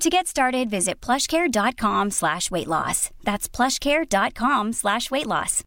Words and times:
To 0.00 0.10
get 0.10 0.26
started, 0.26 0.68
visit 0.70 1.00
plushcare.com 1.00 2.10
slash 2.10 2.50
weight 2.50 2.68
loss. 2.68 3.10
That's 3.22 3.48
plushcare.com 3.48 4.72
slash 4.72 5.10
weight 5.10 5.26
loss. 5.26 5.62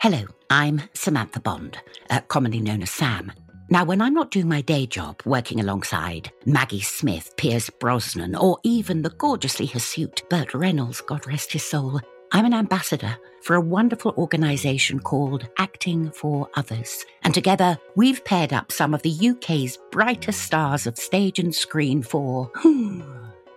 Hello, 0.00 0.24
I'm 0.48 0.82
Samantha 0.94 1.40
Bond, 1.40 1.78
uh, 2.08 2.20
commonly 2.28 2.60
known 2.60 2.82
as 2.82 2.90
Sam. 2.90 3.32
Now, 3.68 3.84
when 3.84 4.00
I'm 4.00 4.14
not 4.14 4.30
doing 4.30 4.48
my 4.48 4.62
day 4.62 4.86
job, 4.86 5.20
working 5.24 5.60
alongside 5.60 6.32
Maggie 6.46 6.80
Smith, 6.80 7.36
Pierce 7.36 7.70
Brosnan, 7.70 8.34
or 8.34 8.58
even 8.64 9.02
the 9.02 9.10
gorgeously 9.10 9.66
hirsute 9.66 10.22
Burt 10.30 10.54
Reynolds, 10.54 11.00
God 11.02 11.26
rest 11.26 11.52
his 11.52 11.64
soul, 11.64 12.00
I'm 12.32 12.44
an 12.44 12.54
ambassador 12.54 13.16
for 13.42 13.56
a 13.56 13.60
wonderful 13.60 14.14
organisation 14.16 15.00
called 15.00 15.48
Acting 15.58 16.12
for 16.12 16.48
Others. 16.54 17.04
And 17.22 17.34
together, 17.34 17.76
we've 17.96 18.24
paired 18.24 18.52
up 18.52 18.70
some 18.70 18.94
of 18.94 19.02
the 19.02 19.30
UK's 19.30 19.78
brightest 19.90 20.42
stars 20.42 20.86
of 20.86 20.96
stage 20.96 21.40
and 21.40 21.52
screen 21.52 22.02
for 22.02 22.50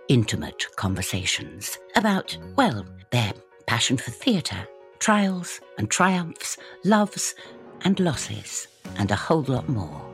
intimate 0.07 0.65
conversations 0.75 1.77
about, 1.95 2.35
well, 2.55 2.83
their 3.11 3.33
passion 3.67 3.97
for 3.97 4.09
theatre, 4.09 4.67
trials 4.97 5.61
and 5.77 5.91
triumphs, 5.91 6.57
loves 6.83 7.35
and 7.81 7.99
losses, 7.99 8.67
and 8.97 9.11
a 9.11 9.15
whole 9.15 9.43
lot 9.43 9.69
more. 9.69 10.12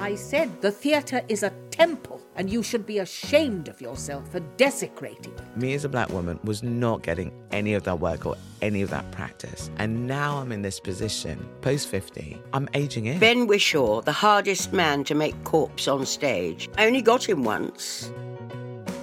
I 0.00 0.14
said 0.14 0.62
the 0.62 0.72
theatre 0.72 1.20
is 1.28 1.42
a 1.42 1.52
temple, 1.70 2.22
and 2.34 2.48
you 2.48 2.62
should 2.62 2.86
be 2.86 3.00
ashamed 3.00 3.68
of 3.68 3.82
yourself 3.82 4.26
for 4.30 4.40
desecrating 4.56 5.34
it. 5.34 5.56
Me 5.58 5.74
as 5.74 5.84
a 5.84 5.90
black 5.90 6.08
woman 6.08 6.40
was 6.42 6.62
not 6.62 7.02
getting 7.02 7.30
any 7.50 7.74
of 7.74 7.82
that 7.82 8.00
work 8.00 8.24
or 8.24 8.34
any 8.62 8.80
of 8.80 8.88
that 8.88 9.10
practice. 9.12 9.70
And 9.76 10.06
now 10.06 10.38
I'm 10.38 10.52
in 10.52 10.62
this 10.62 10.80
position, 10.80 11.46
post 11.60 11.88
50, 11.88 12.40
I'm 12.54 12.66
aging 12.72 13.06
in. 13.06 13.18
Ben 13.18 13.46
Whishaw, 13.46 14.02
the 14.02 14.12
hardest 14.12 14.72
man 14.72 15.04
to 15.04 15.14
make 15.14 15.44
corpse 15.44 15.86
on 15.86 16.06
stage. 16.06 16.70
I 16.78 16.86
only 16.86 17.02
got 17.02 17.28
him 17.28 17.44
once. 17.44 18.10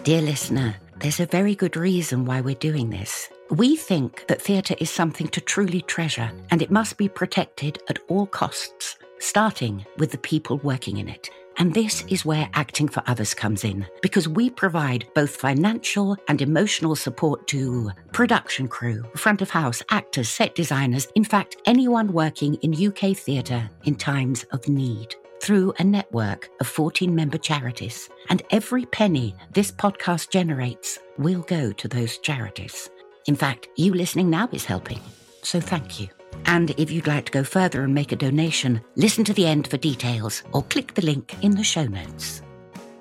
Dear 0.04 0.24
listener, 0.24 0.78
there's 0.98 1.20
a 1.20 1.28
very 1.28 1.54
good 1.54 1.78
reason 1.78 2.26
why 2.26 2.42
we're 2.42 2.56
doing 2.56 2.90
this. 2.90 3.30
We 3.52 3.76
think 3.76 4.26
that 4.30 4.42
theatre 4.42 4.76
is 4.80 4.90
something 4.90 5.28
to 5.28 5.42
truly 5.42 5.82
treasure, 5.82 6.32
and 6.50 6.64
it 6.64 6.72
must 6.72 6.98
be 6.98 7.08
protected 7.08 7.78
at 7.88 8.00
all 8.08 8.26
costs, 8.26 8.98
starting 9.20 9.86
with 9.98 10.12
the 10.12 10.18
people 10.18 10.58
working 10.58 10.98
in 10.98 11.08
it. 11.08 11.30
And 11.60 11.74
this 11.74 12.04
is 12.08 12.24
where 12.24 12.50
Acting 12.54 12.88
for 12.88 13.02
Others 13.08 13.34
comes 13.34 13.64
in, 13.64 13.88
because 14.04 14.28
we 14.28 14.50
provide 14.50 15.08
both 15.16 15.36
financial 15.36 16.16
and 16.28 16.40
emotional 16.42 16.96
support 16.96 17.48
to 17.48 17.90
production 18.14 18.68
crew, 18.68 19.04
front 19.16 19.42
of 19.42 19.50
house, 19.50 19.82
actors, 19.90 20.30
set 20.30 20.54
designers, 20.54 21.08
in 21.16 21.24
fact, 21.24 21.58
anyone 21.66 22.14
working 22.14 22.56
in 22.56 22.88
UK 22.88 23.18
theatre 23.18 23.68
in 23.86 23.96
times 23.96 24.44
of 24.52 24.68
need. 24.68 25.16
Through 25.40 25.74
a 25.80 25.84
network 25.84 26.50
of 26.60 26.68
14 26.68 27.14
member 27.14 27.38
charities. 27.38 28.10
And 28.30 28.42
every 28.52 28.86
penny 28.88 29.36
this 29.54 29.72
podcast 29.72 30.30
generates 30.30 31.00
will 31.18 31.42
go 31.42 31.72
to 31.72 31.88
those 31.88 32.18
charities. 32.18 32.90
In 33.28 33.36
fact, 33.36 33.68
you 33.76 33.94
listening 33.94 34.30
now 34.30 34.50
is 34.52 34.66
helping. 34.66 35.00
So 35.44 35.60
thank 35.60 36.00
you. 36.00 36.17
And 36.46 36.72
if 36.72 36.90
you'd 36.92 37.08
like 37.08 37.26
to 37.26 37.32
go 37.32 37.44
further 37.44 37.84
and 37.84 37.94
make 37.94 38.12
a 38.12 38.16
donation, 38.16 38.82
listen 38.96 39.24
to 39.26 39.34
the 39.34 39.46
end 39.46 39.68
for 39.68 39.78
details 39.78 40.44
or 40.54 40.64
click 40.64 40.94
the 40.94 41.06
link 41.06 41.36
in 41.44 41.52
the 41.52 41.64
show 41.64 41.86
notes. 41.86 42.42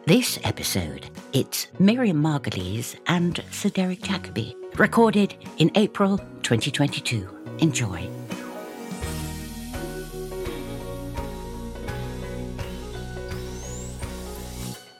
This 0.06 0.38
episode, 0.44 1.10
it's 1.32 1.66
Miriam 1.78 2.22
Margolyes 2.22 2.96
and 3.08 3.42
Sir 3.50 3.70
Derek 3.70 4.00
Jacobi, 4.00 4.54
recorded 4.78 5.34
in 5.58 5.70
April 5.74 6.18
2022. 6.42 7.28
Enjoy. 7.58 8.08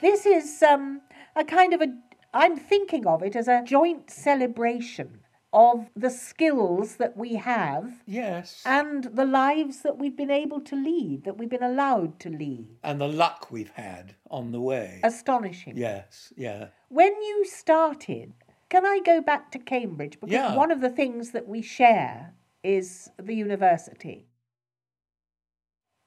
This 0.01 0.27
is 0.27 0.63
um, 0.63 1.03
a 1.37 1.45
kind 1.45 1.75
of 1.75 1.83
a. 1.83 1.87
I'm 2.35 2.57
thinking 2.57 3.07
of 3.07 3.23
it 3.23 3.37
as 3.37 3.49
a 3.49 3.63
joint 3.65 4.11
celebration 4.11 5.21
of 5.57 5.89
the 5.97 6.11
skills 6.11 6.97
that 6.97 7.17
we 7.17 7.37
have 7.37 8.03
Yes. 8.07 8.63
and 8.67 9.05
the 9.05 9.25
lives 9.25 9.81
that 9.81 9.97
we've 9.97 10.15
been 10.17 10.31
able 10.31 10.61
to 10.61 10.77
lead, 10.77 11.25
that 11.25 11.39
we've 11.39 11.49
been 11.49 11.63
allowed 11.63 12.21
to 12.21 12.29
lead. 12.29 12.77
And 12.83 13.01
the 13.01 13.09
luck 13.09 13.51
we've 13.51 13.71
had 13.71 14.17
on 14.31 14.53
the 14.53 14.61
way. 14.61 15.01
Astonishing. 15.03 15.75
Yes, 15.79 16.31
yeah. 16.37 16.69
When 16.91 17.11
you 17.23 17.47
started, 17.47 18.35
can 18.69 18.85
I 18.85 19.01
go 19.03 19.23
back 19.23 19.51
to 19.53 19.59
Cambridge? 19.59 20.21
Because 20.21 20.35
Yeah. 20.35 20.55
one 20.55 20.71
of 20.71 20.83
the 20.83 20.91
things 20.91 21.31
that 21.31 21.49
we 21.49 21.63
share 21.63 22.35
is 22.63 23.09
the 23.17 23.35
university. 23.35 24.27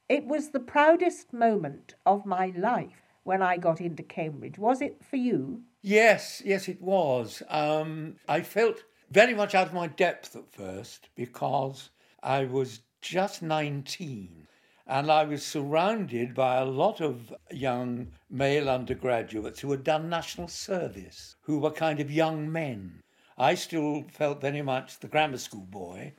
It 0.08 0.26
was 0.26 0.50
the 0.52 0.60
proudest 0.60 1.34
moment 1.34 1.96
of 2.06 2.24
my 2.24 2.54
life 2.56 3.02
when 3.24 3.42
I 3.42 3.58
got 3.58 3.82
into 3.82 4.04
Cambridge. 4.04 4.60
Was 4.60 4.80
it 4.80 5.04
for 5.04 5.16
you? 5.16 5.64
Yes, 5.82 6.42
yes, 6.46 6.68
it 6.68 6.82
was. 6.82 7.42
Um, 7.48 8.18
I 8.28 8.42
felt 8.42 8.84
very 9.12 9.34
much 9.34 9.56
out 9.56 9.68
of 9.68 9.74
my 9.74 9.88
depth 9.88 10.36
at 10.36 10.52
first 10.54 11.10
because 11.16 11.90
I 12.22 12.46
was 12.46 12.82
just 13.02 13.42
19 13.42 14.48
and 14.86 15.12
I 15.12 15.24
was 15.24 15.46
surrounded 15.46 16.34
by 16.34 16.58
a 16.58 16.66
lot 16.66 17.00
of 17.00 17.34
young 17.52 18.08
male 18.30 18.70
undergraduates 18.70 19.60
who 19.60 19.72
had 19.72 19.84
done 19.84 20.10
national 20.10 20.48
service, 20.48 21.36
who 21.42 21.60
were 21.60 21.72
kind 21.72 22.00
of 22.00 22.12
young 22.12 22.52
men. 22.52 23.02
I 23.38 23.56
still 23.56 24.04
felt 24.12 24.42
very 24.42 24.62
much 24.62 25.00
the 25.00 25.08
grammar 25.08 25.38
school 25.38 25.68
boy, 25.70 26.14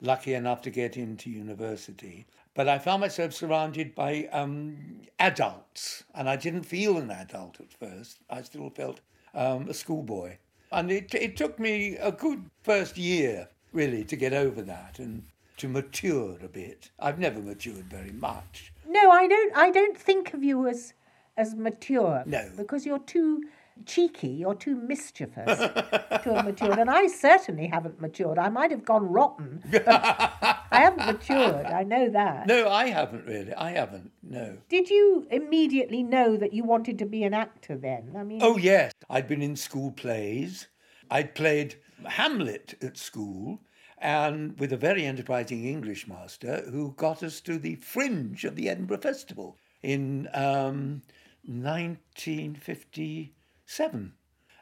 lucky 0.00 0.34
enough 0.34 0.62
to 0.62 0.70
get 0.70 0.96
into 0.96 1.30
university. 1.30 2.26
But 2.54 2.68
I 2.68 2.78
found 2.78 3.00
myself 3.02 3.32
surrounded 3.32 3.94
by 3.94 4.28
um, 4.32 5.02
adults, 5.18 6.04
and 6.14 6.28
I 6.28 6.36
didn't 6.36 6.64
feel 6.64 6.96
an 6.96 7.10
adult 7.10 7.60
at 7.60 7.72
first. 7.72 8.18
I 8.30 8.42
still 8.42 8.70
felt 8.70 9.00
um, 9.34 9.68
a 9.68 9.74
schoolboy. 9.74 10.38
And 10.74 10.90
it, 10.90 11.14
it 11.14 11.36
took 11.36 11.58
me 11.60 11.96
a 11.96 12.10
good 12.10 12.50
first 12.62 12.98
year, 12.98 13.48
really, 13.72 14.04
to 14.04 14.16
get 14.16 14.32
over 14.32 14.60
that 14.62 14.98
and 14.98 15.22
to 15.58 15.68
mature 15.68 16.36
a 16.42 16.48
bit. 16.48 16.90
I've 16.98 17.20
never 17.20 17.40
matured 17.40 17.84
very 17.84 18.10
much. 18.10 18.72
No, 18.88 19.10
I 19.10 19.28
don't. 19.28 19.56
I 19.56 19.70
don't 19.70 19.96
think 19.96 20.34
of 20.34 20.42
you 20.42 20.66
as 20.66 20.94
as 21.36 21.54
mature. 21.54 22.24
No. 22.26 22.50
because 22.56 22.84
you're 22.84 22.98
too 22.98 23.42
cheeky. 23.86 24.28
You're 24.28 24.54
too 24.54 24.74
mischievous 24.74 25.58
to 25.58 26.34
have 26.34 26.44
matured, 26.44 26.78
and 26.78 26.90
I 26.90 27.06
certainly 27.06 27.68
haven't 27.68 28.00
matured. 28.00 28.38
I 28.38 28.48
might 28.48 28.70
have 28.70 28.84
gone 28.84 29.06
rotten, 29.06 29.62
I 29.72 30.58
haven't 30.70 31.06
matured. 31.06 31.66
I 31.66 31.84
know 31.84 32.08
that. 32.10 32.46
No, 32.46 32.68
I 32.68 32.88
haven't 32.88 33.26
really. 33.26 33.54
I 33.54 33.70
haven't. 33.72 34.10
No. 34.26 34.58
Did 34.68 34.90
you 34.90 35.26
immediately 35.30 36.02
know 36.02 36.36
that 36.36 36.52
you 36.52 36.64
wanted 36.64 36.98
to 36.98 37.06
be 37.06 37.22
an 37.24 37.34
actor 37.34 37.76
then? 37.76 38.14
I 38.16 38.24
mean, 38.24 38.40
Oh, 38.42 38.56
yes. 38.56 38.92
I'd 39.10 39.28
been 39.28 39.42
in 39.42 39.56
school 39.56 39.90
plays. 39.92 40.68
I'd 41.10 41.34
played 41.34 41.76
Hamlet 42.06 42.74
at 42.82 42.96
school 42.96 43.60
and 43.98 44.58
with 44.58 44.72
a 44.72 44.76
very 44.76 45.04
enterprising 45.06 45.64
English 45.64 46.06
master 46.08 46.64
who 46.70 46.92
got 46.96 47.22
us 47.22 47.40
to 47.42 47.58
the 47.58 47.76
fringe 47.76 48.44
of 48.44 48.56
the 48.56 48.68
Edinburgh 48.68 48.98
Festival 48.98 49.56
in 49.82 50.28
um, 50.34 51.02
1957. 51.46 54.12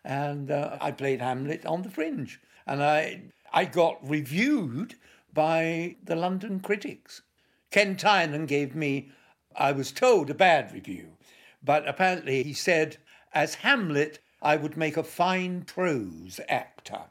And 0.04 0.50
uh, 0.50 0.76
I 0.80 0.90
played 0.90 1.20
Hamlet 1.20 1.64
on 1.66 1.82
the 1.82 1.90
fringe. 1.90 2.40
And 2.66 2.82
I, 2.82 3.22
I 3.52 3.64
got 3.64 3.98
reviewed 4.08 4.94
by 5.32 5.96
the 6.02 6.16
London 6.16 6.60
critics. 6.60 7.22
Ken 7.70 7.96
Tynan 7.96 8.46
gave 8.46 8.74
me, 8.74 9.10
I 9.56 9.72
was 9.72 9.92
told, 9.92 10.30
a 10.30 10.34
bad 10.34 10.72
review. 10.72 11.16
But 11.62 11.88
apparently 11.88 12.42
he 12.42 12.52
said, 12.52 12.96
as 13.32 13.56
Hamlet, 13.56 14.18
I 14.40 14.56
would 14.56 14.76
make 14.76 14.96
a 14.96 15.04
fine 15.04 15.62
prose 15.62 16.40
actor, 16.48 17.04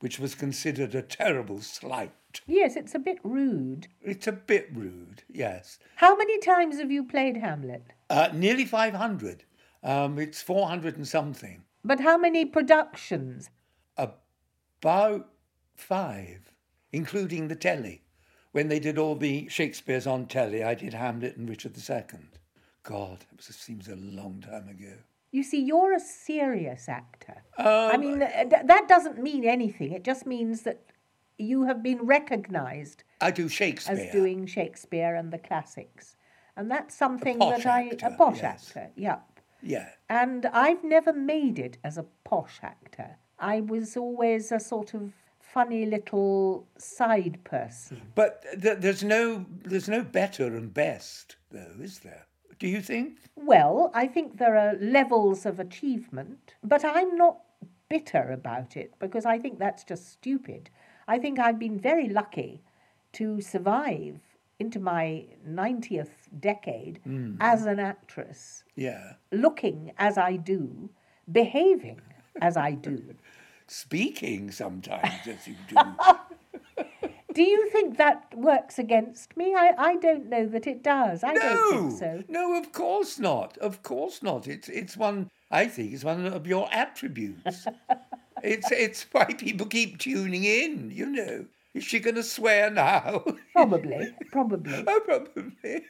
which 0.00 0.18
was 0.18 0.34
considered 0.34 0.94
a 0.94 1.02
terrible 1.02 1.60
slight. 1.60 2.12
yes, 2.46 2.76
it's 2.76 2.94
a 2.94 2.98
bit 2.98 3.18
rude. 3.24 3.88
It's 4.00 4.26
a 4.26 4.32
bit 4.32 4.68
rude, 4.72 5.22
yes. 5.28 5.78
How 5.96 6.16
many 6.16 6.38
times 6.38 6.78
have 6.78 6.90
you 6.90 7.04
played 7.04 7.36
Hamlet? 7.36 7.84
Uh, 8.08 8.28
nearly 8.32 8.64
500. 8.64 9.44
Um, 9.82 10.18
it's 10.18 10.42
400 10.42 10.96
and 10.96 11.08
something. 11.08 11.62
But 11.84 12.00
how 12.00 12.18
many 12.18 12.44
productions? 12.44 13.50
About 13.96 15.30
five, 15.76 16.52
including 16.92 17.48
the 17.48 17.56
telly. 17.56 18.02
When 18.58 18.66
they 18.66 18.80
did 18.80 18.98
all 18.98 19.14
the 19.14 19.46
Shakespeare's 19.48 20.04
on 20.04 20.26
telly, 20.26 20.64
I 20.64 20.74
did 20.74 20.92
Hamlet 20.92 21.36
and 21.36 21.48
Richard 21.48 21.76
II. 21.78 22.18
God, 22.82 23.24
it 23.30 23.36
was, 23.36 23.46
seems 23.54 23.86
a 23.86 23.94
long 23.94 24.40
time 24.44 24.68
ago. 24.68 24.94
You 25.30 25.44
see, 25.44 25.62
you're 25.62 25.94
a 25.94 26.00
serious 26.00 26.88
actor. 26.88 27.36
Um, 27.56 27.66
I 27.66 27.96
mean, 27.96 28.18
th- 28.18 28.64
that 28.64 28.88
doesn't 28.88 29.22
mean 29.22 29.44
anything. 29.44 29.92
It 29.92 30.02
just 30.02 30.26
means 30.26 30.62
that 30.62 30.80
you 31.38 31.66
have 31.66 31.84
been 31.84 32.04
recognised 32.04 33.04
I 33.20 33.30
do 33.30 33.48
Shakespeare. 33.48 33.94
as 33.94 34.10
doing 34.10 34.44
Shakespeare 34.44 35.14
and 35.14 35.32
the 35.32 35.38
classics. 35.38 36.16
And 36.56 36.68
that's 36.68 36.96
something 36.96 37.38
that 37.38 37.64
I. 37.64 37.90
actor, 37.90 38.06
a 38.08 38.16
posh 38.16 38.42
yes. 38.42 38.72
actor, 38.74 38.90
yeah. 38.96 39.20
Yeah. 39.62 39.90
And 40.08 40.46
I've 40.46 40.82
never 40.82 41.12
made 41.12 41.60
it 41.60 41.78
as 41.84 41.96
a 41.96 42.06
posh 42.24 42.58
actor. 42.64 43.18
I 43.38 43.60
was 43.60 43.96
always 43.96 44.50
a 44.50 44.58
sort 44.58 44.94
of 44.94 45.12
funny 45.52 45.86
little 45.86 46.66
side 46.76 47.38
person. 47.44 48.00
But 48.14 48.44
th- 48.62 48.78
there's 48.78 49.04
no 49.04 49.46
there's 49.64 49.88
no 49.88 50.02
better 50.02 50.46
and 50.56 50.72
best, 50.72 51.36
though, 51.50 51.76
is 51.80 52.00
there? 52.00 52.26
Do 52.58 52.66
you 52.66 52.80
think? 52.80 53.18
Well, 53.36 53.90
I 53.94 54.06
think 54.06 54.38
there 54.38 54.56
are 54.56 54.74
levels 54.80 55.46
of 55.46 55.60
achievement, 55.60 56.54
but 56.62 56.84
I'm 56.84 57.16
not 57.16 57.38
bitter 57.88 58.30
about 58.32 58.76
it 58.76 58.92
because 58.98 59.24
I 59.24 59.38
think 59.38 59.58
that's 59.58 59.84
just 59.84 60.10
stupid. 60.10 60.70
I 61.06 61.18
think 61.18 61.38
I've 61.38 61.58
been 61.58 61.78
very 61.78 62.08
lucky 62.08 62.62
to 63.12 63.40
survive 63.40 64.20
into 64.58 64.80
my 64.80 65.24
90th 65.48 66.10
decade 66.40 67.00
hmm. 67.04 67.36
as 67.40 67.64
an 67.64 67.78
actress, 67.78 68.64
Yeah. 68.74 69.14
looking 69.30 69.92
as 69.96 70.18
I 70.18 70.36
do, 70.36 70.90
behaving 71.30 72.00
as 72.40 72.56
I 72.56 72.72
do. 72.72 73.14
Speaking 73.68 74.50
sometimes 74.50 75.26
as 75.26 75.46
you 75.46 75.54
do. 75.68 75.76
Do 77.34 77.42
you 77.42 77.68
think 77.70 77.98
that 77.98 78.32
works 78.34 78.78
against 78.78 79.36
me? 79.36 79.54
I, 79.54 79.74
I 79.78 79.96
don't 79.96 80.28
know 80.28 80.46
that 80.46 80.66
it 80.66 80.82
does. 80.82 81.22
I 81.22 81.34
don't 81.34 81.72
no, 81.72 81.90
think 81.90 81.98
so. 81.98 82.22
no, 82.28 82.58
of 82.58 82.72
course 82.72 83.18
not. 83.18 83.56
Of 83.58 83.82
course 83.82 84.22
not. 84.22 84.48
It's 84.48 84.68
it's 84.68 84.96
one. 84.96 85.30
I 85.50 85.68
think 85.68 85.92
it's 85.92 86.02
one 86.02 86.26
of 86.26 86.46
your 86.46 86.68
attributes. 86.72 87.66
it's 88.42 88.72
it's 88.72 89.06
why 89.12 89.26
people 89.26 89.66
keep 89.66 89.98
tuning 89.98 90.44
in. 90.44 90.90
You 90.90 91.06
know, 91.06 91.44
is 91.74 91.84
she 91.84 92.00
going 92.00 92.16
to 92.16 92.22
swear 92.22 92.70
now? 92.70 93.22
Probably, 93.52 94.14
probably. 94.32 94.84
oh, 94.86 95.00
probably. 95.04 95.84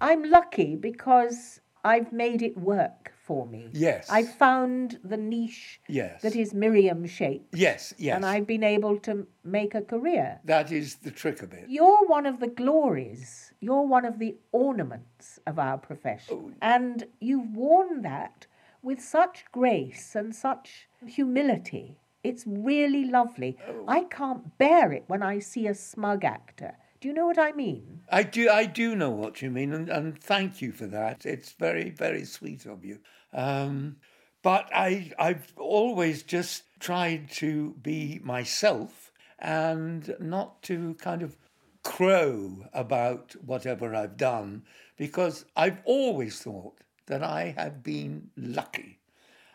I'm 0.00 0.28
lucky 0.28 0.74
because 0.74 1.60
I've 1.84 2.12
made 2.12 2.42
it 2.42 2.58
work 2.58 3.13
for 3.26 3.46
me. 3.46 3.68
Yes. 3.72 4.08
I've 4.10 4.32
found 4.34 4.98
the 5.02 5.16
niche 5.16 5.80
Yes. 5.88 6.20
that 6.22 6.36
is 6.36 6.52
Miriam 6.52 7.06
shaped. 7.06 7.54
Yes, 7.54 7.94
yes. 7.96 8.16
And 8.16 8.26
I've 8.26 8.46
been 8.46 8.62
able 8.62 8.98
to 9.00 9.26
make 9.42 9.74
a 9.74 9.80
career. 9.80 10.40
That 10.44 10.70
is 10.70 10.96
the 10.96 11.10
trick 11.10 11.42
of 11.42 11.52
it. 11.54 11.64
You're 11.68 12.06
one 12.06 12.26
of 12.26 12.38
the 12.40 12.48
glories. 12.48 13.52
You're 13.60 13.86
one 13.86 14.04
of 14.04 14.18
the 14.18 14.36
ornaments 14.52 15.38
of 15.46 15.58
our 15.58 15.74
Oh. 15.74 15.78
profession. 15.78 16.56
And 16.60 17.04
you've 17.20 17.56
worn 17.56 18.02
that 18.02 18.46
with 18.82 19.00
such 19.00 19.46
grace 19.52 20.14
and 20.14 20.34
such 20.34 20.88
humility. 21.06 21.96
It's 22.22 22.44
really 22.46 23.04
lovely. 23.06 23.56
Oh. 23.68 23.84
I 23.88 24.04
can't 24.04 24.56
bear 24.58 24.92
it 24.92 25.04
when 25.06 25.22
I 25.22 25.38
see 25.38 25.66
a 25.66 25.74
smug 25.74 26.24
actor. 26.24 26.76
Do 27.04 27.08
you 27.08 27.14
know 27.14 27.26
what 27.26 27.38
I 27.38 27.52
mean? 27.52 28.00
I 28.08 28.22
do, 28.22 28.48
I 28.48 28.64
do 28.64 28.96
know 28.96 29.10
what 29.10 29.42
you 29.42 29.50
mean, 29.50 29.74
and, 29.74 29.90
and 29.90 30.18
thank 30.18 30.62
you 30.62 30.72
for 30.72 30.86
that. 30.86 31.26
It's 31.26 31.52
very, 31.52 31.90
very 31.90 32.24
sweet 32.24 32.64
of 32.64 32.82
you. 32.82 33.00
Um, 33.34 33.96
but 34.40 34.70
I, 34.74 35.12
I've 35.18 35.52
always 35.58 36.22
just 36.22 36.62
tried 36.80 37.30
to 37.32 37.74
be 37.82 38.20
myself 38.24 39.12
and 39.38 40.16
not 40.18 40.62
to 40.62 40.94
kind 40.94 41.20
of 41.20 41.36
crow 41.82 42.68
about 42.72 43.36
whatever 43.44 43.94
I've 43.94 44.16
done, 44.16 44.62
because 44.96 45.44
I've 45.54 45.82
always 45.84 46.40
thought 46.40 46.78
that 47.04 47.22
I 47.22 47.54
have 47.58 47.82
been 47.82 48.30
lucky. 48.34 49.00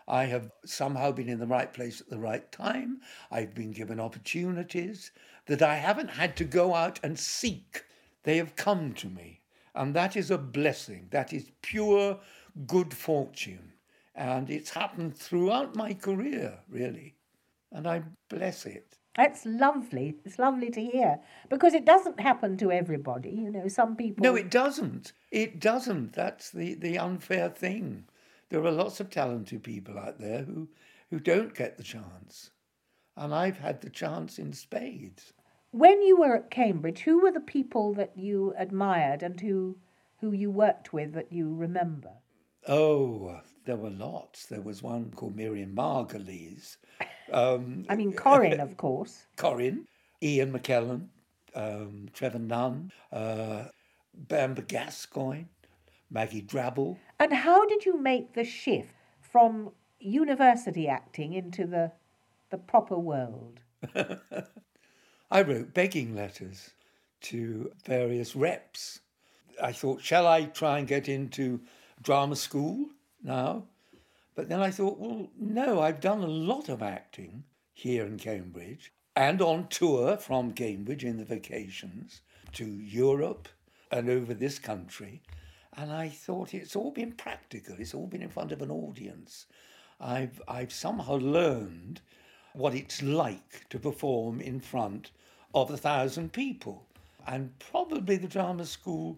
I 0.09 0.25
have 0.25 0.51
somehow 0.65 1.11
been 1.11 1.29
in 1.29 1.39
the 1.39 1.47
right 1.47 1.71
place 1.71 2.01
at 2.01 2.09
the 2.09 2.17
right 2.17 2.51
time. 2.51 3.01
I've 3.29 3.53
been 3.53 3.71
given 3.71 3.99
opportunities 3.99 5.11
that 5.45 5.61
I 5.61 5.75
haven't 5.75 6.09
had 6.09 6.35
to 6.37 6.43
go 6.43 6.73
out 6.73 6.99
and 7.03 7.17
seek. 7.17 7.83
They 8.23 8.37
have 8.37 8.55
come 8.55 8.93
to 8.93 9.07
me. 9.07 9.41
And 9.75 9.95
that 9.95 10.17
is 10.17 10.31
a 10.31 10.37
blessing. 10.37 11.07
That 11.11 11.31
is 11.31 11.51
pure 11.61 12.19
good 12.65 12.93
fortune. 12.93 13.73
And 14.15 14.49
it's 14.49 14.71
happened 14.71 15.15
throughout 15.15 15.75
my 15.75 15.93
career, 15.93 16.59
really. 16.67 17.15
And 17.71 17.87
I 17.87 18.01
bless 18.29 18.65
it. 18.65 18.97
That's 19.15 19.45
lovely. 19.45 20.15
It's 20.25 20.39
lovely 20.39 20.69
to 20.71 20.81
hear 20.81 21.19
because 21.49 21.73
it 21.73 21.85
doesn't 21.85 22.19
happen 22.19 22.57
to 22.57 22.71
everybody. 22.71 23.29
You 23.31 23.51
know, 23.51 23.67
some 23.67 23.95
people. 23.95 24.23
No, 24.23 24.35
it 24.35 24.49
doesn't. 24.49 25.13
It 25.31 25.59
doesn't. 25.59 26.13
That's 26.13 26.49
the, 26.49 26.73
the 26.73 26.97
unfair 26.97 27.49
thing. 27.49 28.05
There 28.49 28.63
are 28.63 28.71
lots 28.71 28.99
of 28.99 29.09
talented 29.09 29.63
people 29.63 29.97
out 29.97 30.19
there 30.19 30.43
who, 30.43 30.69
who 31.09 31.19
don't 31.19 31.53
get 31.53 31.77
the 31.77 31.83
chance. 31.83 32.51
And 33.15 33.33
I've 33.33 33.57
had 33.57 33.81
the 33.81 33.89
chance 33.89 34.39
in 34.39 34.53
spades. 34.53 35.33
When 35.71 36.01
you 36.01 36.17
were 36.17 36.35
at 36.35 36.49
Cambridge, 36.49 37.01
who 37.01 37.21
were 37.21 37.31
the 37.31 37.39
people 37.39 37.93
that 37.93 38.17
you 38.17 38.53
admired 38.57 39.21
and 39.21 39.39
who 39.39 39.77
who 40.19 40.31
you 40.33 40.51
worked 40.51 40.91
with 40.91 41.13
that 41.13 41.31
you 41.31 41.53
remember? 41.53 42.11
Oh, 42.67 43.39
there 43.65 43.77
were 43.77 43.89
lots. 43.89 44.47
There 44.47 44.61
was 44.61 44.83
one 44.83 45.11
called 45.11 45.35
Miriam 45.35 45.73
Margolyes, 45.73 46.75
um, 47.31 47.85
I 47.89 47.95
mean, 47.95 48.13
Corin, 48.13 48.59
of 48.59 48.77
course. 48.77 49.25
Corin, 49.35 49.85
Ian 50.21 50.51
McKellen, 50.51 51.07
um, 51.55 52.09
Trevor 52.13 52.39
Nunn, 52.39 52.91
uh, 53.11 53.65
Bamber 54.13 54.61
Gascoigne, 54.61 55.45
Maggie 56.09 56.41
Drabble. 56.41 56.97
And 57.19 57.33
how 57.33 57.65
did 57.65 57.85
you 57.85 57.97
make 57.97 58.33
the 58.33 58.45
shift 58.45 58.93
from 59.19 59.71
university 59.99 60.87
acting 60.87 61.33
into 61.33 61.65
the 61.67 61.91
the 62.49 62.57
proper 62.57 62.97
world? 62.97 63.59
I 65.31 65.41
wrote 65.41 65.73
begging 65.73 66.15
letters 66.15 66.71
to 67.21 67.71
various 67.85 68.35
reps. 68.35 69.01
I 69.61 69.71
thought, 69.71 70.01
shall 70.01 70.25
I 70.25 70.45
try 70.45 70.79
and 70.79 70.87
get 70.87 71.07
into 71.07 71.59
drama 72.01 72.35
school 72.35 72.87
now? 73.21 73.65
But 74.35 74.47
then 74.49 74.61
I 74.61 74.71
thought, 74.71 74.97
well, 74.97 75.29
no, 75.37 75.81
I've 75.81 75.99
done 75.99 76.23
a 76.23 76.27
lot 76.27 76.69
of 76.69 76.81
acting 76.81 77.43
here 77.73 78.05
in 78.05 78.17
Cambridge 78.17 78.93
and 79.15 79.41
on 79.41 79.67
tour 79.67 80.17
from 80.17 80.53
Cambridge 80.53 81.03
in 81.03 81.17
the 81.17 81.25
vacations 81.25 82.21
to 82.53 82.65
Europe 82.65 83.49
and 83.91 84.09
over 84.09 84.33
this 84.33 84.57
country. 84.57 85.21
And 85.77 85.91
I 85.91 86.09
thought 86.09 86.53
it's 86.53 86.75
all 86.75 86.91
been 86.91 87.11
practical, 87.13 87.75
it's 87.79 87.93
all 87.93 88.07
been 88.07 88.21
in 88.21 88.29
front 88.29 88.51
of 88.51 88.61
an 88.61 88.71
audience. 88.71 89.45
I've, 89.99 90.41
I've 90.47 90.71
somehow 90.71 91.15
learned 91.15 92.01
what 92.53 92.73
it's 92.73 93.01
like 93.01 93.69
to 93.69 93.79
perform 93.79 94.41
in 94.41 94.59
front 94.59 95.11
of 95.53 95.71
a 95.71 95.77
thousand 95.77 96.33
people. 96.33 96.85
And 97.27 97.57
probably 97.59 98.17
the 98.17 98.27
drama 98.27 98.65
school 98.65 99.17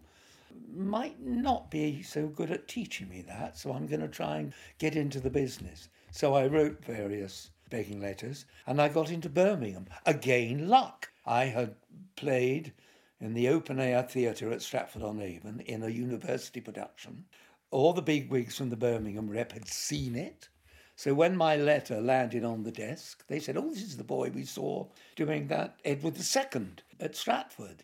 might 0.76 1.20
not 1.22 1.72
be 1.72 2.02
so 2.02 2.28
good 2.28 2.52
at 2.52 2.68
teaching 2.68 3.10
me 3.10 3.22
that, 3.22 3.58
so 3.58 3.72
I'm 3.72 3.88
going 3.88 4.02
to 4.02 4.08
try 4.08 4.38
and 4.38 4.54
get 4.80 4.96
into 4.96 5.20
the 5.20 5.30
business. 5.30 5.90
So 6.12 6.34
I 6.34 6.48
wrote 6.48 6.84
various 6.84 7.52
begging 7.70 8.02
letters 8.02 8.46
and 8.68 8.82
I 8.82 8.90
got 8.90 9.12
into 9.12 9.30
Birmingham. 9.30 9.88
Again, 10.06 10.68
luck. 10.68 11.10
I 11.26 11.46
had 11.46 11.76
played 12.16 12.74
in 13.22 13.34
the 13.34 13.48
open 13.48 13.80
air 13.80 14.04
theatre 14.04 14.52
at 14.52 14.62
Stratford 14.62 15.04
on 15.04 15.22
Avon 15.22 15.62
in 15.62 15.84
a 15.84 15.90
university 15.90 16.60
production. 16.60 17.26
All 17.70 17.94
the 17.94 18.02
big 18.02 18.30
wigs 18.30 18.58
from 18.58 18.70
the 18.70 18.76
Birmingham 18.76 19.30
rep 19.30 19.54
had 19.54 19.68
seen 19.68 20.16
it. 20.16 20.50
So 20.96 21.14
when 21.14 21.38
my 21.38 21.56
letter 21.56 22.02
landed 22.02 22.44
on 22.44 22.64
the 22.64 22.72
desk, 22.72 23.24
they 23.28 23.40
said, 23.40 23.58
Oh, 23.58 23.70
this 23.70 23.84
is 23.84 23.98
the 23.98 24.04
boy 24.04 24.30
we 24.30 24.44
saw 24.44 24.88
doing 25.16 25.48
that 25.48 25.80
Edward 25.86 26.18
II 26.18 26.62
at 27.00 27.16
Stratford. 27.16 27.84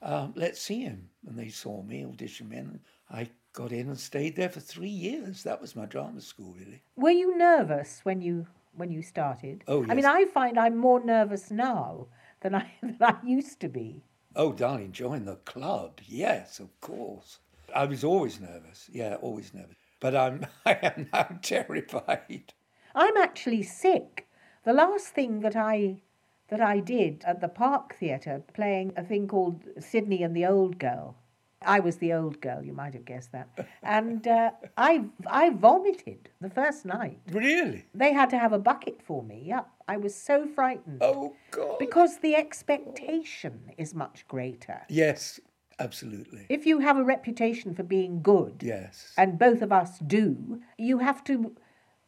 Um, 0.00 0.32
let's 0.36 0.60
see 0.60 0.82
him. 0.82 1.10
And 1.26 1.38
they 1.38 1.48
saw 1.48 1.82
me, 1.82 2.04
audition 2.04 2.52
and 2.52 2.80
I 3.10 3.28
got 3.52 3.72
in 3.72 3.88
and 3.88 3.98
stayed 3.98 4.36
there 4.36 4.48
for 4.48 4.60
three 4.60 4.88
years. 4.88 5.42
That 5.42 5.60
was 5.60 5.74
my 5.74 5.86
drama 5.86 6.20
school, 6.20 6.54
really. 6.58 6.82
Were 6.96 7.10
you 7.10 7.36
nervous 7.36 8.00
when 8.04 8.20
you 8.20 8.46
when 8.74 8.90
you 8.90 9.02
started? 9.02 9.64
Oh, 9.66 9.80
yes. 9.80 9.90
I 9.90 9.94
mean. 9.94 10.04
I 10.04 10.24
find 10.26 10.58
I'm 10.58 10.76
more 10.76 11.04
nervous 11.04 11.50
now 11.50 12.06
than 12.40 12.54
I 12.54 12.70
than 12.82 12.96
I 13.02 13.16
used 13.24 13.60
to 13.60 13.68
be. 13.68 14.04
Oh, 14.40 14.52
darling, 14.52 14.92
join 14.92 15.24
the 15.24 15.34
club. 15.34 15.98
Yes, 16.06 16.60
of 16.60 16.80
course. 16.80 17.40
I 17.74 17.86
was 17.86 18.04
always 18.04 18.40
nervous. 18.40 18.88
Yeah, 18.88 19.16
always 19.16 19.52
nervous. 19.52 19.74
But 19.98 20.14
I'm 20.14 20.46
I 20.64 20.78
am 20.80 21.08
now 21.12 21.38
terrified. 21.42 22.54
I'm 22.94 23.16
actually 23.16 23.64
sick. 23.64 24.28
The 24.64 24.72
last 24.72 25.08
thing 25.08 25.40
that 25.40 25.56
I 25.56 26.02
that 26.50 26.60
I 26.60 26.78
did 26.78 27.24
at 27.26 27.40
the 27.40 27.48
Park 27.48 27.96
Theatre, 27.96 28.44
playing 28.54 28.92
a 28.96 29.02
thing 29.02 29.26
called 29.26 29.64
Sydney 29.80 30.22
and 30.22 30.36
the 30.36 30.46
Old 30.46 30.78
Girl. 30.78 31.16
I 31.62 31.80
was 31.80 31.96
the 31.96 32.12
old 32.12 32.40
girl, 32.40 32.62
you 32.62 32.72
might 32.72 32.94
have 32.94 33.04
guessed 33.04 33.32
that. 33.32 33.48
And 33.82 34.26
uh, 34.26 34.52
I 34.76 35.04
I 35.26 35.50
vomited 35.50 36.28
the 36.40 36.50
first 36.50 36.84
night. 36.84 37.18
Really? 37.32 37.86
They 37.94 38.12
had 38.12 38.30
to 38.30 38.38
have 38.38 38.52
a 38.52 38.58
bucket 38.58 39.02
for 39.02 39.22
me. 39.22 39.42
Yeah, 39.44 39.62
I 39.88 39.96
was 39.96 40.14
so 40.14 40.46
frightened. 40.46 40.98
Oh 41.02 41.34
God. 41.50 41.78
Because 41.78 42.18
the 42.18 42.36
expectation 42.36 43.72
is 43.76 43.94
much 43.94 44.26
greater. 44.28 44.82
Yes, 44.88 45.40
absolutely. 45.78 46.46
If 46.48 46.66
you 46.66 46.78
have 46.80 46.96
a 46.96 47.04
reputation 47.04 47.74
for 47.74 47.82
being 47.82 48.22
good, 48.22 48.62
Yes. 48.62 49.12
and 49.16 49.38
both 49.38 49.62
of 49.62 49.72
us 49.72 49.98
do, 49.98 50.60
you 50.76 50.98
have 50.98 51.24
to 51.24 51.54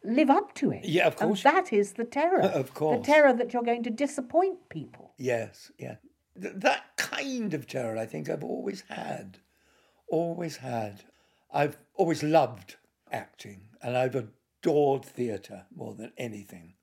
live 0.05 0.31
up 0.31 0.55
to 0.55 0.71
it. 0.71 0.85
Yeah, 0.85 1.07
of 1.09 1.17
course. 1.17 1.45
And 1.45 1.57
that 1.57 1.73
is 1.73 1.95
the 1.95 2.05
terror. 2.05 2.41
Of 2.43 2.73
course. 2.75 3.01
The 3.07 3.13
terror 3.13 3.33
that 3.33 3.53
you're 3.53 3.63
going 3.65 3.83
to 3.83 3.91
disappoint 3.91 4.69
people. 4.69 5.13
Yes, 5.19 5.71
yeah. 5.79 5.97
Th- 6.41 6.55
that 6.57 6.85
kind 7.21 7.55
of 7.55 7.67
terror, 7.67 7.99
I 7.99 8.07
think 8.07 8.29
I've 8.29 8.45
always 8.45 8.85
had. 8.89 9.39
Always 10.09 10.57
had. 10.59 11.05
I've 11.53 11.77
always 11.95 12.23
loved 12.23 12.77
acting 13.13 13.63
and 13.83 13.97
I've 13.97 14.15
adored 14.15 15.05
theatre 15.05 15.67
more 15.75 15.95
than 15.95 16.13
anything. 16.17 16.75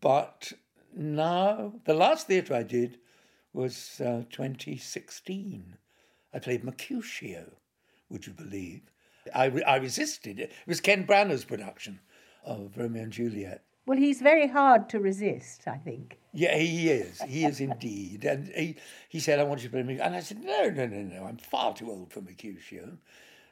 But 0.00 0.52
now, 0.94 1.74
the 1.84 1.94
last 1.94 2.26
theatre 2.26 2.54
I 2.54 2.62
did 2.62 2.98
was 3.52 4.00
uh, 4.00 4.24
2016. 4.30 5.76
I 6.32 6.38
played 6.38 6.64
Mercutio, 6.64 7.52
would 8.08 8.26
you 8.26 8.32
believe? 8.32 8.82
I, 9.34 9.46
re- 9.46 9.62
I 9.62 9.76
resisted 9.76 10.38
it. 10.38 10.50
It 10.50 10.66
was 10.66 10.80
Ken 10.80 11.06
Branagh's 11.06 11.44
production 11.44 12.00
of 12.44 12.76
Romeo 12.76 13.04
and 13.04 13.12
Juliet. 13.12 13.64
Well, 13.86 13.98
he's 13.98 14.20
very 14.20 14.48
hard 14.48 14.88
to 14.90 15.00
resist, 15.00 15.68
I 15.68 15.76
think. 15.76 16.18
Yeah, 16.32 16.56
he 16.56 16.88
is. 16.88 17.20
He 17.22 17.44
is 17.44 17.60
indeed. 17.60 18.24
And 18.24 18.48
he, 18.48 18.76
he 19.08 19.20
said, 19.20 19.38
I 19.38 19.44
want 19.44 19.62
you 19.62 19.68
to 19.68 19.72
play 19.72 19.82
Mercutio. 19.82 20.04
And 20.04 20.16
I 20.16 20.20
said, 20.20 20.42
no, 20.42 20.70
no, 20.70 20.86
no, 20.86 21.02
no. 21.02 21.24
I'm 21.24 21.36
far 21.36 21.74
too 21.74 21.90
old 21.90 22.12
for 22.12 22.22
Mercutio. 22.22 22.96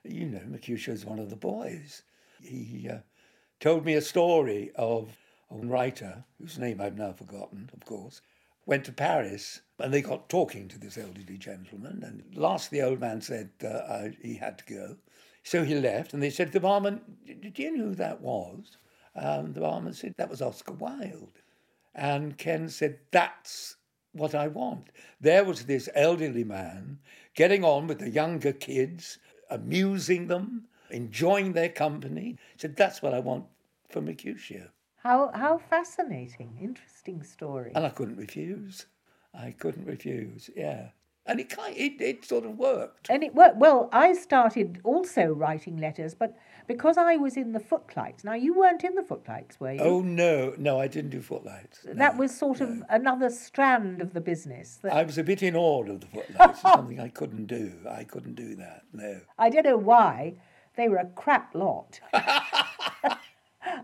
You 0.05 0.27
know, 0.27 0.43
Mercutio 0.47 0.95
is 0.95 1.05
one 1.05 1.19
of 1.19 1.31
the 1.31 1.37
boys. 1.37 2.03
He 2.43 2.89
uh, 2.91 2.99
told 3.61 3.85
me 3.85 3.95
a 3.95 4.01
story 4.01 4.73
of 4.75 5.17
a 5.51 5.57
writer, 5.67 6.25
whose 6.41 6.59
name 6.59 6.81
I've 6.81 6.97
now 6.97 7.13
forgotten, 7.13 7.71
of 7.75 7.85
course, 7.85 8.23
went 8.65 8.85
to 8.87 8.93
Paris 8.93 9.61
and 9.79 9.93
they 9.93 10.01
got 10.01 10.29
talking 10.29 10.69
to 10.69 10.79
this 10.79 10.97
elderly 10.97 11.37
gentleman. 11.37 12.03
And 12.05 12.37
last, 12.37 12.71
the 12.71 12.83
old 12.83 13.01
man 13.01 13.21
said 13.21 13.51
uh, 13.63 13.69
I, 13.69 14.17
he 14.23 14.35
had 14.35 14.59
to 14.59 14.65
go. 14.65 14.97
So 15.45 15.65
he 15.65 15.75
left, 15.75 16.15
and 16.15 16.23
they 16.23 16.31
said 16.31 16.53
the 16.53 16.61
barman, 16.61 17.01
Do 17.27 17.63
you 17.63 17.77
know 17.77 17.85
who 17.87 17.95
that 17.97 18.21
was? 18.21 18.77
And 19.15 19.55
the 19.55 19.61
barman 19.61 19.93
said, 19.93 20.15
That 20.17 20.31
was 20.31 20.43
Oscar 20.43 20.73
Wilde. 20.73 21.41
And 21.95 22.39
Ken 22.39 22.69
said, 22.69 22.99
That's 23.11 23.77
what 24.13 24.35
I 24.35 24.49
want. 24.49 24.89
There 25.21 25.45
was 25.45 25.65
this 25.65 25.89
elderly 25.95 26.45
man 26.45 26.99
getting 27.35 27.65
on 27.65 27.87
with 27.87 27.99
the 27.99 28.11
younger 28.11 28.53
kids, 28.53 29.19
amusing 29.51 30.29
them, 30.29 30.67
enjoying 30.91 31.53
their 31.53 31.69
company. 31.69 32.37
He 32.55 32.59
said, 32.59 32.77
That's 32.77 33.03
what 33.03 33.15
I 33.15 33.21
want 33.21 33.45
for 33.89 34.01
Mercutio. 34.01 34.69
How, 34.97 35.31
how 35.35 35.59
fascinating, 35.59 36.57
interesting 36.61 37.23
story. 37.25 37.73
And 37.75 37.85
I 37.85 37.89
couldn't 37.89 38.17
refuse. 38.17 38.87
I 39.35 39.51
couldn't 39.51 39.87
refuse, 39.87 40.49
yeah. 40.55 40.89
And 41.27 41.41
it, 41.41 41.51
kind, 41.51 41.77
it, 41.77 42.01
it 42.01 42.25
sort 42.25 42.45
of 42.45 42.59
worked. 42.59 43.09
And 43.09 43.23
it 43.23 43.35
worked. 43.35 43.57
Well, 43.57 43.89
I 43.93 44.13
started 44.13 44.81
also 44.85 45.27
writing 45.27 45.77
letters, 45.77 46.15
but 46.15 46.37
because 46.67 46.97
I 46.97 47.17
was 47.17 47.37
in 47.37 47.53
the 47.53 47.61
footlights. 47.61 48.25
Now, 48.25 48.35
you 48.35 48.55
weren't 48.55 48.85
in 48.85 48.95
the 48.95 49.03
footlights, 49.03 49.59
were 49.61 49.73
you? 49.73 49.81
Oh, 49.81 50.01
no, 50.01 50.55
no, 50.59 50.79
I 50.81 50.87
didn't 50.89 51.11
do 51.11 51.21
footlights. 51.21 51.81
that 51.85 52.17
was 52.17 52.37
sort 52.37 52.61
of 52.61 52.83
another 52.89 53.31
strand 53.31 54.01
of 54.01 54.13
the 54.15 54.21
business. 54.21 54.79
That 54.83 54.93
I 54.93 55.03
was 55.03 55.19
a 55.19 55.25
bit 55.25 55.43
in 55.43 55.57
awe 55.57 55.85
of 55.85 56.01
the 56.01 56.07
footlights. 56.07 56.53
It's 56.53 56.63
something 56.63 57.01
I 57.01 57.09
couldn't 57.09 57.47
do. 57.47 57.73
I 57.89 58.05
couldn't 58.05 58.35
do 58.35 58.55
that, 58.57 58.83
no. 58.93 59.21
I 59.39 59.51
don't 59.51 59.65
know 59.65 59.77
why. 59.77 60.35
They 60.77 60.89
were 60.89 60.97
a 60.97 61.07
crap 61.07 61.55
lot. 61.55 62.01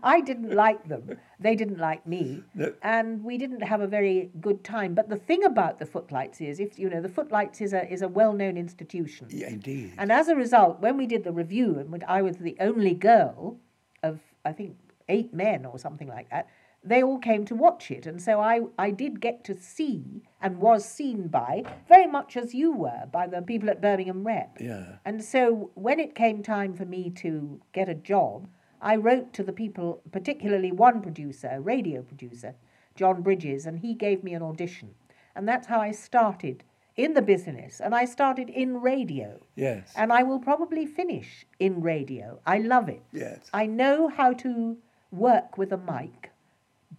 I 0.03 0.21
didn't 0.21 0.53
like 0.53 0.87
them. 0.87 1.17
They 1.39 1.55
didn't 1.55 1.79
like 1.79 2.05
me. 2.05 2.43
No. 2.53 2.73
And 2.81 3.23
we 3.23 3.37
didn't 3.37 3.61
have 3.61 3.81
a 3.81 3.87
very 3.87 4.31
good 4.39 4.63
time. 4.63 4.93
But 4.93 5.09
the 5.09 5.15
thing 5.15 5.43
about 5.43 5.79
the 5.79 5.85
Footlights 5.85 6.41
is, 6.41 6.59
if 6.59 6.77
you 6.77 6.89
know, 6.89 7.01
the 7.01 7.09
Footlights 7.09 7.61
is 7.61 7.73
a 7.73 7.91
is 7.91 8.01
a 8.01 8.07
well 8.07 8.33
known 8.33 8.57
institution. 8.57 9.27
Yeah, 9.29 9.49
indeed. 9.49 9.93
And 9.97 10.11
as 10.11 10.27
a 10.27 10.35
result, 10.35 10.79
when 10.79 10.97
we 10.97 11.05
did 11.05 11.23
the 11.23 11.31
review, 11.31 11.77
and 11.79 11.91
when 11.91 12.03
I 12.07 12.21
was 12.21 12.37
the 12.37 12.55
only 12.59 12.93
girl 12.93 13.57
of, 14.03 14.19
I 14.45 14.53
think, 14.53 14.77
eight 15.07 15.33
men 15.33 15.65
or 15.65 15.79
something 15.79 16.07
like 16.07 16.29
that, 16.29 16.47
they 16.83 17.03
all 17.03 17.19
came 17.19 17.45
to 17.45 17.55
watch 17.55 17.91
it. 17.91 18.05
And 18.05 18.21
so 18.21 18.39
I, 18.39 18.61
I 18.77 18.91
did 18.91 19.19
get 19.19 19.43
to 19.45 19.57
see 19.57 20.23
and 20.41 20.59
was 20.59 20.85
seen 20.85 21.27
by, 21.27 21.63
very 21.87 22.07
much 22.07 22.37
as 22.37 22.53
you 22.53 22.71
were, 22.71 23.05
by 23.11 23.27
the 23.27 23.41
people 23.41 23.69
at 23.69 23.81
Birmingham 23.81 24.25
Rep. 24.25 24.57
Yeah. 24.59 24.97
And 25.03 25.23
so 25.23 25.71
when 25.73 25.99
it 25.99 26.15
came 26.15 26.41
time 26.41 26.73
for 26.73 26.85
me 26.85 27.09
to 27.17 27.61
get 27.73 27.89
a 27.89 27.95
job, 27.95 28.47
I 28.81 28.95
wrote 28.95 29.33
to 29.33 29.43
the 29.43 29.53
people, 29.53 30.01
particularly 30.11 30.71
one 30.71 31.01
producer, 31.01 31.49
a 31.51 31.61
radio 31.61 32.01
producer, 32.01 32.55
John 32.95 33.21
Bridges, 33.21 33.65
and 33.65 33.79
he 33.79 33.93
gave 33.93 34.23
me 34.23 34.33
an 34.33 34.41
audition. 34.41 34.95
And 35.35 35.47
that's 35.47 35.67
how 35.67 35.79
I 35.79 35.91
started 35.91 36.63
in 36.95 37.13
the 37.13 37.21
business. 37.21 37.79
And 37.79 37.93
I 37.95 38.05
started 38.05 38.49
in 38.49 38.81
radio. 38.81 39.39
Yes. 39.55 39.93
And 39.95 40.11
I 40.11 40.23
will 40.23 40.39
probably 40.39 40.85
finish 40.85 41.45
in 41.59 41.81
radio. 41.81 42.39
I 42.45 42.57
love 42.59 42.89
it. 42.89 43.03
Yes. 43.13 43.49
I 43.53 43.65
know 43.65 44.07
how 44.09 44.33
to 44.33 44.77
work 45.11 45.57
with 45.57 45.71
a 45.71 45.77
mic 45.77 46.31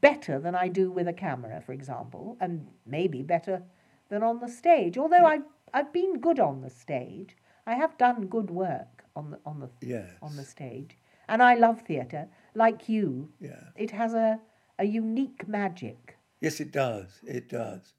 better 0.00 0.38
than 0.38 0.54
I 0.54 0.68
do 0.68 0.90
with 0.90 1.06
a 1.08 1.12
camera, 1.12 1.60
for 1.60 1.72
example, 1.72 2.36
and 2.40 2.66
maybe 2.86 3.22
better 3.22 3.62
than 4.08 4.22
on 4.22 4.40
the 4.40 4.48
stage. 4.48 4.96
Although 4.96 5.24
I've, 5.26 5.44
I've 5.74 5.92
been 5.92 6.18
good 6.20 6.40
on 6.40 6.62
the 6.62 6.70
stage, 6.70 7.36
I 7.66 7.74
have 7.74 7.98
done 7.98 8.26
good 8.26 8.50
work 8.50 9.04
on 9.14 9.32
the, 9.32 9.38
on 9.44 9.60
the, 9.60 9.68
Yes. 9.86 10.08
on 10.22 10.36
the 10.36 10.44
stage. 10.44 10.96
And 11.30 11.42
I 11.42 11.54
love 11.54 11.82
theatre, 11.82 12.28
like 12.54 12.88
you. 12.88 13.30
Yeah. 13.40 13.62
It 13.76 13.92
has 13.92 14.14
a, 14.14 14.40
a 14.80 14.84
unique 14.84 15.46
magic. 15.46 16.18
Yes, 16.40 16.58
it 16.60 16.72
does. 16.72 17.20
It 17.26 17.48
does. 17.48 17.94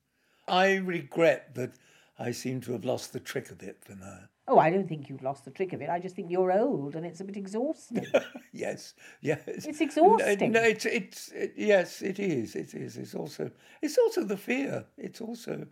I 0.50 0.76
regret 0.76 1.56
that 1.56 1.72
I 2.20 2.32
seem 2.32 2.60
to 2.62 2.74
have 2.74 2.84
lost 2.84 3.14
the 3.14 3.22
trick 3.22 3.50
of 3.50 3.64
it 3.64 3.78
for 3.82 3.96
now. 3.96 4.20
Oh, 4.50 4.60
I 4.60 4.70
don't 4.70 4.90
think 4.90 5.10
you've 5.10 5.24
lost 5.24 5.46
the 5.46 5.52
trick 5.52 5.72
of 5.72 5.82
it. 5.82 5.90
I 5.90 6.00
just 6.00 6.14
think 6.14 6.30
you're 6.30 6.52
old 6.52 6.96
and 6.96 7.06
it's 7.06 7.22
a 7.22 7.24
bit 7.24 7.38
exhausting. 7.38 8.06
yes, 8.52 8.96
yes. 9.22 9.40
It's 9.46 9.80
exhausting. 9.80 10.52
No, 10.52 10.60
no 10.60 10.68
it's 10.68 10.86
it's 10.86 11.30
it, 11.30 11.54
yes, 11.56 12.02
it 12.02 12.20
is. 12.20 12.56
It 12.56 12.74
is. 12.74 12.98
It's 12.98 13.16
also 13.16 13.50
it's 13.82 13.98
also 13.98 14.26
the 14.26 14.36
fear. 14.36 14.84
It's 14.98 15.22
also 15.22 15.68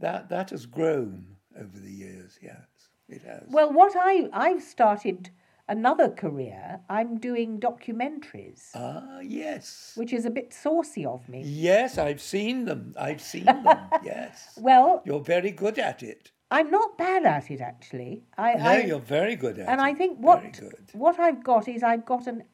that 0.00 0.28
that 0.28 0.50
has 0.50 0.66
grown 0.66 1.36
over 1.58 1.78
the 1.78 1.90
years. 1.90 2.38
Yes, 2.42 2.90
it 3.08 3.22
has. 3.22 3.44
Well, 3.48 3.72
what 3.72 3.94
I 3.96 4.28
I've 4.32 4.62
started 4.62 5.30
another 5.68 6.08
career. 6.10 6.80
I'm 6.88 7.18
doing 7.18 7.60
documentaries, 7.60 8.70
ah, 8.74 9.20
yes, 9.20 9.92
which 9.96 10.12
is 10.12 10.24
a 10.24 10.30
bit 10.30 10.52
saucy 10.52 11.04
of 11.04 11.28
me. 11.28 11.42
yes. 11.44 11.98
I've 11.98 12.20
seen 12.20 12.64
them. 12.64 12.94
I've 12.98 13.20
seen 13.20 13.44
them. 13.44 13.66
Yes. 14.02 14.58
Well, 14.60 15.02
You're 15.04 15.20
very 15.20 15.50
good 15.50 15.78
at 15.78 16.02
it. 16.02 16.30
I'm 16.50 16.70
not 16.70 16.96
bad 16.96 17.24
at 17.26 17.50
it 17.50 17.60
actually. 17.60 18.22
I, 18.38 18.54
No, 18.54 18.64
I 18.64 18.78
you're 18.84 18.98
very 19.00 19.36
good 19.36 19.58
at 19.58 19.68
and 19.68 19.80
it. 19.80 19.84
I 19.84 19.92
think 19.94 20.18
what 20.18 20.60
what 20.92 21.18
I've 21.20 21.44
got 21.44 21.68
is 21.68 21.82
I've 21.82 22.06
got 22.06 22.26
an 22.26 22.44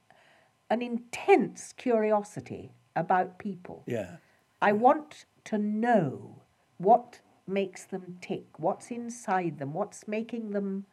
an 0.70 0.82
intense 0.82 1.72
curiosity 1.76 2.72
about 2.96 3.38
people. 3.38 3.84
Yeah. 3.86 4.16
I 4.60 4.72
want 4.72 5.26
to 5.44 5.58
know 5.58 6.42
what 6.78 7.20
makes 7.46 7.84
them 7.84 8.18
tick, 8.20 8.46
what's 8.58 8.90
inside 8.90 9.58
them, 9.58 9.72
what's 9.74 10.08
making 10.08 10.50
them 10.50 10.86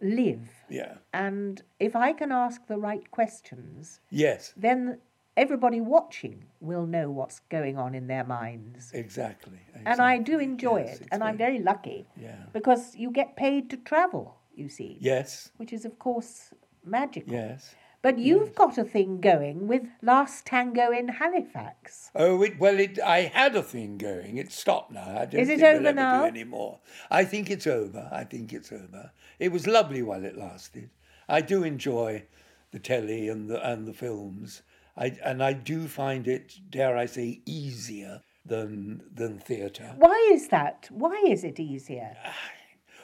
live. 0.00 0.48
Yeah. 0.68 0.94
And 1.12 1.62
if 1.80 1.96
I 1.96 2.12
can 2.12 2.32
ask 2.32 2.66
the 2.66 2.76
right 2.78 3.10
questions, 3.10 4.00
Yes. 4.10 4.52
then 4.56 4.98
everybody 5.36 5.80
watching 5.80 6.44
will 6.60 6.86
know 6.86 7.10
what's 7.10 7.40
going 7.50 7.76
on 7.78 7.94
in 7.94 8.06
their 8.06 8.24
minds. 8.24 8.90
Exactly. 8.92 9.58
And 9.84 10.00
I 10.00 10.18
do 10.18 10.38
enjoy 10.38 10.84
Yes, 10.84 11.00
it, 11.00 11.08
and 11.12 11.22
I'm 11.22 11.36
very 11.36 11.58
lucky 11.58 12.06
Yeah. 12.16 12.46
because 12.52 12.96
you 12.96 13.10
get 13.10 13.36
paid 13.36 13.68
to 13.70 13.76
travel, 13.76 14.36
you 14.54 14.68
see, 14.68 14.96
Yes. 15.00 15.52
which 15.58 15.72
is, 15.72 15.84
of 15.84 15.98
course, 15.98 16.52
magical. 16.84 17.32
Yes. 17.34 17.74
But 18.06 18.18
mm. 18.18 18.24
you've 18.24 18.54
got 18.54 18.78
a 18.78 18.84
thing 18.84 19.20
going 19.20 19.66
with 19.66 19.82
Last 20.00 20.46
Tango 20.46 20.92
in 20.92 21.08
Halifax. 21.08 22.12
Oh, 22.14 22.40
it, 22.40 22.56
well, 22.56 22.78
it, 22.78 23.00
I 23.00 23.22
had 23.22 23.56
a 23.56 23.64
thing 23.64 23.98
going. 23.98 24.36
It 24.36 24.52
stopped 24.52 24.92
now. 24.92 25.22
I 25.22 25.24
don't 25.24 25.40
Is 25.40 25.48
it 25.48 25.60
we'll 25.60 25.74
over 25.74 25.88
ever 25.88 25.92
now? 25.92 26.20
do 26.20 26.28
anymore. 26.28 26.78
I 27.10 27.24
think 27.24 27.50
it's 27.50 27.66
over. 27.66 28.08
I 28.12 28.22
think 28.22 28.52
it's 28.52 28.70
over. 28.70 29.10
It 29.40 29.50
was 29.50 29.66
lovely 29.66 30.02
while 30.02 30.24
it 30.24 30.38
lasted. 30.38 30.90
I 31.28 31.40
do 31.40 31.64
enjoy 31.64 32.26
the 32.70 32.78
telly 32.78 33.28
and 33.28 33.50
the 33.50 33.58
and 33.68 33.88
the 33.88 33.92
films. 33.92 34.62
I 34.96 35.16
and 35.24 35.42
I 35.42 35.52
do 35.52 35.88
find 35.88 36.28
it, 36.28 36.60
dare 36.70 36.96
I 36.96 37.06
say, 37.06 37.40
easier 37.44 38.20
than 38.44 39.02
than 39.12 39.40
theatre. 39.40 39.94
Why 39.96 40.30
is 40.32 40.46
that? 40.50 40.86
Why 40.92 41.24
is 41.26 41.42
it 41.42 41.58
easier? 41.58 42.16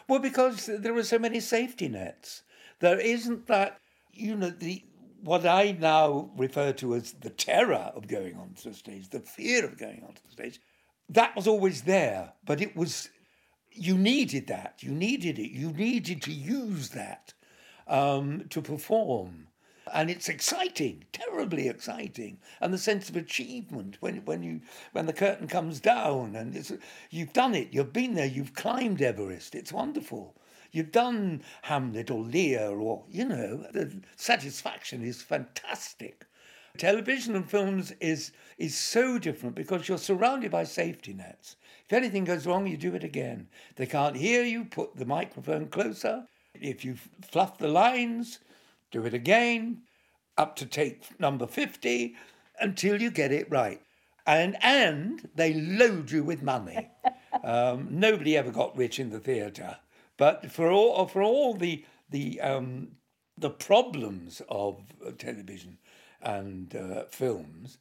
Well, 0.09 0.19
because 0.19 0.67
there 0.67 0.97
are 0.97 1.05
so 1.05 1.19
many 1.19 1.39
safety 1.39 1.89
nets. 1.89 2.43
There 2.81 2.99
isn't 2.99 3.47
that, 3.47 3.79
you 4.13 4.35
know, 4.35 4.51
the 4.51 4.83
what 5.23 5.47
I 5.47 5.77
now 5.79 6.31
refer 6.37 6.73
to 6.75 6.95
as 6.95 7.13
the 7.13 7.31
terror 7.31 7.93
of 7.95 8.09
going 8.09 8.37
onto 8.37 8.71
the 8.71 8.75
stage, 8.75 9.09
the 9.11 9.21
fear 9.21 9.65
of 9.65 9.79
going 9.79 10.03
onto 10.03 10.23
the 10.25 10.33
stage. 10.33 10.61
That 11.09 11.37
was 11.37 11.47
always 11.47 11.83
there, 11.83 12.33
but 12.45 12.61
it 12.61 12.77
was 12.77 13.09
you 13.71 13.97
needed 13.97 14.49
that. 14.49 14.83
You 14.83 14.91
needed 14.91 15.39
it. 15.39 15.51
You 15.51 15.73
needed 15.73 16.23
to 16.23 16.33
use 16.33 16.91
that 16.91 17.33
um, 17.87 18.47
to 18.51 18.61
perform. 18.61 19.49
And 19.93 20.11
it's 20.11 20.29
exciting, 20.29 21.05
terribly 21.13 21.69
exciting, 21.69 22.39
and 22.61 22.73
the 22.73 22.79
sense 22.79 23.09
of 23.09 23.17
achievement 23.17 23.97
when, 24.01 24.25
when 24.25 24.43
you 24.43 24.61
when 24.93 25.07
the 25.07 25.13
curtain 25.13 25.49
comes 25.49 25.81
down 25.81 26.37
and 26.37 26.57
it's, 26.57 26.73
you've 27.11 27.33
done 27.33 27.55
it, 27.55 27.69
you've 27.73 27.93
been 27.93 28.15
there, 28.15 28.27
you've 28.27 28.55
climbed 28.55 29.03
Everest. 29.03 29.55
It's 29.55 29.73
wonderful. 29.73 30.37
You've 30.73 30.91
done 30.91 31.43
Hamlet 31.63 32.11
or 32.11 32.21
Lear 32.21 32.71
or 32.71 33.05
you 33.11 33.27
know 33.27 33.67
the 33.73 34.01
satisfaction 34.17 35.03
is 35.05 35.23
fantastic. 35.23 36.27
Television 36.79 37.37
and 37.37 37.49
films 37.49 37.93
is 38.01 38.33
is 38.57 38.75
so 38.75 39.19
different 39.19 39.55
because 39.55 39.87
you're 39.87 39.99
surrounded 39.99 40.51
by 40.51 40.65
safety 40.65 41.13
nets. 41.13 41.57
If 41.85 41.93
anything 41.93 42.25
goes 42.25 42.47
wrong, 42.47 42.67
you 42.67 42.79
do 42.79 42.95
it 42.95 43.05
again. 43.05 43.49
They 43.77 43.87
can't 43.87 44.17
hear 44.17 44.43
you. 44.45 44.65
Put 44.65 44.97
the 44.97 45.05
microphone 45.05 45.69
closer. 45.69 46.27
If 46.55 46.85
you 46.85 46.97
fluff 47.21 47.59
the 47.59 47.69
lines, 47.69 48.39
do 48.91 49.05
it 49.05 49.15
again, 49.15 49.83
up 50.39 50.57
to 50.57 50.67
take 50.67 51.19
number 51.21 51.47
50 51.47 52.15
until 52.61 53.01
you 53.01 53.11
get 53.11 53.33
it 53.33 53.51
right. 53.51 53.81
And, 54.27 54.57
and 54.63 55.29
they 55.35 55.55
load 55.55 56.11
you 56.11 56.23
with 56.25 56.43
money. 56.43 56.89
Um, 57.43 57.89
nobody 57.91 58.37
ever 58.37 58.51
got 58.51 58.77
rich 58.77 59.01
in 59.01 59.09
the 59.09 59.19
theatre. 59.19 59.79
But 60.17 60.51
for 60.53 60.71
all, 60.71 61.07
for 61.07 61.23
all 61.23 61.55
the, 61.55 61.85
the, 62.11 62.41
um, 62.41 62.89
the 63.37 63.51
problems 63.51 64.43
of 64.49 64.81
uh, 65.05 65.11
television 65.19 65.79
and 66.21 66.75
uh, 66.75 67.05
films, 67.11 67.79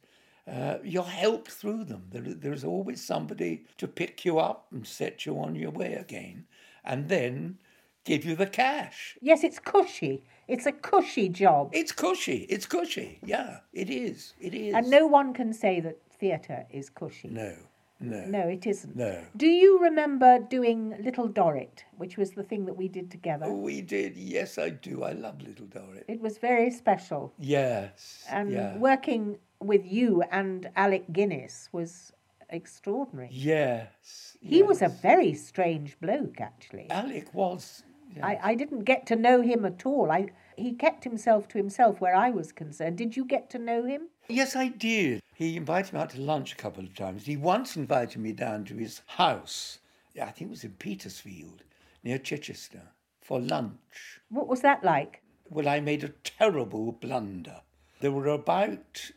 uh, 0.50 0.78
you're 0.82 1.04
helped 1.04 1.50
through 1.50 1.84
them. 1.84 2.08
There, 2.10 2.22
there's 2.22 2.64
always 2.64 3.04
somebody 3.04 3.64
to 3.78 3.86
pick 3.86 4.24
you 4.24 4.38
up 4.38 4.66
and 4.72 4.86
set 4.86 5.24
you 5.24 5.38
on 5.38 5.54
your 5.54 5.70
way 5.70 5.94
again, 5.94 6.46
and 6.84 7.08
then 7.08 7.58
give 8.04 8.24
you 8.24 8.34
the 8.34 8.46
cash. 8.46 9.16
Yes, 9.20 9.44
it's 9.44 9.60
cushy. 9.60 10.24
It's 10.48 10.66
a 10.66 10.72
cushy 10.72 11.28
job. 11.28 11.70
It's 11.72 11.92
cushy. 11.92 12.46
It's 12.50 12.66
cushy. 12.66 13.20
Yeah, 13.24 13.60
it 13.72 13.88
is. 13.88 14.34
It 14.40 14.54
is. 14.54 14.74
And 14.74 14.90
no 14.90 15.06
one 15.06 15.32
can 15.32 15.52
say 15.52 15.78
that 15.80 15.98
theatre 16.18 16.66
is 16.70 16.90
cushy. 16.90 17.28
No, 17.28 17.54
no, 18.02 18.24
No, 18.26 18.40
it 18.48 18.66
isn't. 18.66 18.96
no. 18.96 19.22
Do 19.36 19.46
you 19.46 19.78
remember 19.80 20.38
doing 20.38 20.96
Little 21.02 21.28
Dorrit, 21.28 21.84
which 21.96 22.16
was 22.16 22.32
the 22.32 22.42
thing 22.42 22.66
that 22.66 22.74
we 22.76 22.88
did 22.88 23.10
together? 23.10 23.46
Oh, 23.48 23.54
we 23.56 23.80
did. 23.80 24.16
Yes, 24.16 24.58
I 24.58 24.70
do. 24.70 25.02
I 25.04 25.12
love 25.12 25.40
Little 25.42 25.66
Dorrit. 25.66 26.04
It 26.08 26.20
was 26.20 26.38
very 26.38 26.70
special. 26.70 27.32
Yes. 27.38 28.24
And 28.30 28.50
yeah. 28.52 28.76
working 28.78 29.38
with 29.60 29.84
you 29.86 30.22
and 30.30 30.68
Alec 30.76 31.12
Guinness 31.12 31.68
was 31.72 32.12
extraordinary. 32.50 33.28
Yes. 33.32 34.36
He 34.40 34.62
was 34.62 34.82
a 34.82 34.88
very 34.88 35.34
strange 35.34 35.98
bloke, 36.00 36.40
actually. 36.40 36.86
Alec 36.90 37.32
was. 37.32 37.82
yeah. 38.16 38.26
I, 38.26 38.38
I 38.50 38.54
didn't 38.54 38.84
get 38.84 39.06
to 39.06 39.16
know 39.16 39.40
him 39.40 39.64
at 39.64 39.86
all. 39.86 40.10
I, 40.10 40.28
he 40.56 40.72
kept 40.74 41.04
himself 41.04 41.48
to 41.48 41.58
himself 41.58 42.00
where 42.00 42.14
I 42.14 42.30
was 42.30 42.52
concerned. 42.52 42.98
Did 42.98 43.16
you 43.16 43.24
get 43.24 43.48
to 43.50 43.58
know 43.58 43.84
him? 43.84 44.08
Yes, 44.32 44.56
I 44.56 44.68
did. 44.68 45.22
He 45.34 45.58
invited 45.58 45.92
me 45.92 46.00
out 46.00 46.08
to 46.10 46.20
lunch 46.20 46.54
a 46.54 46.56
couple 46.56 46.82
of 46.82 46.94
times. 46.94 47.26
He 47.26 47.36
once 47.36 47.76
invited 47.76 48.18
me 48.18 48.32
down 48.32 48.64
to 48.64 48.74
his 48.74 49.02
house. 49.04 49.78
I 50.18 50.30
think 50.30 50.48
it 50.48 50.50
was 50.50 50.64
in 50.64 50.72
Petersfield, 50.72 51.64
near 52.02 52.16
Chichester, 52.16 52.80
for 53.20 53.38
lunch. 53.38 54.20
What 54.30 54.48
was 54.48 54.62
that 54.62 54.82
like? 54.82 55.20
Well, 55.50 55.68
I 55.68 55.80
made 55.80 56.02
a 56.02 56.14
terrible 56.24 56.92
blunder. 56.92 57.60
There 58.00 58.10
were 58.10 58.28
about 58.28 59.10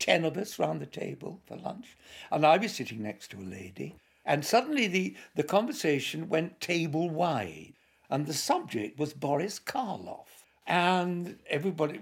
10 0.00 0.26
of 0.26 0.36
us 0.36 0.58
round 0.58 0.82
the 0.82 0.86
table 0.86 1.40
for 1.46 1.56
lunch, 1.56 1.96
and 2.30 2.44
I 2.44 2.58
was 2.58 2.74
sitting 2.74 3.02
next 3.02 3.30
to 3.30 3.38
a 3.38 3.40
lady. 3.40 3.96
And 4.26 4.44
suddenly 4.44 4.86
the, 4.86 5.16
the 5.34 5.44
conversation 5.44 6.28
went 6.28 6.60
table 6.60 7.08
wide, 7.08 7.72
and 8.10 8.26
the 8.26 8.34
subject 8.34 8.98
was 8.98 9.14
Boris 9.14 9.58
Karloff. 9.58 10.37
And 10.68 11.38
everybody 11.48 11.98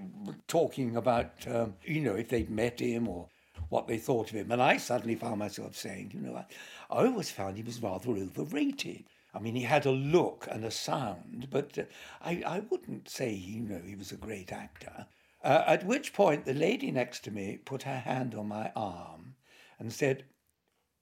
talking 0.49 0.97
about, 0.97 1.31
um, 1.47 1.75
you 1.85 2.01
know, 2.01 2.17
if 2.17 2.29
they'd 2.29 2.51
met 2.51 2.81
him 2.81 3.07
or 3.07 3.29
what 3.69 3.87
they 3.87 3.97
thought 3.97 4.31
of 4.31 4.37
him. 4.37 4.51
And 4.51 4.61
I 4.61 4.77
suddenly 4.77 5.15
found 5.15 5.39
myself 5.39 5.77
saying, 5.77 6.11
you 6.13 6.21
know, 6.21 6.35
I, 6.35 6.47
I 6.91 7.07
always 7.07 7.31
found 7.31 7.57
he 7.57 7.63
was 7.63 7.81
rather 7.81 8.11
overrated. 8.11 9.05
I 9.33 9.39
mean, 9.39 9.55
he 9.55 9.63
had 9.63 9.87
a 9.87 9.93
look 9.93 10.49
and 10.51 10.65
a 10.65 10.71
sound, 10.73 11.47
but 11.51 11.79
uh, 11.79 11.83
I, 12.21 12.43
I 12.45 12.63
wouldn't 12.69 13.09
say, 13.09 13.33
you 13.33 13.63
know, 13.63 13.81
he 13.87 13.95
was 13.95 14.11
a 14.11 14.17
great 14.17 14.53
actor. 14.53 15.07
Uh, 15.45 15.63
at 15.67 15.87
which 15.87 16.13
point, 16.13 16.45
the 16.45 16.55
lady 16.55 16.91
next 16.91 17.23
to 17.25 17.31
me 17.31 17.59
put 17.65 17.85
her 17.85 18.01
hand 18.01 18.35
on 18.35 18.49
my 18.49 18.73
arm 18.75 19.35
and 19.79 19.93
said, 19.93 20.25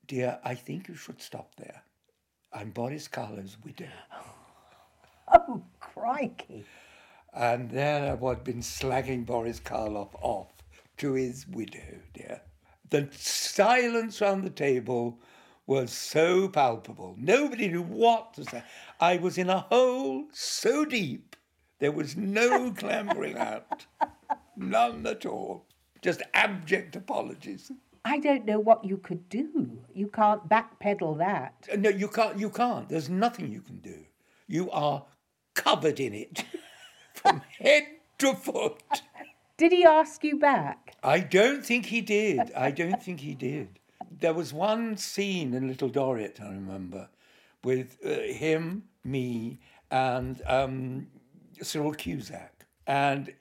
Dear, 0.07 0.39
I 0.45 0.55
think 0.55 0.89
you 0.89 0.97
should 0.97 1.23
stop 1.23 1.55
there. 1.57 1.83
I'm 2.53 2.71
Boris 2.71 3.09
Karloff's 3.09 3.57
widow. 3.65 3.89
Oh, 5.33 5.63
crikey. 5.81 6.67
And 7.35 7.71
there 7.71 8.17
I 8.23 8.29
had 8.29 8.45
been 8.45 8.61
slagging 8.61 9.27
Boris 9.27 9.59
Karloff 9.59 10.15
off 10.23 10.53
to 10.99 11.15
his 11.15 11.49
widow, 11.49 12.01
dear. 12.13 12.41
The 12.91 13.09
silence 13.13 14.21
round 14.21 14.45
the 14.45 14.51
table 14.51 15.19
was 15.67 15.93
so 15.93 16.49
palpable. 16.49 17.17
Nobody 17.19 17.69
knew 17.69 17.83
what 17.83 18.35
to 18.35 18.45
say. 18.45 18.63
I 19.01 19.17
was 19.17 19.37
in 19.37 19.51
a 19.51 19.61
hole 19.61 20.27
so 20.33 20.85
deep, 20.85 21.35
there 21.81 21.91
was 21.91 22.17
no 22.17 22.71
clambering 22.77 23.37
out. 23.37 23.87
None 24.57 25.05
at 25.07 25.27
all. 25.27 25.67
Just 26.03 26.23
abject 26.35 26.95
apologies. 26.95 27.73
I 28.05 28.19
don't 28.19 28.45
know 28.45 28.61
what 28.61 28.85
you 28.85 28.99
could 28.99 29.29
do. 29.29 29.79
You 29.93 30.09
can't 30.09 30.49
backpedal 30.49 31.19
that. 31.19 31.55
No, 31.79 31.89
you 31.89 32.07
can't. 32.07 32.39
You 32.39 32.51
can't. 32.51 32.89
There's 32.89 33.09
nothing 33.09 33.51
you 33.51 33.63
can 33.63 33.79
do. 33.79 34.05
You 34.47 34.71
are 34.71 35.07
covered 35.55 35.99
in 35.99 36.13
it 36.13 36.45
from 37.25 37.43
head 37.61 37.85
to 38.19 38.35
foot. 38.35 38.83
Did 39.57 39.73
he 39.73 39.85
ask 39.85 40.23
you 40.25 40.39
back? 40.39 40.97
I 41.03 41.21
don't 41.21 41.65
think 41.65 41.87
he 41.87 42.01
did. 42.01 42.53
I 42.57 42.71
don't 42.71 43.03
think 43.03 43.21
he 43.21 43.35
did. 43.35 43.79
There 44.11 44.35
was 44.35 44.53
one 44.53 44.97
scene 44.97 45.55
in 45.55 45.69
Little 45.69 45.89
Dorrit, 45.89 46.41
I 46.41 46.49
remember, 46.49 47.09
with 47.63 47.99
uh, 48.05 48.21
him, 48.33 48.85
me, 49.05 49.61
and 49.91 50.41
um, 50.47 51.07
Cyril 51.63 51.95
Cusack. 51.95 52.67
And 52.87 53.33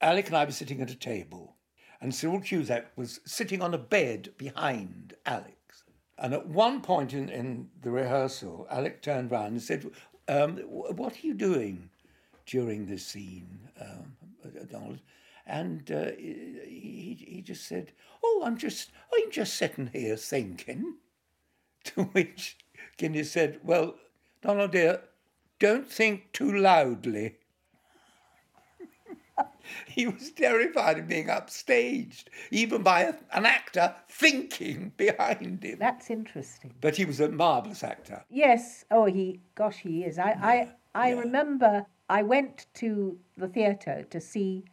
Alec 0.00 0.28
and 0.28 0.36
I 0.36 0.44
were 0.44 0.52
sitting 0.52 0.80
at 0.80 0.90
a 0.90 0.96
table, 0.96 1.56
and 2.00 2.14
Cyril 2.14 2.40
Cusack 2.40 2.92
was 2.96 3.20
sitting 3.24 3.62
on 3.62 3.74
a 3.74 3.78
bed 3.78 4.30
behind 4.38 5.14
Alex. 5.24 5.84
And 6.18 6.32
at 6.32 6.46
one 6.46 6.80
point 6.80 7.12
in, 7.12 7.28
in 7.28 7.68
the 7.82 7.90
rehearsal, 7.90 8.66
Alec 8.70 9.02
turned 9.02 9.30
round 9.30 9.52
and 9.52 9.62
said, 9.62 9.86
um, 10.28 10.56
What 10.58 11.14
are 11.14 11.26
you 11.26 11.34
doing 11.34 11.90
during 12.46 12.86
this 12.86 13.06
scene, 13.06 13.68
um, 13.80 14.16
Donald? 14.70 15.00
And 15.46 15.90
uh, 15.92 16.12
he, 16.16 17.16
he 17.28 17.42
just 17.42 17.66
said, 17.66 17.92
"Oh, 18.24 18.42
I'm 18.44 18.56
just 18.56 18.90
I'm 19.14 19.30
just 19.30 19.54
sitting 19.54 19.90
here 19.92 20.16
thinking." 20.16 20.94
To 21.94 22.02
which 22.02 22.58
Guinness 22.96 23.30
said, 23.30 23.60
"Well, 23.62 23.94
Donald 24.42 24.72
dear, 24.72 25.02
don't 25.60 25.88
think 25.88 26.32
too 26.32 26.52
loudly." 26.52 27.36
he 29.88 30.06
was 30.06 30.30
terrified 30.30 30.98
of 30.98 31.08
being 31.08 31.28
upstaged, 31.28 32.24
even 32.50 32.82
by 32.82 33.02
a, 33.02 33.14
an 33.32 33.46
actor 33.46 33.94
thinking 34.08 34.92
behind 34.96 35.62
him. 35.62 35.78
That's 35.78 36.10
interesting. 36.10 36.74
But 36.80 36.96
he 36.96 37.04
was 37.04 37.20
a 37.20 37.28
marvellous 37.28 37.84
actor. 37.84 38.24
Yes. 38.28 38.84
Oh, 38.90 39.04
he. 39.04 39.40
Gosh, 39.54 39.78
he 39.78 40.04
is. 40.04 40.18
I. 40.18 40.30
I. 40.94 41.08
I 41.08 41.10
remember. 41.10 41.86
I 42.08 42.22
went 42.22 42.66
to 42.74 43.18
the 43.36 43.48
theatre 43.48 44.04
to 44.10 44.20
see 44.20 44.64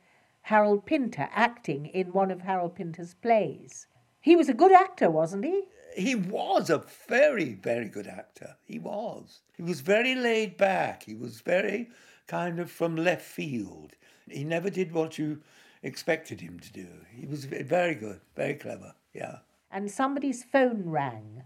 Harold 0.42 0.86
Pinter 0.86 1.30
acting 1.34 1.88
in 1.88 2.14
one 2.14 2.32
of 2.32 2.42
Harold 2.42 2.76
Pinter's 2.76 3.16
plays. 3.16 3.88
He 4.20 4.36
was 4.36 4.50
a 4.50 4.54
good 4.54 4.72
actor, 4.72 5.10
wasn't 5.10 5.46
he? 5.46 5.64
He 5.96 6.16
was 6.16 6.70
a 6.70 6.84
very, 7.08 7.54
very 7.54 7.88
good 7.88 8.08
actor. 8.08 8.56
He 8.66 8.80
was. 8.80 9.42
He 9.56 9.64
was 9.64 9.82
very 9.82 10.16
laid 10.16 10.58
back. 10.58 11.04
He 11.04 11.16
was 11.16 11.42
very 11.42 11.90
kind 12.28 12.60
of 12.60 12.72
from 12.72 12.96
left 12.96 13.26
field. 13.26 13.94
He 14.30 14.44
never 14.44 14.70
did 14.70 14.92
what 14.92 15.18
you 15.18 15.42
expected 15.82 16.42
him 16.42 16.60
to 16.60 16.72
do. 16.72 16.88
He 17.14 17.26
was 17.26 17.46
very 17.46 17.96
good, 17.96 18.22
very 18.36 18.56
clever. 18.56 18.96
Yeah. 19.14 19.40
And 19.72 19.92
somebody's 19.92 20.44
phone 20.44 20.84
rang 20.86 21.44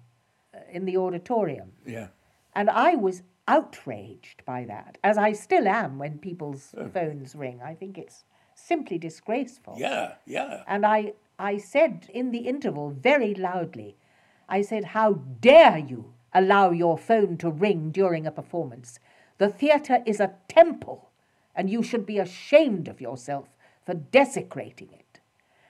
uh, 0.53 0.59
in 0.71 0.85
the 0.85 0.97
auditorium. 0.97 1.71
Yeah. 1.85 2.07
And 2.53 2.69
I 2.69 2.95
was 2.95 3.23
outraged 3.47 4.43
by 4.45 4.65
that, 4.65 4.97
as 5.03 5.17
I 5.17 5.31
still 5.33 5.67
am 5.67 5.97
when 5.97 6.19
people's 6.19 6.73
oh. 6.77 6.87
phones 6.89 7.35
ring. 7.35 7.61
I 7.63 7.73
think 7.73 7.97
it's 7.97 8.23
simply 8.55 8.97
disgraceful. 8.97 9.75
Yeah, 9.77 10.15
yeah. 10.25 10.63
And 10.67 10.85
I, 10.85 11.13
I 11.39 11.57
said 11.57 12.09
in 12.13 12.31
the 12.31 12.47
interval 12.47 12.89
very 12.89 13.33
loudly, 13.33 13.95
I 14.49 14.61
said, 14.61 14.85
How 14.85 15.13
dare 15.13 15.77
you 15.77 16.13
allow 16.33 16.71
your 16.71 16.97
phone 16.97 17.37
to 17.37 17.49
ring 17.49 17.91
during 17.91 18.25
a 18.25 18.31
performance? 18.31 18.99
The 19.37 19.49
theatre 19.49 20.03
is 20.05 20.19
a 20.19 20.33
temple, 20.47 21.09
and 21.55 21.69
you 21.69 21.83
should 21.83 22.05
be 22.05 22.17
ashamed 22.17 22.87
of 22.87 23.01
yourself 23.01 23.47
for 23.85 23.93
desecrating 23.93 24.89
it. 24.91 25.19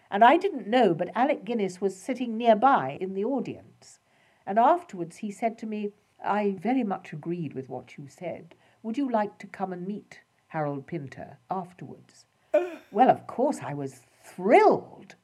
And 0.09 0.23
I 0.23 0.37
didn't 0.37 0.67
know, 0.67 0.93
but 0.93 1.11
Alec 1.15 1.43
Guinness 1.43 1.81
was 1.81 1.99
sitting 1.99 2.37
nearby 2.37 2.97
in 2.99 3.13
the 3.13 3.25
audience. 3.25 3.99
And 4.45 4.57
afterwards 4.57 5.17
he 5.17 5.31
said 5.31 5.57
to 5.59 5.65
me, 5.65 5.91
I 6.23 6.57
very 6.59 6.83
much 6.83 7.13
agreed 7.13 7.53
with 7.53 7.69
what 7.69 7.97
you 7.97 8.07
said. 8.07 8.55
Would 8.83 8.97
you 8.97 9.09
like 9.09 9.37
to 9.39 9.47
come 9.47 9.73
and 9.73 9.87
meet 9.87 10.21
Harold 10.47 10.87
Pinter 10.87 11.37
afterwards? 11.49 12.25
well, 12.91 13.09
of 13.09 13.27
course, 13.27 13.59
I 13.61 13.73
was 13.73 14.01
thrilled. 14.23 15.15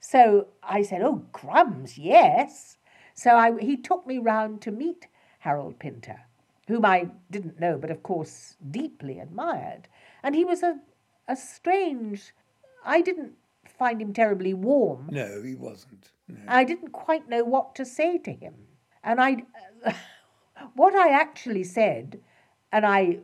So 0.00 0.48
I 0.62 0.82
said, 0.82 1.02
Oh, 1.02 1.24
crumbs, 1.32 1.98
yes. 1.98 2.78
So 3.14 3.34
I, 3.34 3.58
he 3.60 3.76
took 3.76 4.06
me 4.06 4.18
round 4.18 4.62
to 4.62 4.70
meet 4.70 5.08
Harold 5.40 5.78
Pinter, 5.78 6.20
whom 6.68 6.84
I 6.84 7.08
didn't 7.30 7.58
know, 7.58 7.76
but 7.78 7.90
of 7.90 8.02
course 8.02 8.56
deeply 8.70 9.18
admired. 9.18 9.88
And 10.22 10.34
he 10.34 10.44
was 10.44 10.62
a, 10.62 10.78
a 11.26 11.36
strange, 11.36 12.32
I 12.84 13.00
didn't 13.00 13.32
find 13.78 14.00
him 14.00 14.12
terribly 14.12 14.54
warm. 14.54 15.08
No, 15.10 15.42
he 15.42 15.54
wasn't. 15.54 16.10
No. 16.28 16.40
I 16.46 16.64
didn't 16.64 16.92
quite 16.92 17.28
know 17.28 17.44
what 17.44 17.74
to 17.76 17.84
say 17.84 18.18
to 18.18 18.32
him. 18.32 18.54
And 19.02 19.20
I, 19.20 19.44
what 20.74 20.94
I 20.94 21.10
actually 21.10 21.64
said, 21.64 22.20
and 22.72 22.86
I, 22.86 23.18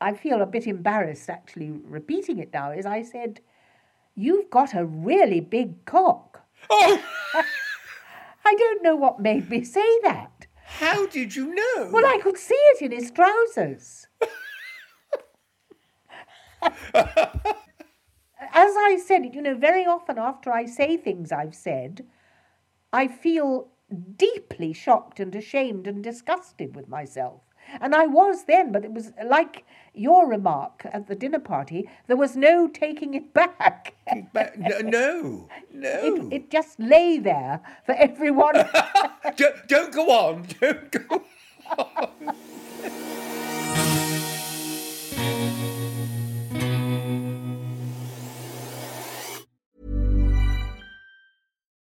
I 0.00 0.14
feel 0.14 0.42
a 0.42 0.46
bit 0.46 0.66
embarrassed 0.66 1.28
actually 1.28 1.70
repeating 1.70 2.38
it 2.38 2.52
now, 2.52 2.70
is 2.70 2.86
I 2.86 3.02
said, 3.02 3.40
You've 4.14 4.48
got 4.48 4.74
a 4.74 4.84
really 4.84 5.40
big 5.40 5.84
cock. 5.84 6.40
Oh! 6.70 7.02
I 8.46 8.54
don't 8.54 8.82
know 8.82 8.96
what 8.96 9.20
made 9.20 9.50
me 9.50 9.62
say 9.62 10.00
that. 10.04 10.46
How 10.64 11.06
did 11.06 11.36
you 11.36 11.54
know? 11.54 11.90
Well, 11.92 12.06
I 12.06 12.18
could 12.22 12.38
see 12.38 12.54
it 12.54 12.82
in 12.82 12.92
his 12.92 13.10
trousers. 13.10 14.06
As 16.92 18.74
I 18.76 19.00
said, 19.04 19.34
you 19.34 19.42
know, 19.42 19.54
very 19.54 19.84
often 19.84 20.18
after 20.18 20.50
I 20.50 20.64
say 20.64 20.96
things 20.96 21.30
I've 21.30 21.54
said, 21.54 22.06
I 22.92 23.08
feel 23.08 23.68
deeply 24.16 24.72
shocked 24.72 25.20
and 25.20 25.34
ashamed 25.34 25.86
and 25.86 26.02
disgusted 26.02 26.74
with 26.74 26.88
myself. 26.88 27.40
And 27.80 27.94
I 27.94 28.06
was 28.06 28.44
then, 28.44 28.70
but 28.70 28.84
it 28.84 28.92
was 28.92 29.12
like 29.24 29.64
your 29.92 30.28
remark 30.28 30.86
at 30.92 31.08
the 31.08 31.16
dinner 31.16 31.40
party, 31.40 31.88
there 32.06 32.16
was 32.16 32.36
no 32.36 32.68
taking 32.68 33.14
it 33.14 33.34
back. 33.34 33.94
no, 34.34 34.78
no. 34.80 35.48
no. 35.72 36.28
It, 36.30 36.32
it, 36.32 36.50
just 36.50 36.78
lay 36.78 37.18
there 37.18 37.60
for 37.84 37.92
everyone. 37.96 38.54
don't, 39.36 39.68
don't 39.68 39.92
go 39.92 40.10
on. 40.10 40.46
Don't 40.60 40.90
go 40.92 41.22
on. 41.78 42.36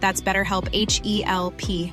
That's 0.00 0.20
BetterHelp, 0.20 0.68
H 0.72 1.00
E 1.04 1.24
L 1.24 1.52
P. 1.56 1.92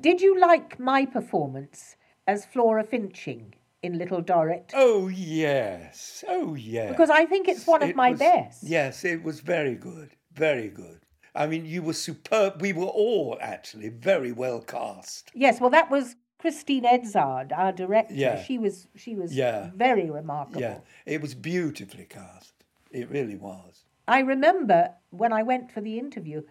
Did 0.00 0.20
you 0.20 0.38
like 0.38 0.78
my 0.78 1.06
performance 1.06 1.96
as 2.26 2.44
Flora 2.44 2.84
Finching 2.84 3.54
in 3.82 3.96
Little 3.96 4.20
Dorrit? 4.20 4.70
Oh, 4.74 5.08
yes. 5.08 6.22
Oh, 6.28 6.54
yes. 6.54 6.90
Because 6.90 7.08
I 7.08 7.24
think 7.24 7.48
it's 7.48 7.66
one 7.66 7.82
of 7.82 7.88
it 7.88 7.96
my 7.96 8.10
was, 8.10 8.18
best. 8.18 8.62
Yes, 8.64 9.02
it 9.04 9.22
was 9.22 9.40
very 9.40 9.74
good. 9.74 10.10
Very 10.34 10.68
good. 10.68 11.00
I 11.34 11.46
mean, 11.46 11.66
you 11.66 11.82
were 11.82 11.94
superb. 11.94 12.60
We 12.60 12.72
were 12.72 12.84
all 12.84 13.36
actually 13.40 13.88
very 13.88 14.32
well 14.32 14.60
cast. 14.60 15.30
Yes, 15.34 15.60
well, 15.60 15.70
that 15.70 15.90
was 15.90 16.16
Christine 16.38 16.84
Edzard, 16.84 17.56
our 17.56 17.72
director, 17.72 18.14
yeah. 18.14 18.42
she 18.42 18.58
was 18.58 18.86
she 18.94 19.16
was 19.16 19.34
yeah. 19.34 19.70
very 19.74 20.10
remarkable. 20.10 20.60
Yeah, 20.60 20.80
it 21.06 21.22
was 21.22 21.34
beautifully 21.34 22.04
cast. 22.04 22.52
It 22.90 23.10
really 23.10 23.36
was. 23.36 23.86
I 24.06 24.20
remember 24.20 24.90
when 25.08 25.32
I 25.32 25.42
went 25.42 25.72
for 25.72 25.80
the 25.80 25.98
interview. 25.98 26.42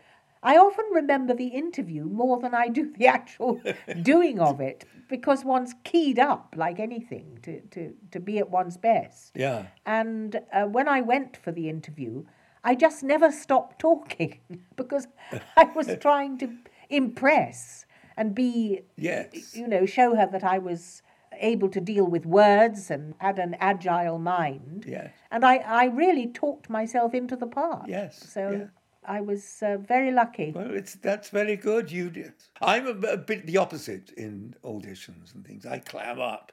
I 0.41 0.57
often 0.57 0.85
remember 0.91 1.33
the 1.33 1.47
interview 1.47 2.05
more 2.05 2.39
than 2.39 2.55
I 2.55 2.67
do 2.67 2.91
the 2.97 3.05
actual 3.05 3.61
doing 4.01 4.39
of 4.39 4.59
it 4.59 4.83
because 5.07 5.45
one's 5.45 5.75
keyed 5.83 6.17
up 6.17 6.55
like 6.57 6.79
anything 6.79 7.37
to, 7.43 7.61
to, 7.61 7.93
to 8.11 8.19
be 8.19 8.39
at 8.39 8.49
one's 8.49 8.77
best. 8.77 9.33
Yeah. 9.35 9.67
And 9.85 10.41
uh, 10.51 10.63
when 10.63 10.87
I 10.89 11.01
went 11.01 11.37
for 11.37 11.51
the 11.51 11.69
interview, 11.69 12.23
I 12.63 12.75
just 12.75 13.03
never 13.03 13.31
stopped 13.31 13.79
talking 13.79 14.39
because 14.75 15.07
I 15.57 15.65
was 15.75 15.89
trying 16.01 16.37
to 16.39 16.53
impress 16.89 17.85
and 18.15 18.35
be, 18.35 18.81
yes. 18.95 19.55
you 19.55 19.67
know, 19.67 19.85
show 19.85 20.15
her 20.15 20.27
that 20.31 20.43
I 20.43 20.59
was 20.59 21.01
able 21.39 21.69
to 21.69 21.81
deal 21.81 22.05
with 22.05 22.25
words 22.25 22.91
and 22.91 23.15
had 23.17 23.39
an 23.39 23.55
agile 23.59 24.19
mind. 24.19 24.85
Yes. 24.87 25.11
And 25.31 25.43
I, 25.43 25.57
I 25.57 25.85
really 25.85 26.27
talked 26.27 26.69
myself 26.69 27.13
into 27.13 27.35
the 27.35 27.47
part. 27.47 27.89
Yes. 27.89 28.23
So 28.31 28.51
yeah. 28.51 28.65
I 29.05 29.21
was 29.21 29.59
uh, 29.61 29.77
very 29.77 30.11
lucky. 30.11 30.51
Well, 30.55 30.71
it's 30.71 30.95
that's 30.95 31.29
very 31.29 31.55
good. 31.55 31.91
You, 31.91 32.09
did. 32.09 32.33
I'm 32.61 32.87
a, 32.87 33.07
a 33.07 33.17
bit 33.17 33.45
the 33.45 33.57
opposite 33.57 34.11
in 34.11 34.55
auditions 34.63 35.33
and 35.33 35.45
things. 35.45 35.65
I 35.65 35.79
clam 35.79 36.21
up. 36.21 36.51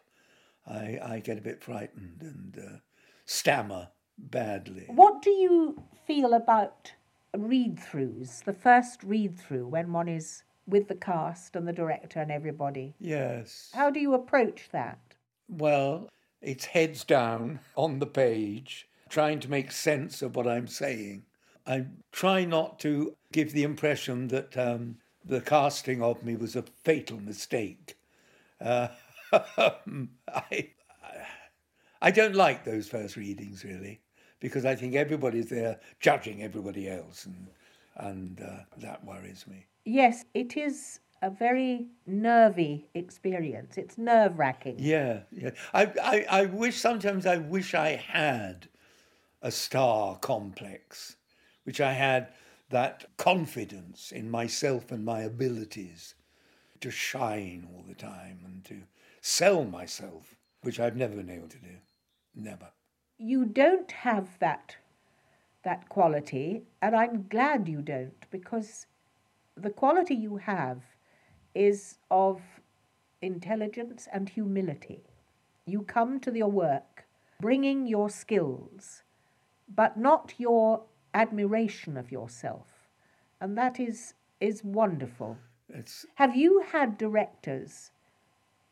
I 0.67 0.99
I 1.03 1.21
get 1.21 1.39
a 1.39 1.43
bit 1.43 1.63
frightened 1.63 2.23
and 2.23 2.59
uh, 2.59 2.79
stammer 3.25 3.89
badly. 4.31 4.85
What 4.89 5.23
do 5.23 5.31
you 5.31 5.83
feel 6.07 6.35
about 6.35 6.93
read 7.37 7.77
throughs? 7.77 8.45
The 8.45 8.53
first 8.53 9.03
read 9.03 9.39
through 9.39 9.69
when 9.69 9.93
one 9.93 10.09
is 10.09 10.43
with 10.67 10.89
the 10.89 10.95
cast 10.95 11.57
and 11.57 11.67
the 11.67 11.73
director 11.73 12.21
and 12.21 12.31
everybody. 12.31 12.95
Yes. 12.99 13.71
How 13.75 13.91
do 13.91 14.01
you 14.01 14.15
approach 14.15 14.69
that? 14.73 14.99
Well, 15.49 16.09
it's 16.41 16.67
heads 16.67 17.05
down 17.05 17.61
on 17.77 17.99
the 17.99 18.07
page, 18.07 18.89
trying 19.09 19.41
to 19.41 19.51
make 19.51 19.73
sense 19.73 20.23
of 20.23 20.37
what 20.37 20.47
I'm 20.47 20.69
saying. 20.69 21.25
I 21.67 21.87
try 22.13 22.45
not 22.45 22.79
to 22.81 23.17
give 23.33 23.53
the 23.53 23.65
impression 23.65 24.29
that 24.29 24.57
um, 24.57 24.97
the 25.25 25.41
casting 25.41 26.03
of 26.03 26.23
me 26.23 26.37
was 26.37 26.57
a 26.57 26.65
fatal 26.85 27.21
mistake. 27.21 27.97
Uh, 28.61 28.89
I, 29.33 30.71
I 32.01 32.11
don't 32.11 32.35
like 32.35 32.65
those 32.65 32.89
first 32.89 33.17
readings 33.17 33.65
really, 33.65 34.01
because 34.41 34.65
I 34.65 34.75
think 34.75 34.95
everybody's 34.95 35.49
there 35.49 35.79
judging 36.01 36.43
everybody 36.43 36.89
else, 36.89 37.27
and 37.27 37.47
and 37.97 38.41
uh, 38.41 38.65
that 38.79 39.05
worries 39.05 39.47
me. 39.47 39.67
Yes, 39.85 40.25
it 40.35 40.57
is 40.57 41.01
a 41.23 41.31
very 41.31 41.87
nervy 42.07 42.89
experience. 42.95 43.77
It's 43.77 43.99
nerve 43.99 44.39
wracking. 44.39 44.77
Yeah, 44.79 45.21
yeah. 45.31 45.51
I, 45.75 45.93
I, 46.03 46.27
I 46.31 46.47
wish 46.47 46.79
sometimes 46.79 47.27
I 47.27 47.37
wish 47.37 47.75
I 47.75 47.91
had 47.97 48.69
a 49.43 49.51
star 49.51 50.17
complex, 50.17 51.17
which 51.65 51.81
I 51.81 51.93
had 51.93 52.29
that 52.71 53.05
confidence 53.17 54.13
in 54.13 54.31
myself 54.31 54.93
and 54.93 55.05
my 55.05 55.21
abilities 55.21 56.15
to 56.81 56.91
shine 56.91 57.69
all 57.75 57.85
the 57.87 57.95
time 57.95 58.41
and 58.45 58.65
to 58.65 58.83
sell 59.21 59.65
myself, 59.65 60.37
which 60.63 60.81
I've 60.81 60.97
never 60.97 61.17
been 61.17 61.31
able 61.31 61.49
to 61.49 61.59
do. 61.59 61.77
Never. 62.35 62.69
You 63.23 63.45
don't 63.45 63.93
have 63.93 64.39
that 64.39 64.77
that 65.63 65.91
quality, 65.91 66.63
and 66.81 66.97
I'm 66.97 67.27
glad 67.29 67.69
you 67.69 67.83
don't 67.83 68.25
because 68.31 68.87
the 69.55 69.69
quality 69.69 70.15
you 70.15 70.39
have 70.39 70.83
is 71.55 71.99
of 72.11 72.41
intelligence 73.21 74.09
and 74.11 74.27
humility. 74.27 75.03
You 75.67 75.83
come 75.83 76.19
to 76.21 76.35
your 76.35 76.51
work 76.51 77.05
bringing 77.41 77.87
your 77.87 78.09
skills, 78.09 79.03
but 79.69 79.99
not 79.99 80.33
your 80.39 80.85
admiration 81.13 81.99
of 81.99 82.11
yourself. 82.11 82.69
And 83.39 83.57
that 83.59 83.79
is, 83.79 84.15
is 84.41 84.65
wonderful. 84.65 85.37
It's... 85.69 86.07
Have 86.15 86.37
you 86.37 86.65
had 86.73 86.97
directors 86.97 87.91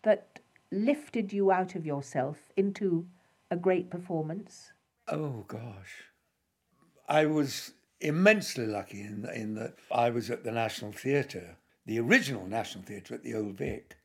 that 0.04 0.40
lifted 0.70 1.34
you 1.34 1.50
out 1.50 1.74
of 1.74 1.84
yourself 1.84 2.38
into 2.56 3.06
a 3.50 3.56
great 3.56 3.90
performance? 3.90 4.72
Oh, 5.08 5.44
gosh. 5.48 6.04
I 7.08 7.26
was 7.26 7.72
immensely 8.00 8.66
lucky 8.66 9.00
in, 9.00 9.28
in 9.34 9.54
that 9.54 9.74
I 9.90 10.10
was 10.10 10.30
at 10.30 10.44
the 10.44 10.52
National 10.52 10.92
Theatre, 10.92 11.56
the 11.86 11.98
original 11.98 12.46
National 12.46 12.84
Theatre 12.84 13.14
at 13.14 13.22
the 13.22 13.34
Old 13.34 13.56
Vic, 13.56 13.96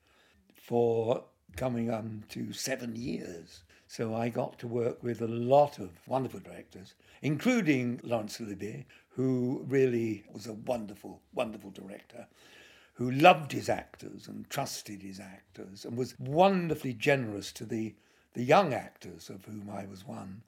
for 0.56 1.26
coming 1.56 1.92
on 1.92 2.24
to 2.30 2.54
seven 2.54 2.96
years. 2.96 3.64
So 3.88 4.16
I 4.16 4.30
got 4.30 4.58
to 4.60 4.68
work 4.68 5.04
with 5.04 5.22
a 5.22 5.28
lot 5.28 5.78
of 5.78 5.92
wonderful 6.08 6.40
directors, 6.40 6.96
including 7.22 8.00
Laurence 8.04 8.40
Olivier, 8.42 8.86
who 9.10 9.66
really 9.68 10.24
was 10.34 10.48
a 10.48 10.54
wonderful, 10.54 11.22
wonderful 11.34 11.70
director, 11.70 12.28
who 12.94 13.12
loved 13.12 13.52
his 13.52 13.70
actors 13.70 14.28
and 14.28 14.50
trusted 14.50 15.02
his 15.02 15.20
actors 15.20 15.86
and 15.86 15.98
was 15.98 16.18
wonderfully 16.20 16.94
generous 16.94 17.52
to 17.52 17.66
the, 17.66 17.94
the 18.34 18.44
young 18.44 18.74
actors, 18.74 19.30
of 19.30 19.46
whom 19.46 19.70
I 19.70 19.86
was 19.86 20.06
one 20.08 20.42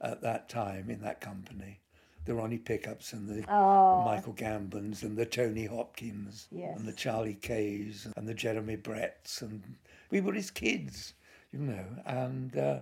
at 0.00 0.22
that 0.22 0.48
time 0.48 0.90
in 0.90 1.00
that 1.00 1.20
company 1.20 1.80
the 2.26 2.34
Ronnie 2.34 2.58
Pickups 2.58 3.12
and 3.12 3.28
the 3.28 3.44
oh. 3.48 4.02
Michael 4.04 4.34
Gambons 4.34 5.02
and 5.02 5.16
the 5.16 5.24
Tony 5.24 5.64
Hopkins 5.64 6.48
yes. 6.50 6.76
and 6.76 6.86
the 6.86 6.92
Charlie 6.92 7.38
Kays 7.40 8.06
and 8.16 8.28
the 8.28 8.34
Jeremy 8.34 8.76
Bretts 8.76 9.40
and 9.42 9.62
we 10.10 10.20
were 10.20 10.32
his 10.32 10.50
kids, 10.50 11.14
you 11.52 11.60
know. 11.60 11.84
And 12.04 12.56
uh, 12.56 12.80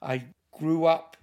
I 0.00 0.24
grew 0.52 0.84
up 0.84 1.16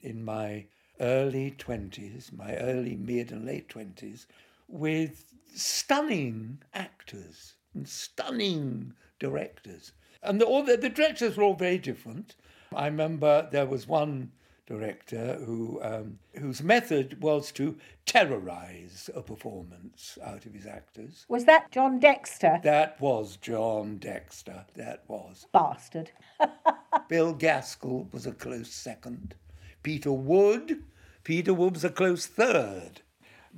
in 0.00 0.24
my 0.24 0.66
early 1.00 1.52
twenties, 1.52 2.30
my 2.36 2.56
early 2.56 2.96
mid 2.96 3.30
and 3.30 3.46
late 3.46 3.68
twenties, 3.68 4.26
with 4.68 5.24
stunning 5.54 6.60
actors 6.74 7.54
and 7.74 7.88
stunning 7.88 8.94
directors. 9.18 9.92
And 10.22 10.40
the, 10.40 10.44
all 10.44 10.62
the, 10.62 10.76
the 10.76 10.88
directors 10.88 11.36
were 11.36 11.42
all 11.42 11.54
very 11.54 11.78
different. 11.78 12.36
I 12.74 12.86
remember 12.86 13.48
there 13.50 13.66
was 13.66 13.86
one 13.86 14.32
director 14.66 15.38
who 15.44 15.80
um, 15.82 16.18
whose 16.38 16.62
method 16.62 17.20
was 17.22 17.52
to 17.52 17.76
terrorize 18.06 19.10
a 19.14 19.20
performance 19.20 20.18
out 20.24 20.46
of 20.46 20.54
his 20.54 20.66
actors. 20.66 21.26
Was 21.28 21.44
that 21.44 21.70
John 21.70 21.98
Dexter? 21.98 22.60
That 22.62 23.00
was 23.00 23.36
John 23.36 23.98
Dexter. 23.98 24.64
That 24.76 25.02
was 25.08 25.46
bastard. 25.52 26.10
Bill 27.08 27.34
Gaskill 27.34 28.08
was 28.12 28.26
a 28.26 28.32
close 28.32 28.70
second. 28.70 29.34
Peter 29.82 30.12
Wood, 30.12 30.84
Peter 31.24 31.52
Wood 31.52 31.74
was 31.74 31.84
a 31.84 31.90
close 31.90 32.26
third. 32.26 33.02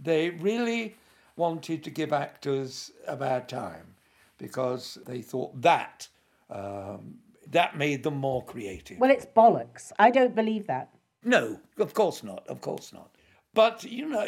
They 0.00 0.31
really 0.31 0.96
wanted 1.37 1.85
to 1.85 1.90
give 1.90 2.12
actors 2.12 2.90
a 3.07 3.16
bad 3.16 3.48
time 3.48 3.94
because 4.38 4.98
they 5.07 5.22
thought 5.22 5.61
that 5.62 6.09
um, 6.50 7.16
that 7.48 7.76
made 7.76 8.02
them 8.02 8.16
more 8.16 8.44
creative. 8.44 8.98
Well, 8.98 9.11
it's 9.11 9.26
bollocks. 9.26 9.92
I 9.98 10.11
don't 10.11 10.35
believe 10.35 10.66
that. 10.66 10.90
No, 11.22 11.61
of 11.78 11.94
course 11.94 12.22
not. 12.22 12.46
Of 12.48 12.61
course 12.61 12.92
not. 12.92 13.11
But, 13.54 13.85
you 13.85 14.09
know, 14.09 14.20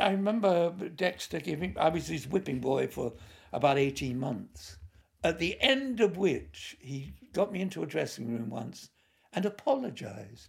I 0.00 0.10
remember 0.10 0.70
Dexter 0.70 1.38
giving, 1.38 1.76
I 1.78 1.90
was 1.90 2.08
his 2.08 2.26
whipping 2.26 2.60
boy 2.60 2.86
for 2.88 3.12
about 3.52 3.76
18 3.76 4.18
months, 4.18 4.78
at 5.22 5.38
the 5.38 5.60
end 5.60 6.00
of 6.00 6.16
which 6.16 6.76
he 6.80 7.12
got 7.32 7.52
me 7.52 7.60
into 7.60 7.82
a 7.82 7.86
dressing 7.86 8.32
room 8.32 8.48
once 8.48 8.88
and 9.34 9.44
apologized. 9.44 10.48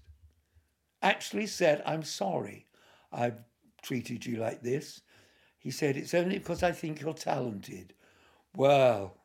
Actually 1.01 1.47
said, 1.47 1.83
I'm 1.85 2.03
sorry 2.03 2.67
I've 3.11 3.39
treated 3.81 4.25
you 4.25 4.37
like 4.37 4.61
this. 4.61 5.01
He 5.57 5.71
said, 5.71 5.97
It's 5.97 6.13
only 6.13 6.37
because 6.39 6.63
I 6.63 6.71
think 6.71 7.01
you're 7.01 7.13
talented. 7.13 7.93
Well, 8.55 9.17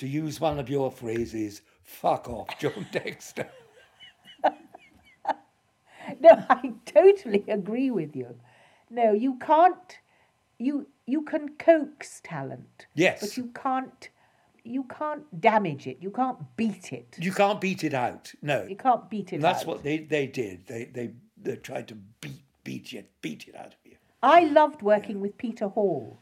to 0.00 0.08
use 0.08 0.40
one 0.40 0.58
of 0.58 0.70
your 0.70 0.90
phrases, 0.90 1.60
fuck 1.82 2.28
off, 2.28 2.58
John 2.58 2.86
Dexter. 2.92 3.46
no, 6.20 6.42
I 6.48 6.72
totally 6.86 7.44
agree 7.46 7.90
with 7.90 8.16
you. 8.16 8.34
No, 8.88 9.12
you 9.12 9.38
can't. 9.38 9.98
You 10.58 10.86
you 11.06 11.22
can 11.22 11.50
coax 11.58 12.20
talent. 12.24 12.86
Yes. 12.94 13.20
But 13.20 13.36
you 13.36 13.50
can't. 13.54 14.08
You 14.64 14.84
can't 14.84 15.40
damage 15.40 15.86
it. 15.86 15.98
You 16.00 16.10
can't 16.10 16.38
beat 16.56 16.92
it. 16.92 17.16
You 17.18 17.32
can't 17.32 17.60
beat 17.60 17.84
it 17.84 17.94
out. 17.94 18.32
No. 18.42 18.66
You 18.68 18.76
can't 18.76 19.08
beat 19.08 19.32
it 19.32 19.36
and 19.36 19.44
that's 19.44 19.62
out. 19.62 19.68
what 19.68 19.82
they, 19.82 19.98
they 19.98 20.26
did. 20.26 20.66
They, 20.66 20.84
they 20.84 21.10
they 21.42 21.56
tried 21.56 21.88
to 21.88 21.94
beat 21.94 22.42
beat 22.64 22.92
it 22.94 23.10
beat 23.20 23.48
it 23.48 23.54
out 23.54 23.74
of 23.74 23.84
you. 23.84 23.96
I 24.22 24.44
loved 24.44 24.80
working 24.82 25.16
yeah. 25.16 25.22
with 25.22 25.38
Peter 25.38 25.68
Hall. 25.68 26.18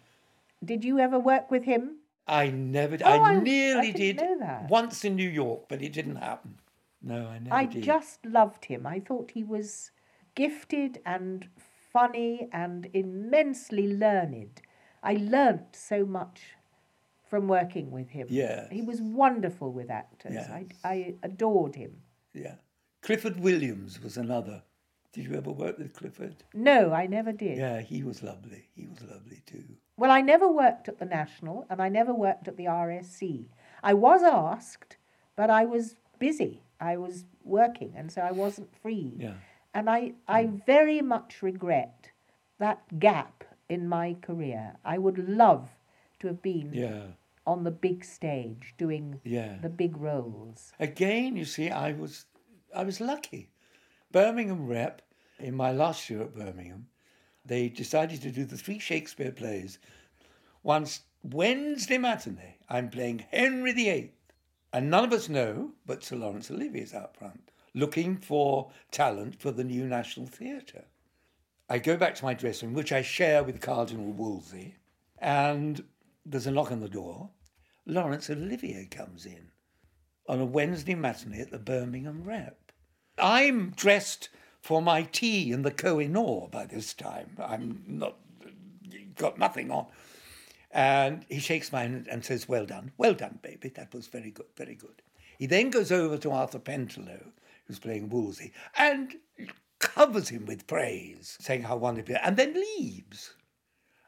Did 0.64 0.84
you 0.84 0.98
ever 0.98 1.18
work 1.18 1.50
with 1.50 1.64
him? 1.64 1.98
I 2.28 2.50
never. 2.50 2.98
Oh, 3.02 3.08
I, 3.08 3.30
I 3.30 3.40
nearly 3.40 3.88
I 3.88 3.92
did 3.92 4.18
that. 4.18 4.68
once 4.68 5.04
in 5.04 5.16
New 5.16 5.28
York, 5.28 5.62
but 5.68 5.82
it 5.82 5.92
didn't 5.92 6.16
happen. 6.16 6.56
No, 7.02 7.26
I 7.26 7.38
never 7.38 7.54
I 7.54 7.64
did. 7.64 7.82
just 7.82 8.24
loved 8.26 8.64
him. 8.66 8.86
I 8.86 9.00
thought 9.00 9.30
he 9.32 9.44
was 9.44 9.90
gifted 10.34 11.00
and 11.06 11.48
funny 11.92 12.48
and 12.52 12.88
immensely 12.92 13.92
learned. 13.92 14.60
I 15.02 15.14
learnt 15.14 15.74
so 15.74 16.04
much 16.04 16.40
from 17.28 17.46
working 17.48 17.90
with 17.90 18.08
him. 18.10 18.26
Yeah. 18.30 18.68
He 18.70 18.82
was 18.82 19.00
wonderful 19.00 19.72
with 19.72 19.90
actors. 19.90 20.34
Yes. 20.34 20.50
I, 20.50 20.66
I 20.84 21.14
adored 21.22 21.74
him. 21.76 22.02
Yeah. 22.34 22.54
Clifford 23.02 23.40
Williams 23.40 24.02
was 24.02 24.16
another. 24.16 24.62
Did 25.12 25.26
you 25.26 25.34
ever 25.34 25.50
work 25.50 25.78
with 25.78 25.94
Clifford? 25.94 26.36
No, 26.54 26.92
I 26.92 27.06
never 27.06 27.32
did. 27.32 27.58
Yeah, 27.58 27.80
he 27.80 28.02
was 28.02 28.22
lovely. 28.22 28.68
He 28.74 28.86
was 28.86 29.00
lovely 29.02 29.42
too. 29.46 29.64
Well, 29.98 30.12
I 30.12 30.20
never 30.20 30.48
worked 30.48 30.88
at 30.88 30.98
the 30.98 31.04
National 31.04 31.66
and 31.68 31.82
I 31.82 31.88
never 31.88 32.14
worked 32.14 32.46
at 32.46 32.56
the 32.56 32.66
RSC. 32.66 33.46
I 33.82 33.94
was 33.94 34.22
asked, 34.22 34.96
but 35.34 35.50
I 35.50 35.64
was 35.64 35.96
busy. 36.20 36.62
I 36.80 36.96
was 36.96 37.24
working 37.44 37.92
and 37.96 38.10
so 38.10 38.22
I 38.22 38.30
wasn't 38.30 38.74
free. 38.80 39.12
Yeah. 39.18 39.34
And 39.74 39.90
I, 39.90 40.12
I 40.28 40.44
hmm. 40.44 40.58
very 40.64 41.02
much 41.02 41.42
regret 41.42 42.10
that 42.58 43.00
gap 43.00 43.44
in 43.68 43.88
my 43.88 44.16
career. 44.22 44.76
I 44.84 44.98
would 44.98 45.28
love 45.28 45.68
to 46.20 46.28
have 46.28 46.42
been 46.42 46.72
Yeah. 46.72 47.02
on 47.44 47.64
the 47.64 47.70
big 47.70 48.04
stage 48.04 48.74
doing 48.78 49.20
Yeah. 49.24 49.58
the 49.60 49.68
big 49.68 49.96
roles. 49.96 50.72
Again, 50.78 51.36
you 51.36 51.44
see, 51.44 51.70
I 51.70 51.92
was 51.92 52.26
I 52.74 52.84
was 52.84 53.00
lucky. 53.00 53.50
Birmingham 54.12 54.66
rep 54.66 55.02
in 55.38 55.54
my 55.56 55.72
last 55.72 56.10
year 56.10 56.22
at 56.22 56.34
Birmingham, 56.34 56.88
they 57.48 57.68
decided 57.68 58.22
to 58.22 58.30
do 58.30 58.44
the 58.44 58.56
three 58.56 58.78
Shakespeare 58.78 59.32
plays. 59.32 59.78
Once 60.62 61.00
Wednesday 61.22 61.98
matinee, 61.98 62.58
I'm 62.68 62.90
playing 62.90 63.24
Henry 63.30 63.72
VIII. 63.72 64.12
And 64.72 64.90
none 64.90 65.04
of 65.04 65.12
us 65.12 65.28
know, 65.28 65.72
but 65.86 66.04
Sir 66.04 66.16
Laurence 66.16 66.50
Olivier's 66.50 66.92
out 66.92 67.16
front, 67.16 67.50
looking 67.74 68.16
for 68.16 68.70
talent 68.90 69.40
for 69.40 69.50
the 69.50 69.64
new 69.64 69.86
National 69.86 70.26
Theatre. 70.26 70.84
I 71.70 71.78
go 71.78 71.96
back 71.96 72.14
to 72.16 72.24
my 72.24 72.34
dressing 72.34 72.68
room, 72.68 72.76
which 72.76 72.92
I 72.92 73.02
share 73.02 73.42
with 73.42 73.60
Cardinal 73.60 74.12
Wolsey, 74.12 74.76
and 75.18 75.82
there's 76.24 76.46
a 76.46 76.50
knock 76.50 76.70
on 76.70 76.80
the 76.80 76.88
door. 76.88 77.30
Laurence 77.86 78.28
Olivier 78.28 78.86
comes 78.90 79.24
in 79.24 79.50
on 80.28 80.40
a 80.40 80.44
Wednesday 80.44 80.94
matinee 80.94 81.40
at 81.40 81.50
the 81.50 81.58
Birmingham 81.58 82.24
Rep. 82.24 82.72
I'm 83.18 83.70
dressed 83.70 84.28
for 84.60 84.82
my 84.82 85.02
tea 85.02 85.52
in 85.52 85.62
the 85.62 85.70
Koh-i-Noor 85.70 86.48
by 86.48 86.66
this 86.66 86.94
time. 86.94 87.36
I'm 87.38 87.82
not 87.86 88.16
got 89.16 89.38
nothing 89.38 89.70
on. 89.70 89.86
And 90.70 91.24
he 91.28 91.40
shakes 91.40 91.72
my 91.72 91.82
hand 91.82 92.08
and 92.10 92.24
says, 92.24 92.48
Well 92.48 92.66
done, 92.66 92.92
well 92.96 93.14
done, 93.14 93.38
baby. 93.42 93.68
That 93.70 93.94
was 93.94 94.06
very 94.06 94.30
good, 94.30 94.46
very 94.56 94.74
good. 94.74 95.02
He 95.38 95.46
then 95.46 95.70
goes 95.70 95.92
over 95.92 96.18
to 96.18 96.30
Arthur 96.30 96.58
Pentelow, 96.58 97.32
who's 97.66 97.78
playing 97.78 98.10
Wolsey, 98.10 98.52
and 98.76 99.14
covers 99.78 100.28
him 100.28 100.46
with 100.46 100.66
praise, 100.66 101.36
saying 101.40 101.62
how 101.62 101.76
wonderful, 101.76 102.16
and 102.22 102.36
then 102.36 102.54
leaves. 102.54 103.34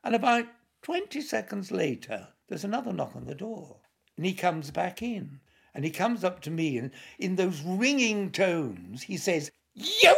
And 0.03 0.15
about 0.15 0.47
20 0.83 1.21
seconds 1.21 1.71
later, 1.71 2.29
there's 2.49 2.65
another 2.65 2.93
knock 2.93 3.15
on 3.15 3.27
the 3.27 3.35
door. 3.35 3.77
And 4.17 4.27
he 4.27 4.35
comes 4.35 4.71
back 4.71 5.03
in. 5.03 5.41
And 5.75 5.85
he 5.85 5.91
comes 5.91 6.25
up 6.25 6.41
to 6.41 6.51
me 6.51 6.79
and 6.79 6.91
in 7.19 7.37
those 7.37 7.63
ringing 7.63 8.33
tones, 8.33 9.03
he 9.05 9.17
says, 9.17 9.53
You? 9.75 10.17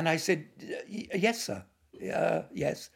And 0.00 0.08
I 0.08 0.16
said, 0.16 0.46
Yes, 0.88 1.44
sir. 1.44 1.62
Uh, 2.14 2.44
yes. 2.54 2.88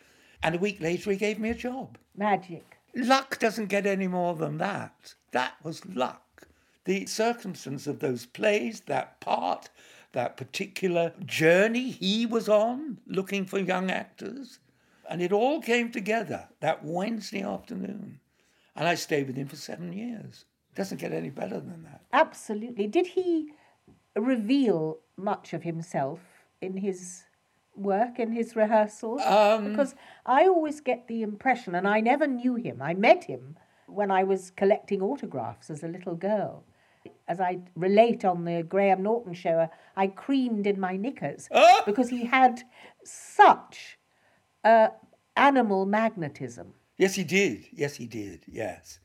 And 0.43 0.55
a 0.55 0.59
week 0.59 0.81
later, 0.81 1.11
he 1.11 1.19
gave 1.19 1.39
me 1.39 1.51
a 1.51 1.55
job. 1.55 1.99
Magic. 2.17 2.79
Luck 2.95 3.39
doesn't 3.39 3.67
get 3.67 3.85
any 3.85 4.09
more 4.09 4.35
than 4.35 4.57
that. 4.57 5.13
That 5.33 5.53
was 5.63 5.85
luck. 5.85 6.49
The 6.87 7.05
circumstance 7.05 7.87
of 7.87 7.99
those 7.99 8.25
plays, 8.25 8.81
that 8.87 9.21
part, 9.21 9.69
that 10.13 10.39
particular 10.39 11.13
journey 11.27 11.91
he 11.91 12.25
was 12.25 12.49
on 12.49 13.01
looking 13.07 13.45
for 13.45 13.59
young 13.59 13.91
actors, 13.91 14.59
and 15.11 15.21
it 15.21 15.31
all 15.31 15.61
came 15.61 15.93
together 15.93 16.49
that 16.61 16.87
Wednesday 16.87 17.43
afternoon. 17.43 18.19
And 18.75 18.89
I 18.89 18.95
stayed 18.95 19.27
with 19.27 19.37
him 19.37 19.49
for 19.49 19.57
seven 19.57 19.93
years. 19.93 20.47
Doesn't 20.75 21.03
get 21.03 21.13
any 21.13 21.29
better 21.29 21.61
than 21.61 21.83
that. 21.83 22.01
Absolutely. 22.15 22.87
Did 22.87 23.09
he 23.09 23.53
reveal 24.17 25.01
much 25.19 25.53
of 25.53 25.65
himself 25.65 26.21
in 26.65 26.77
his 26.79 27.25
work, 27.77 28.19
in 28.19 28.33
his 28.33 28.57
rehearsals? 28.57 29.23
Um, 29.23 29.71
because 29.71 29.95
I 30.27 30.47
always 30.47 30.81
get 30.81 31.07
the 31.09 31.23
impression, 31.23 31.75
and 31.75 31.87
I 31.87 32.01
never 32.01 32.27
knew 32.27 32.55
him, 32.57 32.81
I 32.83 32.95
met 32.95 33.25
him 33.25 33.57
when 33.87 34.11
I 34.11 34.25
was 34.25 34.51
collecting 34.51 35.03
autographs 35.03 35.71
as 35.71 35.83
a 35.83 35.89
little 35.89 36.15
girl. 36.15 36.65
As 37.29 37.39
I 37.41 37.59
relate 37.77 38.25
on 38.25 38.45
the 38.45 38.63
Graham 38.63 39.03
Norton 39.03 39.35
show, 39.35 39.69
I 39.97 40.07
creamed 40.07 40.67
in 40.67 40.81
my 40.81 40.97
knickers 40.97 41.49
Ah! 41.55 41.83
because 41.85 42.09
he 42.09 42.25
had 42.25 42.63
such 43.05 43.99
uh, 44.65 44.89
animal 45.37 45.85
magnetism. 45.85 46.75
Yes, 46.97 47.15
he 47.15 47.25
did. 47.25 47.67
Yes, 47.73 47.97
he 47.97 48.07
did. 48.07 48.45
Yes. 48.47 49.01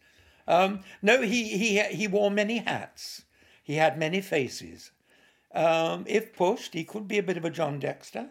Um, 0.47 0.81
no, 1.01 1.21
he, 1.21 1.57
he, 1.57 1.79
he 1.83 2.07
wore 2.07 2.31
many 2.31 2.57
hats. 2.57 3.25
He 3.63 3.75
had 3.75 3.97
many 3.99 4.21
faces. 4.21 4.91
Um, 5.53 6.05
if 6.07 6.33
pushed, 6.33 6.73
he 6.73 6.83
could 6.83 7.07
be 7.07 7.17
a 7.17 7.23
bit 7.23 7.37
of 7.37 7.45
a 7.45 7.49
John 7.49 7.79
Dexter. 7.79 8.29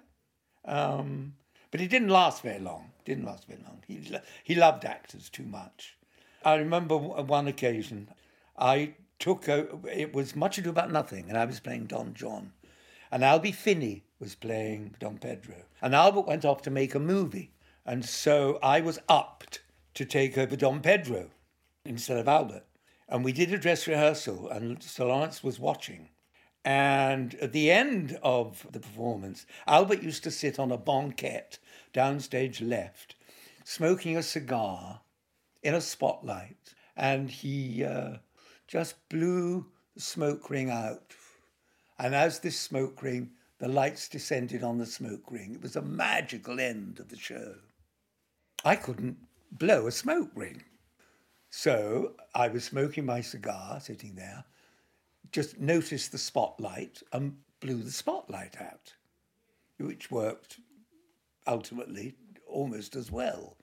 Um, 0.64 1.35
but 1.70 1.81
he 1.81 1.87
didn't 1.87 2.09
last 2.09 2.42
very 2.42 2.61
long. 2.61 2.92
Didn't 3.04 3.24
last 3.24 3.46
very 3.46 3.61
long. 3.62 3.83
He, 3.87 4.00
he 4.44 4.54
loved 4.54 4.85
actors 4.85 5.28
too 5.28 5.44
much. 5.44 5.96
I 6.44 6.54
remember 6.54 6.96
one 6.96 7.48
occasion, 7.48 8.11
I 8.57 8.94
took 9.18 9.48
a, 9.48 9.66
it 9.92 10.14
was 10.14 10.37
Much 10.37 10.59
Ado 10.59 10.70
About 10.70 10.92
Nothing, 10.92 11.26
and 11.28 11.37
I 11.37 11.44
was 11.44 11.61
playing 11.61 11.87
Don 11.87 12.14
John. 12.14 12.52
And 13.11 13.22
Albie 13.22 13.54
Finney 13.54 14.04
was 14.20 14.35
playing 14.35 14.94
Don 15.00 15.18
Pedro. 15.18 15.57
And 15.83 15.94
Albert 15.94 16.26
went 16.26 16.44
off 16.44 16.62
to 16.62 16.70
make 16.70 16.94
a 16.94 17.00
movie. 17.00 17.52
And 17.85 18.04
so 18.04 18.59
I 18.62 18.81
was 18.81 18.98
upped 19.09 19.62
to 19.94 20.04
take 20.04 20.37
over 20.37 20.57
Don 20.57 20.81
Pedro 20.81 21.31
instead 21.85 22.18
of 22.18 22.28
Albert. 22.28 22.64
And 23.09 23.24
we 23.24 23.33
did 23.33 23.52
a 23.52 23.59
dress 23.59 23.87
rehearsal, 23.87 24.48
and 24.50 24.83
Sir 24.83 25.07
Laurence 25.07 25.42
was 25.42 25.59
watching. 25.59 26.11
And 26.64 27.34
at 27.36 27.52
the 27.52 27.70
end 27.70 28.18
of 28.22 28.66
the 28.70 28.80
performance, 28.80 29.46
Albert 29.66 30.02
used 30.02 30.24
to 30.24 30.30
sit 30.30 30.58
on 30.58 30.70
a 30.70 30.78
banquette 30.78 31.58
downstage 31.94 32.66
left, 32.66 33.14
smoking 33.64 34.16
a 34.16 34.22
cigar 34.22 35.00
in 35.62 35.74
a 35.74 35.80
spotlight. 35.80 36.74
And 36.96 37.30
he 37.30 37.84
uh, 37.84 38.18
just 38.66 39.08
blew 39.08 39.66
the 39.94 40.00
smoke 40.02 40.50
ring 40.50 40.70
out. 40.70 41.14
And 41.98 42.14
as 42.14 42.40
this 42.40 42.58
smoke 42.58 43.02
ring, 43.02 43.30
the 43.58 43.68
lights 43.68 44.08
descended 44.08 44.62
on 44.62 44.78
the 44.78 44.86
smoke 44.86 45.30
ring. 45.30 45.54
It 45.54 45.62
was 45.62 45.76
a 45.76 45.82
magical 45.82 46.60
end 46.60 47.00
of 47.00 47.08
the 47.08 47.16
show. 47.16 47.54
I 48.64 48.76
couldn't 48.76 49.16
blow 49.52 49.86
a 49.86 49.92
smoke 49.92 50.30
ring. 50.34 50.62
So 51.50 52.12
I 52.34 52.48
was 52.48 52.64
smoking 52.64 53.06
my 53.06 53.20
cigar, 53.20 53.80
sitting 53.80 54.14
there, 54.14 54.44
just 55.33 55.59
noticed 55.59 56.12
the 56.12 56.18
spotlight 56.18 57.02
and 57.12 57.37
blew 57.61 57.83
the 57.83 57.90
spotlight 57.90 58.61
out, 58.61 58.94
which 59.78 60.11
worked 60.11 60.59
ultimately 61.46 62.14
almost 62.46 62.96
as 62.96 63.11
well. 63.11 63.57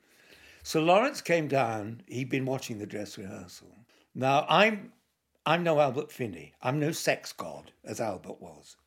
So 0.64 0.82
Laurence 0.82 1.22
came 1.22 1.48
down, 1.48 2.02
he'd 2.08 2.30
been 2.30 2.46
watching 2.46 2.80
the 2.80 2.88
dress 2.88 3.18
rehearsal. 3.18 3.72
Now 4.14 4.46
I'm 4.50 4.94
I'm 5.46 5.64
no 5.64 5.80
Albert 5.80 6.12
Finney. 6.12 6.54
I'm 6.62 6.80
no 6.80 6.92
sex 6.92 7.32
god, 7.32 7.72
as 7.84 8.02
Albert 8.02 8.42
was. 8.42 8.78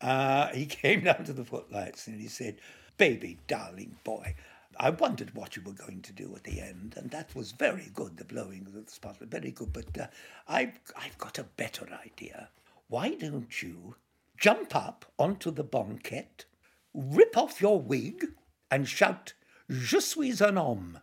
Uh, 0.00 0.48
he 0.48 0.66
came 0.82 1.04
down 1.04 1.24
to 1.24 1.32
the 1.32 1.44
footlights 1.44 2.06
and 2.06 2.20
he 2.20 2.28
said, 2.28 2.58
Baby, 2.98 3.38
darling 3.46 3.96
boy, 4.04 4.34
I 4.78 4.90
wondered 4.90 5.34
what 5.34 5.56
you 5.56 5.62
were 5.62 5.72
going 5.72 6.02
to 6.02 6.12
do 6.12 6.34
at 6.36 6.44
the 6.44 6.60
end, 6.60 6.94
and 6.96 7.10
that 7.10 7.34
was 7.34 7.52
very 7.52 7.90
good, 7.94 8.16
the 8.16 8.24
blowing 8.24 8.64
of 8.66 8.72
the 8.72 8.90
spotlight, 8.90 9.30
very 9.30 9.50
good. 9.50 9.72
But 9.72 9.98
uh, 9.98 10.06
I've, 10.48 10.78
I've 10.96 11.18
got 11.18 11.38
a 11.38 11.44
better 11.44 11.86
idea. 12.04 12.48
Why 12.88 13.14
don't 13.14 13.62
you 13.62 13.96
jump 14.36 14.74
up 14.74 15.04
onto 15.18 15.50
the 15.50 15.64
banquette, 15.64 16.44
rip 16.92 17.36
off 17.36 17.60
your 17.60 17.80
wig, 17.80 18.26
and 18.70 18.88
shout, 18.88 19.34
Je 19.70 20.00
suis 20.00 20.40
un 20.42 20.56
homme? 20.56 21.00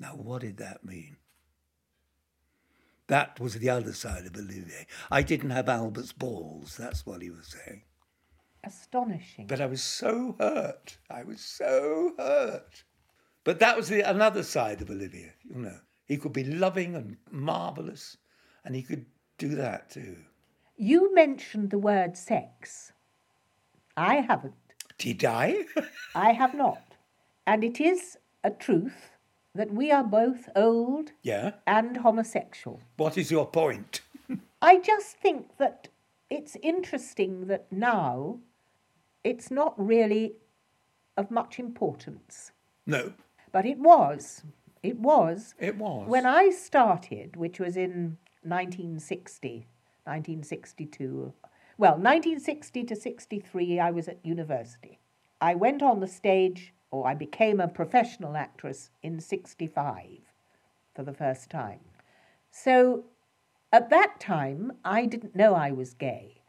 Now, 0.00 0.16
what 0.16 0.40
did 0.40 0.56
that 0.58 0.84
mean? 0.84 1.16
That 3.06 3.38
was 3.38 3.54
the 3.54 3.70
other 3.70 3.92
side 3.92 4.26
of 4.26 4.36
Olivier. 4.36 4.86
I 5.10 5.22
didn't 5.22 5.50
have 5.50 5.68
Albert's 5.68 6.12
balls, 6.12 6.76
that's 6.76 7.04
what 7.04 7.22
he 7.22 7.30
was 7.30 7.46
saying. 7.46 7.82
Astonishing. 8.66 9.46
But 9.46 9.60
I 9.60 9.66
was 9.66 9.82
so 9.82 10.36
hurt. 10.38 10.98
I 11.10 11.22
was 11.22 11.40
so 11.40 12.14
hurt. 12.18 12.84
But 13.44 13.58
that 13.60 13.76
was 13.76 13.88
the, 13.88 14.08
another 14.08 14.42
side 14.42 14.80
of 14.80 14.90
Olivier, 14.90 15.32
you 15.44 15.60
know. 15.60 15.78
He 16.06 16.16
could 16.16 16.32
be 16.32 16.44
loving 16.44 16.94
and 16.94 17.16
marvellous, 17.30 18.16
and 18.64 18.74
he 18.74 18.82
could 18.82 19.06
do 19.38 19.54
that 19.54 19.90
too. 19.90 20.16
You 20.76 21.14
mentioned 21.14 21.70
the 21.70 21.78
word 21.78 22.16
sex. 22.16 22.92
I 23.96 24.16
haven't. 24.16 24.54
Did 24.98 25.24
I? 25.24 25.64
I 26.14 26.32
have 26.32 26.54
not. 26.54 26.96
And 27.46 27.62
it 27.62 27.80
is 27.80 28.18
a 28.42 28.50
truth 28.50 29.10
that 29.54 29.72
we 29.72 29.92
are 29.92 30.04
both 30.04 30.48
old 30.56 31.12
yeah. 31.22 31.52
and 31.66 31.98
homosexual. 31.98 32.80
What 32.96 33.16
is 33.16 33.30
your 33.30 33.46
point? 33.46 34.00
I 34.62 34.80
just 34.80 35.16
think 35.18 35.56
that 35.58 35.88
it's 36.28 36.56
interesting 36.62 37.46
that 37.46 37.70
now 37.70 38.40
it's 39.24 39.50
not 39.50 39.74
really 39.76 40.34
of 41.16 41.30
much 41.30 41.58
importance. 41.58 42.52
No. 42.86 43.14
But 43.50 43.66
it 43.66 43.78
was. 43.78 44.42
It 44.82 44.98
was. 44.98 45.54
It 45.58 45.76
was. 45.76 46.06
When 46.06 46.26
I 46.26 46.50
started, 46.50 47.36
which 47.36 47.58
was 47.58 47.76
in 47.76 48.18
1960, 48.42 49.66
1962, 50.04 51.32
well, 51.76 51.92
1960 51.92 52.84
to 52.84 52.94
63, 52.94 53.80
I 53.80 53.90
was 53.90 54.06
at 54.06 54.24
university. 54.24 55.00
I 55.40 55.54
went 55.54 55.82
on 55.82 56.00
the 56.00 56.06
stage, 56.06 56.72
or 56.90 57.06
I 57.08 57.14
became 57.14 57.60
a 57.60 57.66
professional 57.66 58.36
actress 58.36 58.90
in 59.02 59.18
65 59.18 60.20
for 60.94 61.02
the 61.02 61.12
first 61.12 61.50
time. 61.50 61.80
So 62.50 63.06
at 63.72 63.90
that 63.90 64.20
time, 64.20 64.72
I 64.84 65.06
didn't 65.06 65.34
know 65.34 65.54
I 65.54 65.72
was 65.72 65.94
gay. 65.94 66.42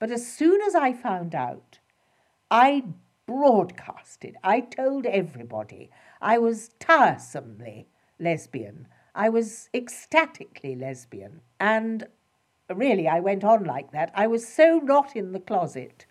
But 0.00 0.10
as 0.10 0.26
soon 0.26 0.60
as 0.62 0.74
I 0.74 0.92
found 0.92 1.32
out, 1.32 1.78
I 2.52 2.84
broadcasted, 3.24 4.36
I 4.44 4.60
told 4.60 5.06
everybody 5.06 5.88
I 6.20 6.36
was 6.36 6.68
tiresomely 6.78 7.88
lesbian. 8.20 8.88
I 9.14 9.30
was 9.30 9.70
ecstatically 9.72 10.76
lesbian. 10.76 11.40
And 11.58 12.06
really, 12.68 13.08
I 13.08 13.20
went 13.20 13.42
on 13.42 13.64
like 13.64 13.92
that. 13.92 14.12
I 14.14 14.26
was 14.26 14.46
so 14.46 14.80
not 14.84 15.16
in 15.16 15.32
the 15.32 15.40
closet 15.40 16.04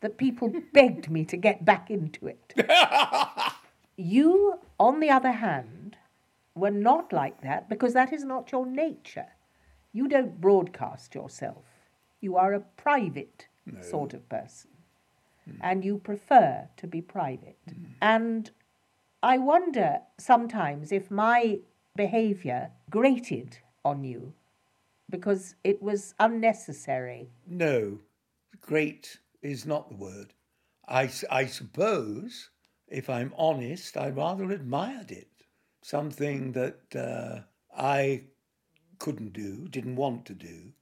that 0.00 0.16
people 0.16 0.50
begged 0.72 1.10
me 1.10 1.26
to 1.26 1.36
get 1.36 1.66
back 1.66 1.90
into 1.90 2.26
it. 2.26 2.54
you, 3.98 4.58
on 4.80 5.00
the 5.00 5.10
other 5.10 5.32
hand, 5.32 5.98
were 6.54 6.70
not 6.70 7.12
like 7.12 7.42
that 7.42 7.68
because 7.68 7.92
that 7.92 8.10
is 8.10 8.24
not 8.24 8.52
your 8.52 8.64
nature. 8.64 9.28
You 9.92 10.08
don't 10.08 10.40
broadcast 10.40 11.14
yourself. 11.14 11.66
You 12.22 12.36
are 12.36 12.54
a 12.54 12.60
private 12.60 13.48
no. 13.66 13.82
sort 13.82 14.14
of 14.14 14.26
person. 14.30 14.70
And 15.60 15.84
you 15.84 15.98
prefer 15.98 16.68
to 16.76 16.86
be 16.86 17.00
private. 17.00 17.58
Mm. 17.68 17.86
And 18.00 18.50
I 19.22 19.38
wonder 19.38 20.00
sometimes 20.18 20.92
if 20.92 21.10
my 21.10 21.60
behaviour 21.96 22.70
grated 22.90 23.58
on 23.84 24.04
you 24.04 24.32
because 25.10 25.54
it 25.64 25.82
was 25.82 26.14
unnecessary. 26.20 27.30
No, 27.46 27.98
great 28.60 29.18
is 29.42 29.66
not 29.66 29.88
the 29.88 29.96
word. 29.96 30.34
I, 30.86 31.10
I 31.30 31.46
suppose, 31.46 32.50
if 32.88 33.10
I'm 33.10 33.32
honest, 33.36 33.96
I 33.96 34.10
rather 34.10 34.50
admired 34.50 35.10
it. 35.10 35.28
Something 35.82 36.52
that 36.52 36.96
uh, 36.96 37.40
I 37.76 38.24
couldn't 38.98 39.32
do, 39.32 39.68
didn't 39.68 39.96
want 39.96 40.24
to 40.26 40.34
do. 40.34 40.72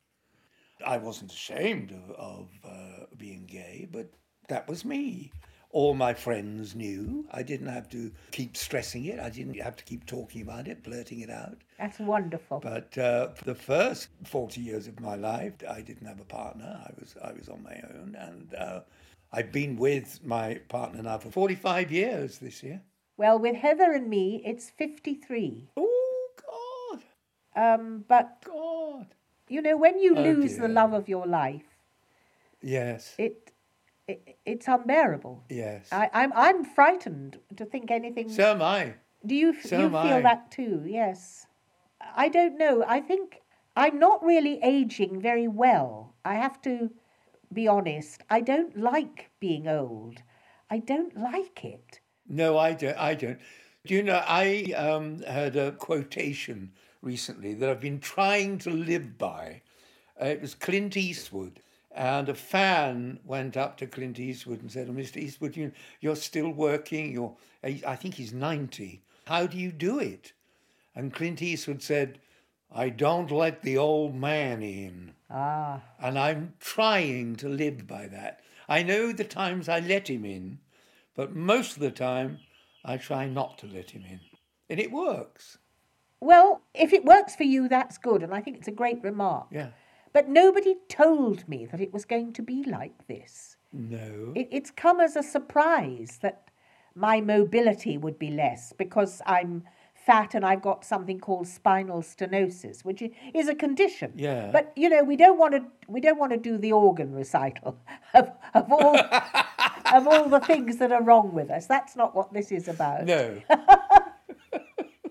I 0.84 0.98
wasn't 0.98 1.32
ashamed 1.32 1.92
of, 1.92 2.10
of 2.16 2.48
uh, 2.64 3.06
being 3.16 3.46
gay, 3.46 3.88
but 3.90 4.10
that 4.48 4.68
was 4.68 4.84
me. 4.84 5.32
All 5.70 5.94
my 5.94 6.14
friends 6.14 6.74
knew. 6.74 7.26
I 7.32 7.42
didn't 7.42 7.66
have 7.66 7.88
to 7.90 8.10
keep 8.30 8.56
stressing 8.56 9.04
it. 9.06 9.18
I 9.20 9.28
didn't 9.28 9.60
have 9.60 9.76
to 9.76 9.84
keep 9.84 10.06
talking 10.06 10.42
about 10.42 10.68
it, 10.68 10.82
blurting 10.82 11.20
it 11.20 11.28
out. 11.28 11.58
That's 11.78 11.98
wonderful. 11.98 12.60
But 12.60 12.96
uh, 12.96 13.28
for 13.30 13.44
the 13.44 13.54
first 13.54 14.08
40 14.24 14.60
years 14.60 14.86
of 14.86 15.00
my 15.00 15.16
life, 15.16 15.52
I 15.68 15.82
didn't 15.82 16.06
have 16.06 16.20
a 16.20 16.24
partner. 16.24 16.80
I 16.82 16.92
was, 16.98 17.14
I 17.22 17.32
was 17.32 17.48
on 17.48 17.62
my 17.62 17.82
own. 17.94 18.16
And 18.18 18.54
uh, 18.54 18.80
I've 19.32 19.52
been 19.52 19.76
with 19.76 20.24
my 20.24 20.60
partner 20.68 21.02
now 21.02 21.18
for 21.18 21.30
45 21.30 21.92
years 21.92 22.38
this 22.38 22.62
year. 22.62 22.80
Well, 23.18 23.38
with 23.38 23.56
Heather 23.56 23.92
and 23.92 24.08
me, 24.08 24.42
it's 24.46 24.70
53. 24.70 25.68
Oh, 25.76 26.28
God. 26.94 27.02
Um, 27.54 28.04
but, 28.08 28.42
God. 28.46 29.08
You 29.48 29.62
know, 29.62 29.76
when 29.76 29.98
you 29.98 30.16
oh, 30.16 30.22
lose 30.22 30.52
dear. 30.52 30.62
the 30.62 30.68
love 30.68 30.92
of 30.92 31.08
your 31.08 31.26
life, 31.26 31.78
yes, 32.62 33.14
it, 33.18 33.52
it 34.08 34.38
it's 34.44 34.68
unbearable. 34.68 35.44
Yes, 35.48 35.88
I, 35.92 36.10
I'm 36.12 36.32
I'm 36.34 36.64
frightened 36.64 37.38
to 37.56 37.64
think 37.64 37.90
anything. 37.90 38.28
So 38.28 38.52
am 38.52 38.62
I. 38.62 38.94
Do 39.24 39.34
you 39.34 39.60
so 39.60 39.80
you 39.80 39.88
feel 39.88 39.96
I. 39.96 40.22
that 40.22 40.50
too? 40.50 40.82
Yes. 40.86 41.46
I 42.14 42.28
don't 42.28 42.58
know. 42.58 42.84
I 42.86 43.00
think 43.00 43.40
I'm 43.74 43.98
not 43.98 44.24
really 44.24 44.60
aging 44.62 45.20
very 45.20 45.48
well. 45.48 46.14
I 46.24 46.34
have 46.34 46.60
to 46.62 46.90
be 47.52 47.66
honest. 47.66 48.22
I 48.30 48.40
don't 48.40 48.76
like 48.78 49.30
being 49.40 49.66
old. 49.68 50.22
I 50.70 50.78
don't 50.78 51.16
like 51.16 51.64
it. 51.64 52.00
No, 52.28 52.58
I 52.58 52.72
don't. 52.72 52.98
I 52.98 53.14
don't. 53.14 53.38
Do 53.86 53.94
you 53.94 54.02
know? 54.02 54.22
I 54.26 54.72
um, 54.76 55.22
heard 55.22 55.56
a 55.56 55.72
quotation 55.72 56.72
recently 57.02 57.54
that 57.54 57.68
I've 57.68 57.80
been 57.80 58.00
trying 58.00 58.58
to 58.58 58.70
live 58.70 59.16
by. 59.16 59.62
Uh, 60.20 60.26
it 60.26 60.40
was 60.40 60.54
Clint 60.54 60.96
Eastwood. 60.96 61.60
And 61.96 62.28
a 62.28 62.34
fan 62.34 63.20
went 63.24 63.56
up 63.56 63.78
to 63.78 63.86
Clint 63.86 64.20
Eastwood 64.20 64.60
and 64.60 64.70
said, 64.70 64.88
oh, 64.90 64.92
Mr. 64.92 65.16
Eastwood, 65.16 65.56
you, 65.56 65.72
you're 66.00 66.14
still 66.14 66.50
working. 66.50 67.10
You're, 67.10 67.34
I 67.64 67.96
think 67.96 68.14
he's 68.14 68.34
90. 68.34 69.02
How 69.24 69.46
do 69.46 69.56
you 69.56 69.72
do 69.72 69.98
it? 69.98 70.34
And 70.94 71.12
Clint 71.12 71.40
Eastwood 71.40 71.82
said, 71.82 72.18
I 72.70 72.90
don't 72.90 73.30
let 73.30 73.62
the 73.62 73.78
old 73.78 74.14
man 74.14 74.62
in. 74.62 75.14
Ah. 75.30 75.80
And 75.98 76.18
I'm 76.18 76.52
trying 76.60 77.36
to 77.36 77.48
live 77.48 77.86
by 77.86 78.08
that. 78.08 78.40
I 78.68 78.82
know 78.82 79.10
the 79.12 79.24
times 79.24 79.66
I 79.66 79.80
let 79.80 80.10
him 80.10 80.26
in, 80.26 80.58
but 81.14 81.34
most 81.34 81.76
of 81.76 81.82
the 81.82 81.90
time 81.90 82.40
I 82.84 82.98
try 82.98 83.26
not 83.26 83.56
to 83.58 83.66
let 83.66 83.92
him 83.92 84.04
in. 84.04 84.20
And 84.68 84.78
it 84.78 84.92
works. 84.92 85.56
Well, 86.20 86.60
if 86.74 86.92
it 86.92 87.06
works 87.06 87.34
for 87.34 87.44
you, 87.44 87.68
that's 87.68 87.96
good, 87.96 88.22
and 88.22 88.34
I 88.34 88.42
think 88.42 88.58
it's 88.58 88.68
a 88.68 88.72
great 88.72 89.02
remark. 89.02 89.46
Yeah. 89.50 89.68
But 90.16 90.30
nobody 90.30 90.76
told 90.88 91.46
me 91.46 91.66
that 91.66 91.78
it 91.78 91.92
was 91.92 92.06
going 92.06 92.32
to 92.32 92.42
be 92.42 92.64
like 92.64 93.06
this. 93.06 93.58
No. 93.70 94.32
It, 94.34 94.48
it's 94.50 94.70
come 94.70 94.98
as 94.98 95.14
a 95.14 95.22
surprise 95.22 96.20
that 96.22 96.48
my 96.94 97.20
mobility 97.20 97.98
would 97.98 98.18
be 98.18 98.30
less 98.30 98.72
because 98.72 99.20
I'm 99.26 99.64
fat 99.92 100.34
and 100.34 100.42
I've 100.42 100.62
got 100.62 100.86
something 100.86 101.20
called 101.20 101.46
spinal 101.48 102.00
stenosis, 102.00 102.82
which 102.82 103.02
is 103.34 103.48
a 103.48 103.54
condition. 103.54 104.14
Yeah. 104.16 104.48
But 104.50 104.72
you 104.74 104.88
know, 104.88 105.04
we 105.04 105.16
don't 105.16 105.38
want 105.38 105.52
to 105.52 105.66
we 105.86 106.00
don't 106.00 106.18
want 106.18 106.32
to 106.32 106.38
do 106.38 106.56
the 106.56 106.72
organ 106.72 107.12
recital 107.12 107.76
of, 108.14 108.30
of 108.54 108.72
all 108.72 108.96
of 109.92 110.08
all 110.08 110.30
the 110.30 110.40
things 110.40 110.78
that 110.78 110.92
are 110.92 111.02
wrong 111.02 111.34
with 111.34 111.50
us. 111.50 111.66
That's 111.66 111.94
not 111.94 112.14
what 112.14 112.32
this 112.32 112.50
is 112.52 112.68
about. 112.68 113.04
No. 113.04 113.42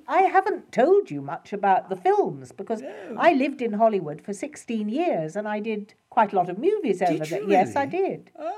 I 0.07 0.21
haven't 0.21 0.71
told 0.71 1.09
you 1.09 1.21
much 1.21 1.53
about 1.53 1.89
the 1.89 1.95
films 1.95 2.51
because 2.51 2.81
no. 2.81 3.15
I 3.17 3.33
lived 3.33 3.61
in 3.61 3.73
Hollywood 3.73 4.21
for 4.21 4.33
16 4.33 4.89
years 4.89 5.35
and 5.35 5.47
I 5.47 5.59
did 5.59 5.93
quite 6.09 6.33
a 6.33 6.35
lot 6.35 6.49
of 6.49 6.57
movies 6.57 6.99
did 6.99 7.09
over 7.09 7.25
there. 7.25 7.39
Really? 7.41 7.51
Yes, 7.51 7.75
I 7.75 7.85
did. 7.85 8.31
Ah. 8.39 8.53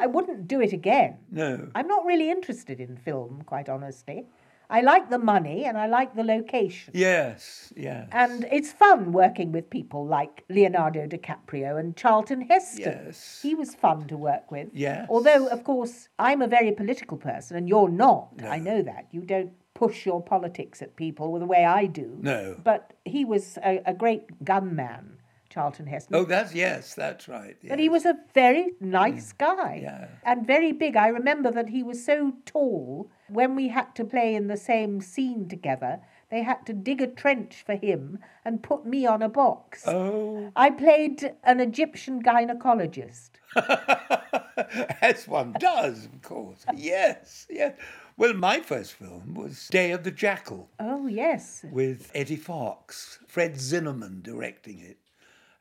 I 0.00 0.06
wouldn't 0.06 0.48
do 0.48 0.60
it 0.60 0.72
again. 0.72 1.18
No. 1.30 1.68
I'm 1.74 1.86
not 1.86 2.06
really 2.06 2.30
interested 2.30 2.80
in 2.80 2.96
film, 2.96 3.42
quite 3.44 3.68
honestly. 3.68 4.26
I 4.70 4.82
like 4.82 5.10
the 5.10 5.18
money 5.18 5.64
and 5.64 5.76
I 5.76 5.88
like 5.88 6.14
the 6.14 6.22
location. 6.22 6.92
Yes, 6.94 7.72
yes. 7.76 8.08
And 8.12 8.46
it's 8.52 8.72
fun 8.72 9.10
working 9.10 9.50
with 9.50 9.68
people 9.68 10.06
like 10.06 10.44
Leonardo 10.48 11.08
DiCaprio 11.08 11.78
and 11.78 11.96
Charlton 11.96 12.42
Heston. 12.42 13.02
Yes. 13.06 13.40
He 13.42 13.56
was 13.56 13.74
fun 13.74 14.06
to 14.06 14.16
work 14.16 14.50
with. 14.52 14.68
Yes. 14.72 15.08
Although, 15.10 15.48
of 15.48 15.64
course, 15.64 16.08
I'm 16.20 16.40
a 16.40 16.46
very 16.46 16.70
political 16.70 17.16
person 17.16 17.56
and 17.56 17.68
you're 17.68 17.88
not. 17.88 18.36
No. 18.36 18.48
I 18.48 18.58
know 18.60 18.80
that. 18.80 19.08
You 19.10 19.22
don't 19.22 19.52
push 19.80 20.04
your 20.04 20.22
politics 20.22 20.82
at 20.82 20.94
people 20.94 21.38
the 21.38 21.46
way 21.46 21.64
I 21.64 21.86
do. 21.86 22.18
No. 22.20 22.54
But 22.62 22.92
he 23.06 23.24
was 23.24 23.56
a, 23.64 23.80
a 23.86 23.94
great 23.94 24.44
gunman. 24.44 25.16
Charlton 25.48 25.86
Heston. 25.88 26.14
Oh, 26.14 26.24
that's 26.24 26.54
yes, 26.54 26.94
that's 26.94 27.26
right. 27.26 27.56
Yes. 27.60 27.70
But 27.70 27.80
he 27.80 27.88
was 27.88 28.04
a 28.04 28.14
very 28.34 28.74
nice 28.78 29.32
mm. 29.32 29.38
guy 29.38 29.80
yeah. 29.82 30.06
and 30.22 30.46
very 30.46 30.70
big. 30.70 30.94
I 30.94 31.08
remember 31.08 31.50
that 31.50 31.70
he 31.70 31.82
was 31.82 32.04
so 32.04 32.34
tall. 32.46 33.10
When 33.28 33.56
we 33.56 33.66
had 33.66 33.92
to 33.96 34.04
play 34.04 34.36
in 34.36 34.46
the 34.46 34.56
same 34.56 35.00
scene 35.00 35.48
together, 35.48 35.98
they 36.30 36.42
had 36.44 36.64
to 36.66 36.72
dig 36.72 37.00
a 37.00 37.08
trench 37.08 37.64
for 37.66 37.74
him 37.74 38.20
and 38.44 38.62
put 38.62 38.86
me 38.86 39.06
on 39.06 39.22
a 39.22 39.28
box. 39.28 39.82
Oh. 39.88 40.52
I 40.54 40.70
played 40.70 41.32
an 41.42 41.58
Egyptian 41.58 42.22
gynecologist. 42.22 43.30
As 45.02 45.26
one 45.26 45.56
does, 45.58 46.04
of 46.04 46.22
course. 46.22 46.64
yes, 46.76 47.48
yes. 47.50 47.74
Well, 48.20 48.34
my 48.34 48.60
first 48.60 48.92
film 48.92 49.32
was 49.32 49.68
Day 49.68 49.92
of 49.92 50.04
the 50.04 50.10
Jackal. 50.10 50.68
Oh, 50.78 51.06
yes. 51.06 51.64
With 51.72 52.10
Eddie 52.14 52.36
Fox, 52.36 53.18
Fred 53.26 53.54
Zinnemann 53.54 54.22
directing 54.22 54.78
it. 54.78 54.98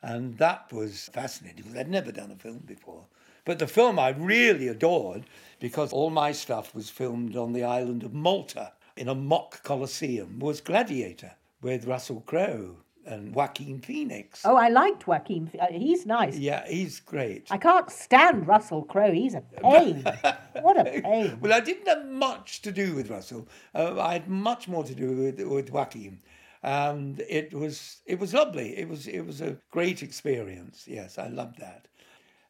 And 0.01 0.37
that 0.39 0.73
was 0.73 1.09
fascinating 1.13 1.63
because 1.63 1.77
I'd 1.77 1.89
never 1.89 2.11
done 2.11 2.31
a 2.31 2.35
film 2.35 2.63
before. 2.65 3.05
But 3.45 3.59
the 3.59 3.67
film 3.67 3.97
I 3.97 4.09
really 4.09 4.67
adored 4.67 5.23
because 5.61 5.93
all 5.93 6.09
my 6.09 6.33
stuff 6.33 6.75
was 6.75 6.89
filmed 6.89 7.37
on 7.37 7.53
the 7.53 7.63
island 7.63 8.03
of 8.03 8.13
Malta 8.13 8.73
in 8.97 9.07
a 9.07 9.15
mock 9.15 9.63
coliseum 9.63 10.39
was 10.39 10.59
Gladiator 10.59 11.35
with 11.61 11.87
Russell 11.87 12.19
Crowe 12.25 12.75
and 13.05 13.33
Joaquin 13.33 13.79
Phoenix. 13.79 14.41
Oh, 14.45 14.55
I 14.55 14.69
liked 14.69 15.07
Joaquin. 15.07 15.51
Uh, 15.59 15.67
he's 15.71 16.05
nice. 16.05 16.37
Yeah, 16.37 16.67
he's 16.67 16.99
great. 16.99 17.47
I 17.49 17.57
can't 17.57 17.89
stand 17.89 18.47
Russell 18.47 18.83
Crowe. 18.83 19.11
He's 19.11 19.35
a 19.35 19.41
pain. 19.41 20.03
what 20.61 20.79
a 20.79 21.01
pain. 21.01 21.37
Well, 21.41 21.53
I 21.53 21.59
didn't 21.59 21.87
have 21.87 22.05
much 22.05 22.61
to 22.63 22.71
do 22.71 22.95
with 22.95 23.09
Russell. 23.09 23.47
Uh, 23.73 23.99
I 23.99 24.13
had 24.13 24.27
much 24.27 24.67
more 24.67 24.83
to 24.83 24.95
do 24.95 25.11
with, 25.11 25.41
with 25.41 25.71
Joaquin. 25.71 26.19
And 26.61 27.21
it 27.29 27.53
was 27.53 28.01
it 28.05 28.19
was 28.19 28.33
lovely. 28.33 28.77
It 28.77 28.89
was 28.89 29.07
it 29.07 29.21
was 29.21 29.39
a 29.39 29.57
great 29.71 30.03
experience. 30.03 30.83
Yes, 30.87 31.17
I 31.17 31.27
loved 31.27 31.59
that. 31.59 31.87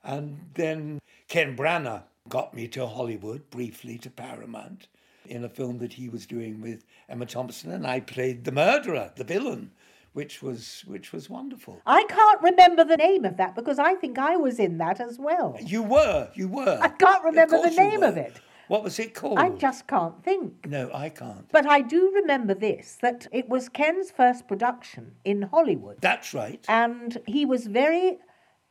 And 0.04 0.50
then 0.56 1.00
Ken 1.28 1.56
Branagh 1.56 2.04
got 2.28 2.56
me 2.56 2.68
to 2.70 2.88
Hollywood 2.88 3.50
briefly 3.52 4.00
to 4.00 4.10
Paramount 4.10 4.88
in 5.26 5.44
a 5.44 5.50
film 5.50 5.78
that 5.78 5.94
he 5.94 6.10
was 6.10 6.26
doing 6.26 6.60
with 6.60 6.86
Emma 7.08 7.26
Thompson, 7.26 7.72
and 7.72 7.86
I 7.86 8.00
played 8.00 8.46
the 8.46 8.52
murderer, 8.52 9.12
the 9.16 9.24
villain 9.24 9.72
which 10.14 10.42
was 10.42 10.84
which 10.88 11.12
was 11.14 11.30
wonderful. 11.30 11.82
I 11.86 12.04
can't 12.06 12.42
remember 12.42 12.84
the 12.84 12.98
name 12.98 13.26
of 13.26 13.38
that 13.38 13.56
because 13.56 13.80
I 13.80 13.96
think 13.96 14.18
I 14.18 14.36
was 14.38 14.60
in 14.60 14.78
that 14.80 15.00
as 15.00 15.20
well. 15.20 15.58
You 15.62 15.84
were, 15.84 16.30
you 16.34 16.48
were. 16.48 16.80
I 16.82 16.90
can't 16.90 17.24
remember 17.24 17.62
the 17.62 17.76
name 17.76 18.04
of 18.04 18.18
it. 18.18 18.40
What 18.68 18.84
was 18.84 19.00
it 19.00 19.16
called? 19.16 19.40
I 19.40 19.50
just 19.50 19.88
can't 19.88 20.24
think. 20.24 20.68
No, 20.68 20.92
I 20.94 21.10
can't. 21.10 21.52
But 21.52 21.66
I 21.66 21.82
do 21.82 22.12
remember 22.14 22.54
this 22.54 23.00
that 23.02 23.28
it 23.32 23.50
was 23.50 23.68
Ken's 23.68 24.12
first 24.12 24.48
production 24.48 25.16
in 25.26 25.42
Hollywood. 25.42 25.98
That's 26.02 26.36
right. 26.36 26.64
And 26.68 27.18
he 27.26 27.46
was 27.46 27.66
very 27.66 28.20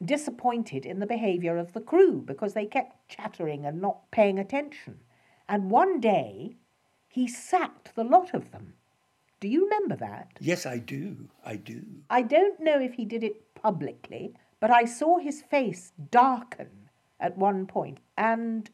disappointed 0.04 0.86
in 0.86 1.00
the 1.00 1.06
behavior 1.06 1.56
of 1.56 1.72
the 1.72 1.80
crew 1.80 2.22
because 2.24 2.54
they 2.54 2.66
kept 2.66 3.08
chattering 3.08 3.66
and 3.66 3.80
not 3.80 4.10
paying 4.12 4.38
attention. 4.38 5.00
And 5.48 5.70
one 5.70 5.98
day 5.98 6.56
he 7.08 7.26
sacked 7.26 7.96
the 7.96 8.04
lot 8.04 8.34
of 8.34 8.52
them. 8.52 8.74
Do 9.40 9.48
you 9.48 9.64
remember 9.64 9.96
that? 9.96 10.32
Yes, 10.40 10.66
I 10.66 10.78
do. 10.78 11.28
I 11.44 11.56
do. 11.56 11.82
I 12.10 12.22
don't 12.22 12.58
know 12.60 12.80
if 12.80 12.94
he 12.94 13.04
did 13.04 13.22
it 13.22 13.54
publicly, 13.54 14.34
but 14.60 14.70
I 14.70 14.84
saw 14.84 15.18
his 15.18 15.42
face 15.42 15.92
darken 16.10 16.68
at 17.20 17.38
one 17.38 17.66
point, 17.66 17.98
and 18.16 18.68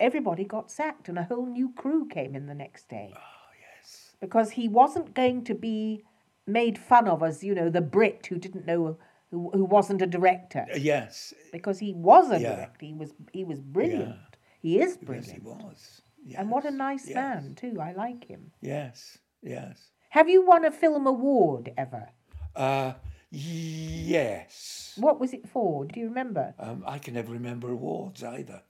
everybody 0.00 0.44
got 0.44 0.70
sacked, 0.70 1.08
and 1.08 1.18
a 1.18 1.24
whole 1.24 1.46
new 1.46 1.72
crew 1.72 2.06
came 2.06 2.34
in 2.34 2.46
the 2.46 2.54
next 2.54 2.88
day. 2.88 3.12
Oh, 3.16 3.50
yes. 3.60 4.14
Because 4.20 4.50
he 4.52 4.68
wasn't 4.68 5.14
going 5.14 5.44
to 5.44 5.54
be 5.54 6.02
made 6.46 6.78
fun 6.78 7.08
of 7.08 7.22
as, 7.22 7.42
you 7.42 7.54
know, 7.54 7.70
the 7.70 7.80
Brit 7.80 8.26
who 8.26 8.36
didn't 8.36 8.66
know, 8.66 8.98
who, 9.30 9.50
who 9.54 9.64
wasn't 9.64 10.02
a 10.02 10.06
director. 10.06 10.66
Uh, 10.72 10.76
Yes. 10.76 11.32
Because 11.52 11.78
he 11.78 11.94
was 11.94 12.30
a 12.30 12.38
Yeah. 12.40 12.56
director. 12.56 12.86
He 12.86 12.92
was, 12.94 13.14
he 13.32 13.44
was 13.44 13.60
brilliant. 13.60 14.08
Yeah. 14.10 14.38
He 14.60 14.80
is 14.80 14.96
brilliant. 14.98 15.26
Yes, 15.28 15.36
he 15.36 15.40
was. 15.64 16.02
Yes. 16.26 16.40
And 16.40 16.50
what 16.50 16.64
a 16.64 16.70
nice 16.70 17.06
yes. 17.06 17.14
man, 17.14 17.54
too. 17.54 17.78
I 17.80 17.92
like 17.92 18.24
him. 18.24 18.50
Yes. 18.60 19.18
Yes. 19.42 19.90
Have 20.14 20.28
you 20.28 20.46
won 20.46 20.64
a 20.64 20.70
film 20.70 21.08
award 21.08 21.72
ever? 21.76 22.08
Uh, 22.54 22.92
yes. 23.32 24.92
What 24.96 25.18
was 25.18 25.32
it 25.32 25.48
for? 25.48 25.86
Do 25.86 25.98
you 25.98 26.06
remember? 26.06 26.54
Um, 26.56 26.84
I 26.86 26.98
can 26.98 27.14
never 27.14 27.32
remember 27.32 27.72
awards 27.72 28.22
either. 28.22 28.62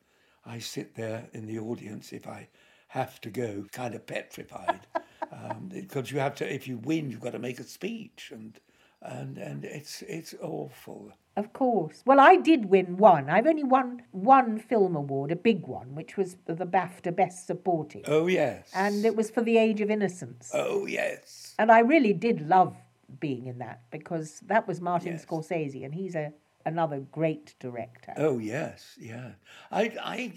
I 0.47 0.59
sit 0.59 0.95
there 0.95 1.28
in 1.34 1.45
the 1.45 1.59
audience 1.59 2.14
if 2.14 2.26
I 2.26 2.49
have 2.88 3.20
to 3.20 3.28
go, 3.28 3.66
kind 3.72 3.95
of 3.95 4.07
petrified, 4.07 4.86
um, 5.32 5.68
because 5.70 6.11
you 6.11 6.18
have 6.18 6.34
to. 6.36 6.51
If 6.51 6.66
you 6.66 6.78
win, 6.78 7.11
you've 7.11 7.20
got 7.20 7.32
to 7.32 7.38
make 7.38 7.61
a 7.61 7.64
speech, 7.64 8.30
and 8.32 8.59
and 9.05 9.38
and 9.38 9.64
it's 9.64 10.02
it's 10.02 10.34
awful. 10.40 11.12
Of 11.36 11.52
course. 11.52 12.02
Well, 12.07 12.20
I 12.20 12.36
did 12.36 12.66
win 12.66 12.96
one. 12.96 13.28
I've 13.28 13.46
only 13.48 13.64
won 13.64 14.02
one 14.12 14.57
film 14.59 14.94
award, 14.94 15.32
a 15.32 15.36
big 15.36 15.66
one, 15.66 15.94
which 15.96 16.16
was 16.16 16.36
the 16.46 16.64
BAFTA 16.66 17.14
Best 17.14 17.46
Supporting. 17.46 18.05
Oh 18.07 18.28
yes. 18.28 18.70
And 18.72 19.05
it 19.05 19.16
was 19.16 19.30
for 19.30 19.42
The 19.42 19.59
Age 19.59 19.80
of 19.80 19.90
Innocence. 19.90 20.50
Oh 20.55 20.86
yes. 20.86 21.55
And 21.59 21.72
I 21.72 21.80
really 21.80 22.12
did 22.12 22.48
love 22.48 22.76
being 23.20 23.46
in 23.46 23.59
that 23.59 23.82
because 23.90 24.40
that 24.46 24.66
was 24.68 24.80
Martin 24.80 25.12
Yes. 25.12 25.26
Scorsese, 25.26 25.84
and 25.84 25.94
he's 25.94 26.14
a 26.14 26.32
another 26.64 27.00
great 27.12 27.55
director. 27.59 28.14
Oh 28.16 28.38
yes, 28.38 28.96
yeah. 28.98 29.32
I 29.70 29.92
I 30.02 30.32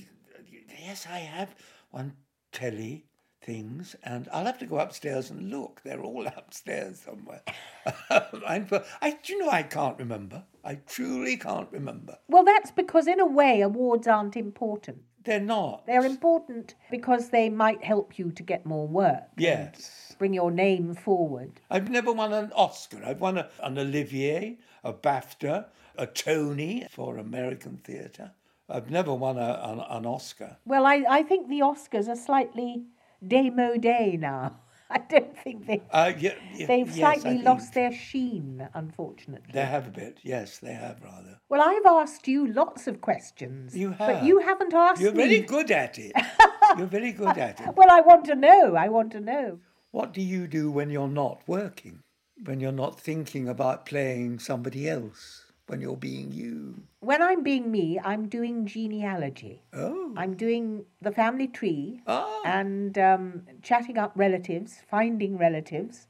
yes, 0.79 1.07
I 1.09 1.19
have 1.19 1.55
one 1.91 2.13
telly 2.51 3.05
things, 3.47 3.95
and 4.03 4.27
I'll 4.31 4.45
have 4.45 4.59
to 4.59 4.65
go 4.65 4.77
upstairs 4.77 5.31
and 5.31 5.49
look. 5.49 5.81
They're 5.83 6.01
all 6.01 6.27
upstairs 6.37 6.99
somewhere. 6.99 7.41
I'm, 8.45 8.67
I 9.01 9.11
do 9.23 9.33
you 9.33 9.39
know 9.39 9.49
I 9.49 9.63
can't 9.63 9.97
remember. 9.97 10.43
I 10.63 10.75
truly 10.85 11.37
can't 11.37 11.71
remember. 11.71 12.17
Well, 12.27 12.43
that's 12.43 12.69
because, 12.69 13.07
in 13.07 13.19
a 13.19 13.25
way, 13.25 13.61
awards 13.61 14.05
aren't 14.05 14.35
important. 14.35 14.99
They're 15.23 15.39
not. 15.39 15.85
They're 15.87 16.05
important 16.05 16.75
because 16.91 17.29
they 17.29 17.49
might 17.49 17.83
help 17.83 18.19
you 18.19 18.31
to 18.31 18.43
get 18.43 18.65
more 18.65 18.87
work. 18.87 19.23
Yes. 19.37 20.15
Bring 20.19 20.33
your 20.33 20.51
name 20.51 20.93
forward. 20.93 21.59
I've 21.69 21.89
never 21.89 22.11
won 22.11 22.33
an 22.33 22.51
Oscar. 22.53 23.01
I've 23.05 23.21
won 23.21 23.37
a, 23.37 23.49
an 23.63 23.77
Olivier, 23.77 24.57
a 24.83 24.93
BAFTA, 24.93 25.65
a 25.97 26.07
Tony 26.07 26.85
for 26.89 27.17
American 27.17 27.77
theatre. 27.77 28.31
I've 28.69 28.91
never 28.91 29.13
won 29.13 29.37
a, 29.37 29.61
an, 29.63 29.79
an 29.79 30.05
Oscar. 30.05 30.57
Well, 30.65 30.85
I, 30.85 31.03
I 31.09 31.23
think 31.23 31.47
the 31.47 31.61
Oscars 31.61 32.09
are 32.09 32.15
slightly 32.15 32.83
démodé 33.25 34.19
now. 34.19 34.61
I 34.89 34.99
don't 34.99 35.37
think 35.37 35.67
they. 35.67 35.81
Uh, 35.91 36.13
yeah, 36.17 36.35
yeah, 36.55 36.65
They've 36.65 36.87
yes, 36.87 36.97
slightly 36.97 37.41
lost 37.41 37.73
their 37.73 37.91
sheen, 37.91 38.67
unfortunately. 38.73 39.51
They 39.53 39.65
have 39.65 39.87
a 39.87 39.91
bit. 39.91 40.19
Yes, 40.23 40.59
they 40.59 40.71
have 40.73 41.01
rather. 41.03 41.41
Well, 41.49 41.61
I've 41.61 41.85
asked 41.85 42.25
you 42.27 42.47
lots 42.47 42.87
of 42.87 43.01
questions. 43.01 43.75
You 43.75 43.89
have. 43.91 43.97
But 44.07 44.23
you 44.23 44.39
haven't 44.39 44.73
asked 44.73 45.01
You're 45.01 45.11
me. 45.11 45.23
very 45.23 45.39
good 45.41 45.71
at 45.71 45.99
it. 45.99 46.13
You're 46.77 46.87
very 46.87 47.11
good 47.11 47.37
at 47.37 47.59
it. 47.59 47.75
Well, 47.75 47.91
I 47.91 47.99
want 47.99 48.23
to 48.25 48.35
know. 48.35 48.75
I 48.75 48.87
want 48.87 49.11
to 49.11 49.19
know. 49.19 49.59
What 49.91 50.13
do 50.13 50.21
you 50.21 50.47
do 50.47 50.71
when 50.71 50.89
you're 50.89 51.07
not 51.09 51.41
working? 51.47 52.03
When 52.45 52.59
you're 52.61 52.71
not 52.71 52.99
thinking 52.99 53.49
about 53.49 53.85
playing 53.85 54.39
somebody 54.39 54.87
else? 54.87 55.46
When 55.67 55.81
you're 55.81 55.97
being 55.97 56.31
you? 56.31 56.75
When 57.01 57.21
I'm 57.21 57.43
being 57.43 57.69
me, 57.69 57.99
I'm 58.01 58.29
doing 58.29 58.65
genealogy. 58.65 59.63
Oh. 59.73 60.13
I'm 60.15 60.33
doing 60.35 60.85
the 61.01 61.11
family 61.11 61.47
tree 61.47 62.01
Ah. 62.07 62.41
and 62.45 62.97
um, 62.97 63.43
chatting 63.61 63.97
up 63.97 64.13
relatives, 64.15 64.77
finding 64.89 65.37
relatives, 65.37 66.07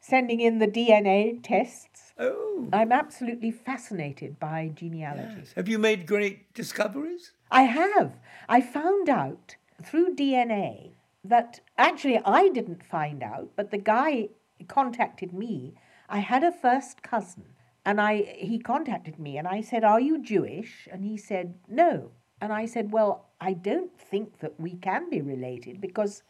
sending 0.00 0.40
in 0.40 0.58
the 0.60 0.68
DNA 0.68 1.40
tests. 1.42 2.12
Oh. 2.18 2.68
I'm 2.72 2.92
absolutely 2.92 3.50
fascinated 3.50 4.38
by 4.38 4.70
genealogy. 4.74 5.34
Yes. 5.40 5.52
Have 5.56 5.68
you 5.68 5.78
made 5.80 6.06
great 6.06 6.54
discoveries? 6.54 7.32
I 7.50 7.62
have. 7.62 8.12
I 8.48 8.60
found 8.60 9.08
out 9.08 9.56
through 9.82 10.14
DNA 10.14 10.92
that 11.24 11.60
actually 11.76 12.20
I 12.24 12.48
didn't 12.48 12.84
find 12.86 13.24
out, 13.24 13.50
but 13.56 13.72
the 13.72 13.78
guy 13.78 14.28
contacted 14.68 15.32
me. 15.32 15.74
I 16.08 16.18
had 16.20 16.44
a 16.44 16.52
first 16.52 17.02
cousin, 17.02 17.44
and 17.84 18.00
I 18.00 18.22
he 18.38 18.58
contacted 18.58 19.18
me, 19.18 19.38
and 19.38 19.48
I 19.48 19.60
said, 19.60 19.84
"Are 19.84 20.00
you 20.00 20.22
Jewish?" 20.22 20.88
And 20.90 21.04
he 21.04 21.16
said, 21.16 21.54
"No." 21.68 22.12
And 22.40 22.52
I 22.52 22.66
said, 22.66 22.92
"Well, 22.92 23.28
I 23.40 23.52
don't 23.52 23.98
think 23.98 24.38
that 24.38 24.58
we 24.58 24.74
can 24.76 25.10
be 25.10 25.20
related 25.20 25.80
because 25.80 26.22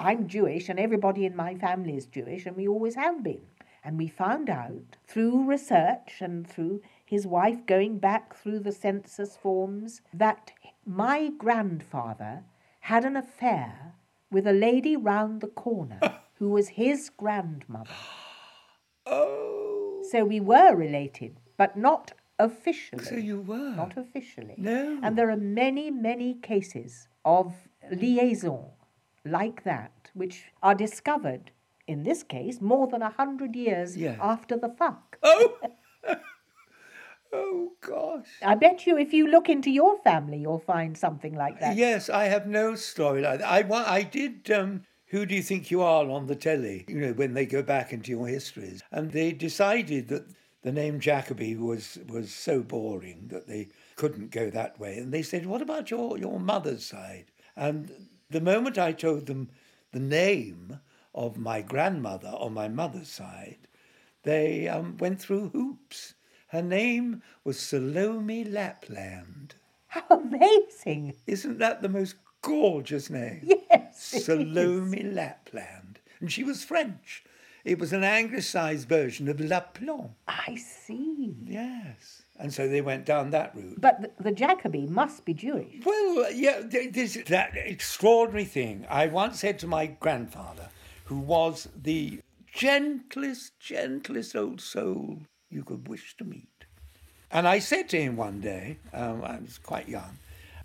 I'm 0.00 0.28
Jewish, 0.28 0.68
and 0.68 0.78
everybody 0.78 1.24
in 1.24 1.36
my 1.36 1.54
family 1.54 1.96
is 1.96 2.06
Jewish, 2.06 2.46
and 2.46 2.56
we 2.56 2.68
always 2.68 2.94
have 2.94 3.22
been." 3.22 3.46
And 3.84 3.98
we 3.98 4.08
found 4.08 4.50
out 4.50 4.96
through 5.06 5.44
research 5.44 6.20
and 6.20 6.44
through 6.44 6.82
his 7.04 7.24
wife 7.24 7.64
going 7.66 7.98
back 7.98 8.34
through 8.34 8.58
the 8.58 8.72
census 8.72 9.36
forms 9.36 10.02
that 10.12 10.50
my 10.84 11.28
grandfather 11.28 12.42
had 12.80 13.04
an 13.04 13.16
affair 13.16 13.94
with 14.30 14.46
a 14.46 14.52
lady 14.52 14.96
round 14.96 15.40
the 15.40 15.46
corner 15.46 16.00
who 16.34 16.50
was 16.50 16.70
his 16.70 17.10
grandmother. 17.10 17.94
So 20.10 20.24
we 20.24 20.40
were 20.40 20.74
related, 20.74 21.38
but 21.56 21.76
not 21.76 22.12
officially. 22.38 23.04
So 23.04 23.16
you 23.16 23.40
were. 23.40 23.74
Not 23.76 23.96
officially. 23.96 24.54
No. 24.56 24.98
And 25.02 25.16
there 25.18 25.30
are 25.30 25.36
many, 25.36 25.90
many 25.90 26.34
cases 26.34 27.08
of 27.24 27.54
liaison 27.90 28.66
like 29.24 29.64
that, 29.64 30.10
which 30.14 30.44
are 30.62 30.74
discovered, 30.74 31.50
in 31.86 32.02
this 32.04 32.22
case, 32.22 32.60
more 32.60 32.86
than 32.86 33.02
a 33.02 33.10
hundred 33.10 33.56
years 33.56 33.96
Yeah. 33.96 34.16
after 34.20 34.56
the 34.56 34.68
fuck. 34.68 35.18
Oh. 35.26 35.56
oh 37.32 37.72
gosh. 37.80 38.28
I 38.42 38.54
bet 38.54 38.86
you 38.86 38.96
if 38.96 39.12
you 39.12 39.26
look 39.26 39.48
into 39.48 39.70
your 39.70 39.98
family, 39.98 40.38
you'll 40.38 40.60
find 40.60 40.96
something 40.96 41.34
like 41.34 41.58
that. 41.60 41.76
Yes, 41.76 42.08
I 42.08 42.24
have 42.24 42.46
no 42.46 42.76
story 42.76 43.22
like 43.22 43.40
that. 43.40 43.50
I 43.50 43.98
I 43.98 44.02
did. 44.02 44.48
Um, 44.50 44.82
who 45.06 45.24
do 45.24 45.34
you 45.34 45.42
think 45.42 45.70
you 45.70 45.82
are 45.82 46.10
on 46.10 46.26
the 46.26 46.34
telly? 46.34 46.84
You 46.88 46.96
know, 47.00 47.12
when 47.12 47.34
they 47.34 47.46
go 47.46 47.62
back 47.62 47.92
into 47.92 48.10
your 48.10 48.26
histories, 48.26 48.82
and 48.90 49.12
they 49.12 49.32
decided 49.32 50.08
that 50.08 50.26
the 50.62 50.72
name 50.72 50.98
Jacobi 51.00 51.56
was 51.56 51.98
was 52.08 52.34
so 52.34 52.62
boring 52.62 53.28
that 53.28 53.46
they 53.46 53.68
couldn't 53.94 54.32
go 54.32 54.50
that 54.50 54.80
way, 54.80 54.98
and 54.98 55.12
they 55.12 55.22
said, 55.22 55.46
"What 55.46 55.62
about 55.62 55.90
your 55.90 56.18
your 56.18 56.40
mother's 56.40 56.84
side?" 56.84 57.26
And 57.54 58.08
the 58.30 58.40
moment 58.40 58.78
I 58.78 58.90
told 58.92 59.26
them 59.26 59.50
the 59.92 60.00
name 60.00 60.80
of 61.14 61.36
my 61.36 61.62
grandmother 61.62 62.28
on 62.28 62.52
my 62.52 62.68
mother's 62.68 63.08
side, 63.08 63.68
they 64.24 64.66
um, 64.66 64.96
went 64.98 65.20
through 65.20 65.50
hoops. 65.50 66.14
Her 66.48 66.62
name 66.62 67.22
was 67.44 67.60
Salome 67.60 68.44
Lapland. 68.44 69.54
How 69.86 70.04
amazing! 70.10 71.14
Isn't 71.28 71.58
that 71.58 71.80
the 71.82 71.88
most 71.88 72.16
gorgeous 72.42 73.08
name? 73.08 73.40
Yes. 73.44 73.65
Salome. 74.06 75.02
Lapland. 75.04 76.00
And 76.20 76.32
she 76.32 76.44
was 76.44 76.64
French. 76.64 77.24
It 77.64 77.78
was 77.78 77.92
an 77.92 78.04
anglicized 78.04 78.88
version 78.88 79.28
of 79.28 79.40
Lapland. 79.40 80.10
I 80.28 80.54
see. 80.56 81.34
Yes. 81.44 82.22
And 82.38 82.52
so 82.52 82.68
they 82.68 82.80
went 82.80 83.06
down 83.06 83.30
that 83.30 83.54
route. 83.56 83.80
But 83.80 84.02
the, 84.02 84.22
the 84.22 84.32
Jacobi 84.32 84.88
must 84.88 85.24
be 85.24 85.34
Jewish. 85.34 85.84
Well, 85.84 86.30
yeah, 86.32 86.60
this 86.62 87.18
that 87.26 87.56
extraordinary 87.56 88.44
thing. 88.44 88.86
I 88.88 89.06
once 89.06 89.40
said 89.40 89.58
to 89.60 89.66
my 89.66 89.86
grandfather, 89.86 90.68
who 91.06 91.18
was 91.18 91.68
the 91.74 92.20
gentlest, 92.52 93.58
gentlest 93.58 94.36
old 94.36 94.60
soul 94.60 95.20
you 95.50 95.64
could 95.64 95.88
wish 95.88 96.16
to 96.18 96.24
meet. 96.24 96.66
And 97.30 97.48
I 97.48 97.58
said 97.58 97.88
to 97.90 98.00
him 98.00 98.16
one 98.16 98.40
day, 98.40 98.78
um, 98.92 99.24
I 99.24 99.38
was 99.38 99.58
quite 99.58 99.88
young, 99.88 100.18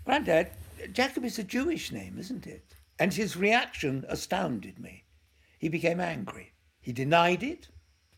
Granddad, 0.05 0.51
Jacob 0.93 1.25
is 1.25 1.37
a 1.39 1.43
Jewish 1.43 1.91
name, 1.91 2.17
isn't 2.19 2.47
it? 2.47 2.70
And 3.01 3.11
his 3.11 3.35
reaction 3.35 4.05
astounded 4.09 4.77
me. 4.77 5.05
He 5.57 5.69
became 5.69 5.99
angry. 5.99 6.51
He 6.81 6.93
denied 6.93 7.41
it 7.41 7.67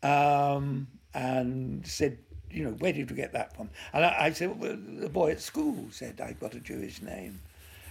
um, 0.06 0.90
and 1.14 1.88
said, 1.88 2.18
you 2.52 2.66
know, 2.66 2.72
where 2.72 2.92
did 2.92 3.10
you 3.10 3.16
get 3.16 3.32
that 3.32 3.56
from? 3.56 3.70
And 3.94 4.04
I, 4.04 4.26
I 4.26 4.32
said, 4.34 4.60
well, 4.60 4.76
the 4.78 5.08
boy 5.08 5.32
at 5.32 5.40
school 5.40 5.88
said 5.90 6.20
I'd 6.20 6.42
got 6.42 6.54
a 6.54 6.60
Jewish 6.60 7.02
name. 7.02 7.40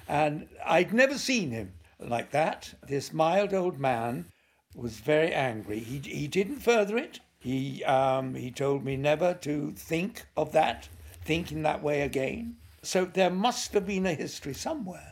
And 0.07 0.47
I'd 0.67 0.93
never 0.93 1.17
seen 1.17 1.51
him 1.51 1.73
like 1.99 2.31
that. 2.33 2.75
This 2.87 3.11
mild 3.11 3.55
old 3.55 3.79
man 3.79 4.27
was 4.75 4.99
very 4.99 5.33
angry. 5.33 5.79
He, 5.79 5.99
he 5.99 6.29
didn't 6.29 6.61
further 6.61 6.99
it. 6.99 7.21
He, 7.39 7.83
um, 7.85 8.35
he 8.35 8.51
told 8.51 8.85
me 8.85 8.99
never 8.99 9.33
to 9.33 9.73
think 9.73 10.27
of 10.37 10.53
that, 10.53 10.91
think 11.25 11.53
in 11.53 11.63
that 11.63 11.83
way 11.83 12.03
again. 12.03 12.57
So 12.83 13.07
there 13.07 13.31
must 13.31 13.73
have 13.73 13.87
been 13.87 14.05
a 14.05 14.13
history 14.13 14.53
somewhere, 14.53 15.12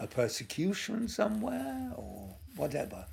a 0.00 0.06
persecution 0.06 1.08
somewhere, 1.08 1.92
or 1.94 2.36
whatever. 2.56 3.06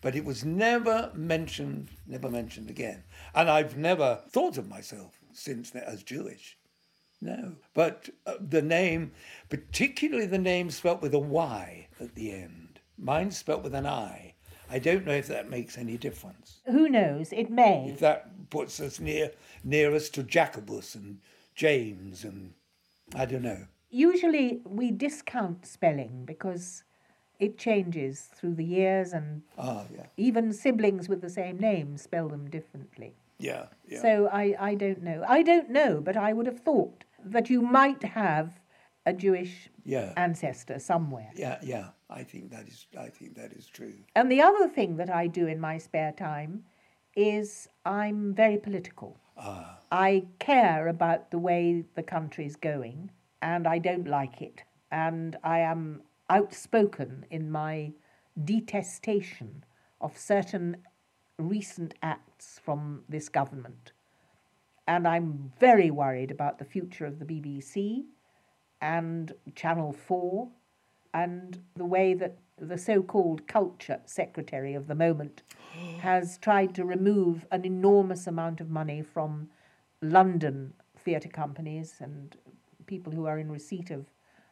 But 0.00 0.16
it 0.16 0.24
was 0.24 0.44
never 0.44 1.10
mentioned, 1.14 1.88
never 2.06 2.28
mentioned 2.28 2.68
again. 2.68 3.04
And 3.34 3.48
I've 3.48 3.76
never 3.76 4.20
thought 4.28 4.58
of 4.58 4.68
myself 4.68 5.18
since 5.32 5.74
as 5.74 6.02
Jewish. 6.02 6.58
no. 7.20 7.54
But 7.72 8.10
uh, 8.26 8.34
the 8.40 8.60
name, 8.60 9.12
particularly 9.48 10.26
the 10.26 10.38
name 10.38 10.70
spelt 10.70 11.00
with 11.00 11.14
a 11.14 11.18
Y 11.18 11.88
at 12.00 12.14
the 12.14 12.32
end. 12.32 12.80
Mine's 12.98 13.38
spelt 13.38 13.62
with 13.62 13.74
an 13.74 13.86
I. 13.86 14.34
I 14.70 14.78
don't 14.78 15.06
know 15.06 15.12
if 15.12 15.28
that 15.28 15.48
makes 15.48 15.78
any 15.78 15.96
difference. 15.96 16.60
Who 16.66 16.88
knows? 16.88 17.32
It 17.32 17.50
may. 17.50 17.88
If 17.90 18.00
that 18.00 18.50
puts 18.50 18.80
us 18.80 19.00
near 19.00 19.30
nearest 19.62 20.14
to 20.14 20.22
Jacobus 20.22 20.94
and 20.94 21.20
James 21.54 22.24
and 22.24 22.54
I 23.14 23.24
don't 23.26 23.42
know. 23.42 23.66
Usually 23.94 24.60
we 24.64 24.90
discount 24.90 25.64
spelling 25.64 26.24
because 26.24 26.82
it 27.38 27.56
changes 27.56 28.22
through 28.34 28.54
the 28.56 28.64
years 28.64 29.12
and 29.12 29.42
Ah, 29.56 29.84
yeah. 29.96 30.06
even 30.16 30.52
siblings 30.52 31.08
with 31.08 31.20
the 31.20 31.30
same 31.30 31.58
name 31.58 31.96
spell 31.96 32.28
them 32.28 32.50
differently. 32.50 33.14
Yeah, 33.38 33.66
yeah. 33.86 34.02
So 34.02 34.28
I, 34.32 34.56
I 34.58 34.74
don't 34.74 35.00
know. 35.02 35.24
I 35.28 35.42
don't 35.42 35.70
know, 35.70 36.00
but 36.00 36.16
I 36.16 36.32
would 36.32 36.46
have 36.46 36.58
thought 36.58 37.04
that 37.24 37.48
you 37.48 37.62
might 37.62 38.02
have 38.02 38.58
a 39.06 39.12
Jewish 39.12 39.70
Yeah. 39.84 40.12
ancestor 40.16 40.80
somewhere. 40.80 41.30
yeah, 41.36 41.58
yeah. 41.62 41.90
I 42.10 42.24
think 42.24 42.50
that 42.50 42.66
is 42.68 42.86
I 42.98 43.08
think 43.10 43.36
that 43.36 43.52
is 43.52 43.66
true. 43.68 43.94
And 44.16 44.30
the 44.30 44.42
other 44.42 44.68
thing 44.68 44.96
that 44.96 45.10
I 45.10 45.28
do 45.28 45.46
in 45.46 45.60
my 45.60 45.78
spare 45.78 46.12
time 46.12 46.64
is 47.14 47.68
I'm 47.84 48.34
very 48.34 48.58
political. 48.58 49.18
Ah, 49.36 49.78
I 49.92 50.24
care 50.40 50.88
about 50.88 51.30
the 51.30 51.38
way 51.38 51.84
the 51.94 52.02
country's 52.02 52.56
going, 52.56 53.10
and 53.44 53.68
I 53.68 53.78
don't 53.78 54.08
like 54.08 54.40
it. 54.40 54.64
And 54.90 55.36
I 55.44 55.58
am 55.60 56.00
outspoken 56.30 57.26
in 57.30 57.50
my 57.50 57.92
detestation 58.42 59.64
of 60.00 60.18
certain 60.18 60.78
recent 61.38 61.94
acts 62.02 62.58
from 62.64 63.02
this 63.08 63.28
government. 63.28 63.92
And 64.88 65.06
I'm 65.06 65.52
very 65.60 65.90
worried 65.90 66.30
about 66.30 66.58
the 66.58 66.64
future 66.64 67.04
of 67.04 67.18
the 67.18 67.26
BBC 67.26 68.04
and 68.80 69.32
Channel 69.54 69.92
4 69.92 70.48
and 71.12 71.58
the 71.76 71.84
way 71.84 72.14
that 72.14 72.38
the 72.58 72.78
so 72.78 73.02
called 73.02 73.46
culture 73.46 74.00
secretary 74.06 74.72
of 74.74 74.86
the 74.86 74.94
moment 74.94 75.42
has 76.00 76.38
tried 76.38 76.74
to 76.76 76.84
remove 76.84 77.44
an 77.50 77.66
enormous 77.66 78.26
amount 78.26 78.62
of 78.62 78.70
money 78.70 79.02
from 79.02 79.50
London 80.00 80.72
theatre 80.96 81.28
companies 81.28 81.96
and 82.00 82.36
people 82.86 83.12
who 83.12 83.26
are 83.26 83.38
in 83.38 83.50
receipt 83.50 83.90
of, 83.90 84.06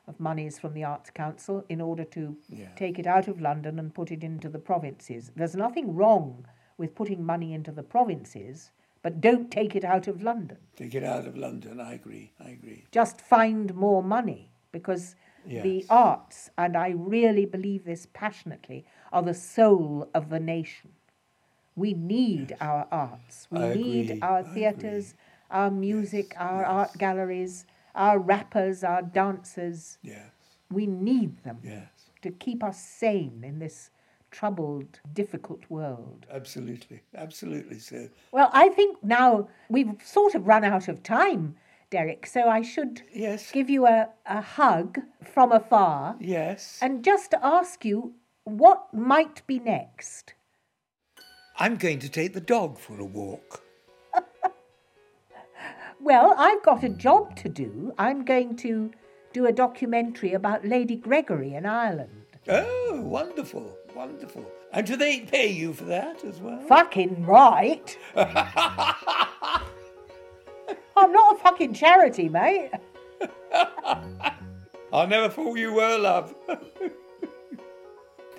of 0.07 0.19
monies 0.19 0.59
from 0.59 0.75
the 0.75 0.85
Arts 0.85 1.11
Council 1.11 1.65
in 1.69 1.81
order 1.81 2.05
to 2.05 2.37
Yeah. 2.49 2.69
take 2.77 2.99
it 2.99 3.07
out 3.07 3.29
of 3.29 3.41
London 3.41 3.79
and 3.79 3.95
put 3.95 4.11
it 4.11 4.23
into 4.25 4.49
the 4.49 4.59
provinces. 4.59 5.31
There's 5.37 5.57
nothing 5.57 5.95
wrong 5.95 6.47
with 6.79 6.95
putting 6.95 7.25
money 7.25 7.53
into 7.53 7.71
the 7.73 7.83
provinces, 7.83 8.71
but 9.03 9.21
don't 9.21 9.51
take 9.51 9.77
it 9.77 9.85
out 9.85 10.07
of 10.09 10.23
London. 10.23 10.59
Take 10.77 10.95
it 10.95 11.05
out 11.05 11.27
of 11.27 11.37
London, 11.37 11.81
I 11.81 11.95
agree. 11.95 12.33
I 12.41 12.51
agree. 12.51 12.85
Just 12.91 13.21
find 13.21 13.75
more 13.75 14.03
money 14.03 14.51
because 14.73 15.15
the 15.63 15.85
arts, 15.91 16.51
and 16.57 16.77
I 16.77 16.91
really 16.91 17.45
believe 17.47 17.85
this 17.85 18.07
passionately, 18.13 18.85
are 19.13 19.23
the 19.23 19.35
soul 19.35 20.09
of 20.15 20.29
the 20.31 20.41
nation. 20.41 20.93
We 21.75 21.95
need 21.95 22.55
our 22.61 22.87
arts. 22.91 23.49
We 23.51 23.59
I 23.59 23.75
need 23.75 24.11
agree, 24.11 24.21
our 24.23 24.43
theatres, 24.45 25.15
our 25.51 25.71
music, 25.71 26.35
our 26.39 26.65
art 26.65 26.97
galleries, 26.99 27.67
our 27.95 28.19
rappers, 28.19 28.83
our 28.85 29.03
dancers. 29.03 29.99
Yes, 30.03 30.31
We 30.71 30.87
need 30.87 31.43
them 31.45 31.59
yes. 31.63 31.89
to 32.23 32.31
keep 32.31 32.63
us 32.65 32.81
sane 32.83 33.43
in 33.45 33.59
this 33.59 33.91
troubled, 34.31 35.01
difficult 35.13 35.61
world. 35.69 36.25
Absolutely. 36.31 37.03
Absolutely 37.15 37.79
so. 37.79 38.09
Well, 38.33 38.49
I 38.53 38.71
think 38.71 39.03
now 39.05 39.49
we've 39.69 39.93
sort 40.03 40.35
of 40.35 40.47
run 40.47 40.65
out 40.65 40.89
of 40.89 41.03
time, 41.03 41.57
Derek, 41.91 42.27
so 42.27 42.49
I 42.49 42.63
should 42.63 43.03
Yes. 43.13 43.51
give 43.53 43.69
you 43.69 43.87
a, 43.87 44.09
a 44.25 44.41
hug 44.41 44.99
from 45.23 45.53
afar 45.53 46.17
Yes. 46.19 46.79
and 46.81 47.05
just 47.05 47.35
ask 47.43 47.85
you 47.85 48.15
what 48.45 48.93
might 48.95 49.47
be 49.47 49.59
next. 49.59 50.33
I'm 51.59 51.77
going 51.77 51.99
to 51.99 52.09
take 52.09 52.33
the 52.33 52.41
dog 52.41 52.79
for 52.79 52.99
a 52.99 53.05
walk. 53.05 53.63
Well, 56.03 56.35
I've 56.37 56.63
got 56.65 56.83
a 56.83 56.89
job 56.89 57.37
to 57.37 57.49
do. 57.49 57.95
I'm 57.97 58.25
going 58.25 58.57
to 58.57 58.91
do 59.33 59.47
a 59.47 59.53
documentary 59.53 60.33
about 60.33 60.67
Lady 60.67 60.97
Gregory 60.97 61.55
in 61.55 61.65
Ireland. 61.65 62.11
Oh, 62.49 63.01
wonderful, 63.03 63.79
wonderful. 63.95 64.45
And 64.73 64.85
do 64.87 64.97
they 64.97 65.21
pay 65.21 65.47
you 65.49 65.73
for 65.73 65.85
that 65.85 66.25
as 66.25 66.41
well? 66.41 66.61
Fucking 66.63 67.25
right. 67.25 67.97
I'm 68.17 68.35
not 71.13 71.37
a 71.37 71.39
fucking 71.39 71.75
charity, 71.75 72.29
mate. 72.29 72.71
I 74.93 75.07
never 75.07 75.29
thought 75.29 75.57
you 75.57 75.73
were, 75.73 75.99
love. 75.99 76.35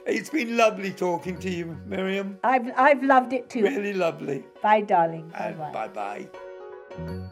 it's 0.05 0.29
been 0.29 0.57
lovely 0.57 0.91
talking 0.91 1.37
to 1.39 1.49
you, 1.49 1.77
Miriam. 1.85 2.37
I've 2.43 2.69
I've 2.75 3.01
loved 3.03 3.31
it 3.33 3.49
too. 3.49 3.63
Really 3.63 3.93
lovely. 3.93 4.43
Bye, 4.61 4.81
darling. 4.81 5.29
Bye 5.29 5.39
And 5.39 5.57
bye. 5.57 5.87
bye 5.87 6.27
bye. 6.99 7.29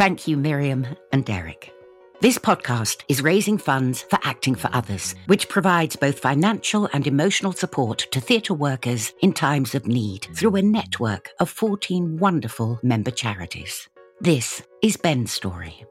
Thank 0.00 0.26
you, 0.26 0.38
Miriam 0.38 0.86
and 1.12 1.26
Derek. 1.26 1.74
This 2.22 2.38
podcast 2.38 3.02
is 3.08 3.20
raising 3.20 3.58
funds 3.58 4.00
for 4.00 4.18
Acting 4.22 4.54
for 4.54 4.70
Others, 4.72 5.14
which 5.26 5.50
provides 5.50 5.94
both 5.94 6.20
financial 6.20 6.88
and 6.94 7.06
emotional 7.06 7.52
support 7.52 8.06
to 8.12 8.18
theatre 8.18 8.54
workers 8.54 9.12
in 9.20 9.34
times 9.34 9.74
of 9.74 9.86
need 9.86 10.26
through 10.34 10.56
a 10.56 10.62
network 10.62 11.28
of 11.38 11.50
14 11.50 12.16
wonderful 12.16 12.80
member 12.82 13.10
charities. 13.10 13.90
This 14.22 14.62
is 14.80 14.96
Ben's 14.96 15.32
story. 15.32 15.84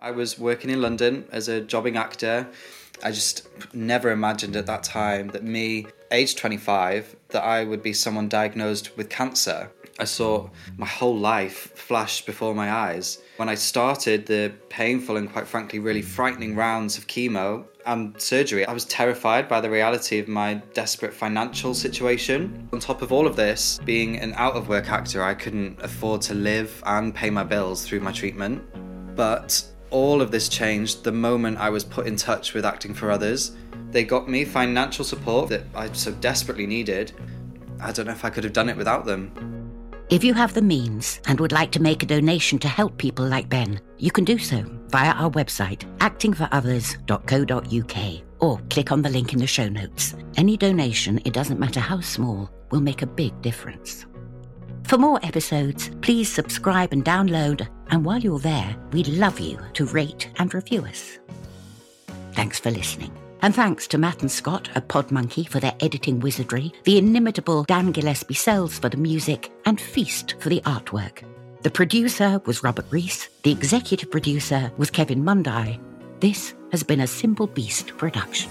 I 0.00 0.10
was 0.10 0.36
working 0.36 0.70
in 0.70 0.82
London 0.82 1.28
as 1.30 1.46
a 1.46 1.60
jobbing 1.60 1.96
actor. 1.96 2.48
I 3.04 3.12
just 3.12 3.46
never 3.72 4.10
imagined 4.10 4.56
at 4.56 4.66
that 4.66 4.82
time 4.82 5.28
that 5.28 5.44
me, 5.44 5.86
age 6.10 6.34
25, 6.34 7.14
that 7.28 7.44
I 7.44 7.62
would 7.62 7.84
be 7.84 7.92
someone 7.92 8.28
diagnosed 8.28 8.96
with 8.96 9.10
cancer. 9.10 9.70
I 9.98 10.04
saw 10.04 10.48
my 10.76 10.86
whole 10.86 11.16
life 11.16 11.72
flash 11.76 12.24
before 12.24 12.54
my 12.54 12.72
eyes. 12.72 13.22
When 13.36 13.48
I 13.48 13.54
started 13.54 14.26
the 14.26 14.52
painful 14.68 15.16
and 15.16 15.32
quite 15.32 15.46
frankly 15.46 15.78
really 15.78 16.02
frightening 16.02 16.56
rounds 16.56 16.98
of 16.98 17.06
chemo 17.06 17.64
and 17.86 18.20
surgery, 18.20 18.66
I 18.66 18.72
was 18.72 18.86
terrified 18.86 19.48
by 19.48 19.60
the 19.60 19.70
reality 19.70 20.18
of 20.18 20.26
my 20.26 20.54
desperate 20.72 21.14
financial 21.14 21.74
situation. 21.74 22.68
On 22.72 22.80
top 22.80 23.02
of 23.02 23.12
all 23.12 23.26
of 23.26 23.36
this, 23.36 23.78
being 23.84 24.18
an 24.18 24.34
out 24.36 24.56
of 24.56 24.68
work 24.68 24.90
actor, 24.90 25.22
I 25.22 25.34
couldn't 25.34 25.80
afford 25.80 26.22
to 26.22 26.34
live 26.34 26.82
and 26.86 27.14
pay 27.14 27.30
my 27.30 27.44
bills 27.44 27.86
through 27.86 28.00
my 28.00 28.10
treatment. 28.10 28.64
But 29.14 29.64
all 29.90 30.20
of 30.20 30.32
this 30.32 30.48
changed 30.48 31.04
the 31.04 31.12
moment 31.12 31.58
I 31.58 31.70
was 31.70 31.84
put 31.84 32.08
in 32.08 32.16
touch 32.16 32.52
with 32.52 32.64
Acting 32.64 32.94
for 32.94 33.12
Others. 33.12 33.52
They 33.92 34.02
got 34.02 34.28
me 34.28 34.44
financial 34.44 35.04
support 35.04 35.50
that 35.50 35.62
I 35.72 35.92
so 35.92 36.10
desperately 36.10 36.66
needed. 36.66 37.12
I 37.80 37.92
don't 37.92 38.06
know 38.06 38.12
if 38.12 38.24
I 38.24 38.30
could 38.30 38.42
have 38.42 38.52
done 38.52 38.68
it 38.68 38.76
without 38.76 39.04
them. 39.04 39.63
If 40.10 40.22
you 40.22 40.34
have 40.34 40.52
the 40.52 40.60
means 40.60 41.18
and 41.26 41.40
would 41.40 41.50
like 41.50 41.72
to 41.72 41.80
make 41.80 42.02
a 42.02 42.06
donation 42.06 42.58
to 42.58 42.68
help 42.68 42.98
people 42.98 43.26
like 43.26 43.48
Ben, 43.48 43.80
you 43.96 44.10
can 44.10 44.24
do 44.24 44.36
so 44.38 44.62
via 44.88 45.12
our 45.12 45.30
website, 45.30 45.80
actingforothers.co.uk, 45.98 48.22
or 48.40 48.58
click 48.68 48.92
on 48.92 49.00
the 49.00 49.08
link 49.08 49.32
in 49.32 49.38
the 49.38 49.46
show 49.46 49.66
notes. 49.68 50.14
Any 50.36 50.58
donation, 50.58 51.22
it 51.24 51.32
doesn't 51.32 51.58
matter 51.58 51.80
how 51.80 52.00
small, 52.00 52.50
will 52.70 52.82
make 52.82 53.00
a 53.00 53.06
big 53.06 53.40
difference. 53.40 54.04
For 54.84 54.98
more 54.98 55.20
episodes, 55.22 55.90
please 56.02 56.30
subscribe 56.30 56.92
and 56.92 57.02
download, 57.02 57.66
and 57.88 58.04
while 58.04 58.20
you're 58.20 58.38
there, 58.38 58.76
we'd 58.92 59.08
love 59.08 59.40
you 59.40 59.58
to 59.72 59.86
rate 59.86 60.30
and 60.36 60.52
review 60.52 60.84
us. 60.84 61.18
Thanks 62.32 62.60
for 62.60 62.70
listening. 62.70 63.23
And 63.44 63.54
thanks 63.54 63.86
to 63.88 63.98
Matt 63.98 64.22
and 64.22 64.30
Scott 64.30 64.70
at 64.74 64.88
Podmonkey 64.88 65.46
for 65.46 65.60
their 65.60 65.74
editing 65.80 66.18
wizardry, 66.18 66.72
the 66.84 66.96
inimitable 66.96 67.64
Dan 67.64 67.92
Gillespie 67.92 68.32
Sells 68.32 68.78
for 68.78 68.88
the 68.88 68.96
music, 68.96 69.52
and 69.66 69.78
Feast 69.78 70.36
for 70.40 70.48
the 70.48 70.62
artwork. 70.62 71.22
The 71.60 71.70
producer 71.70 72.40
was 72.46 72.64
Robert 72.64 72.86
Rees, 72.88 73.28
the 73.42 73.52
executive 73.52 74.10
producer 74.10 74.72
was 74.78 74.90
Kevin 74.90 75.22
Mundye. 75.22 75.78
This 76.20 76.54
has 76.72 76.82
been 76.82 77.00
a 77.00 77.06
Simple 77.06 77.46
Beast 77.46 77.88
production. 77.98 78.50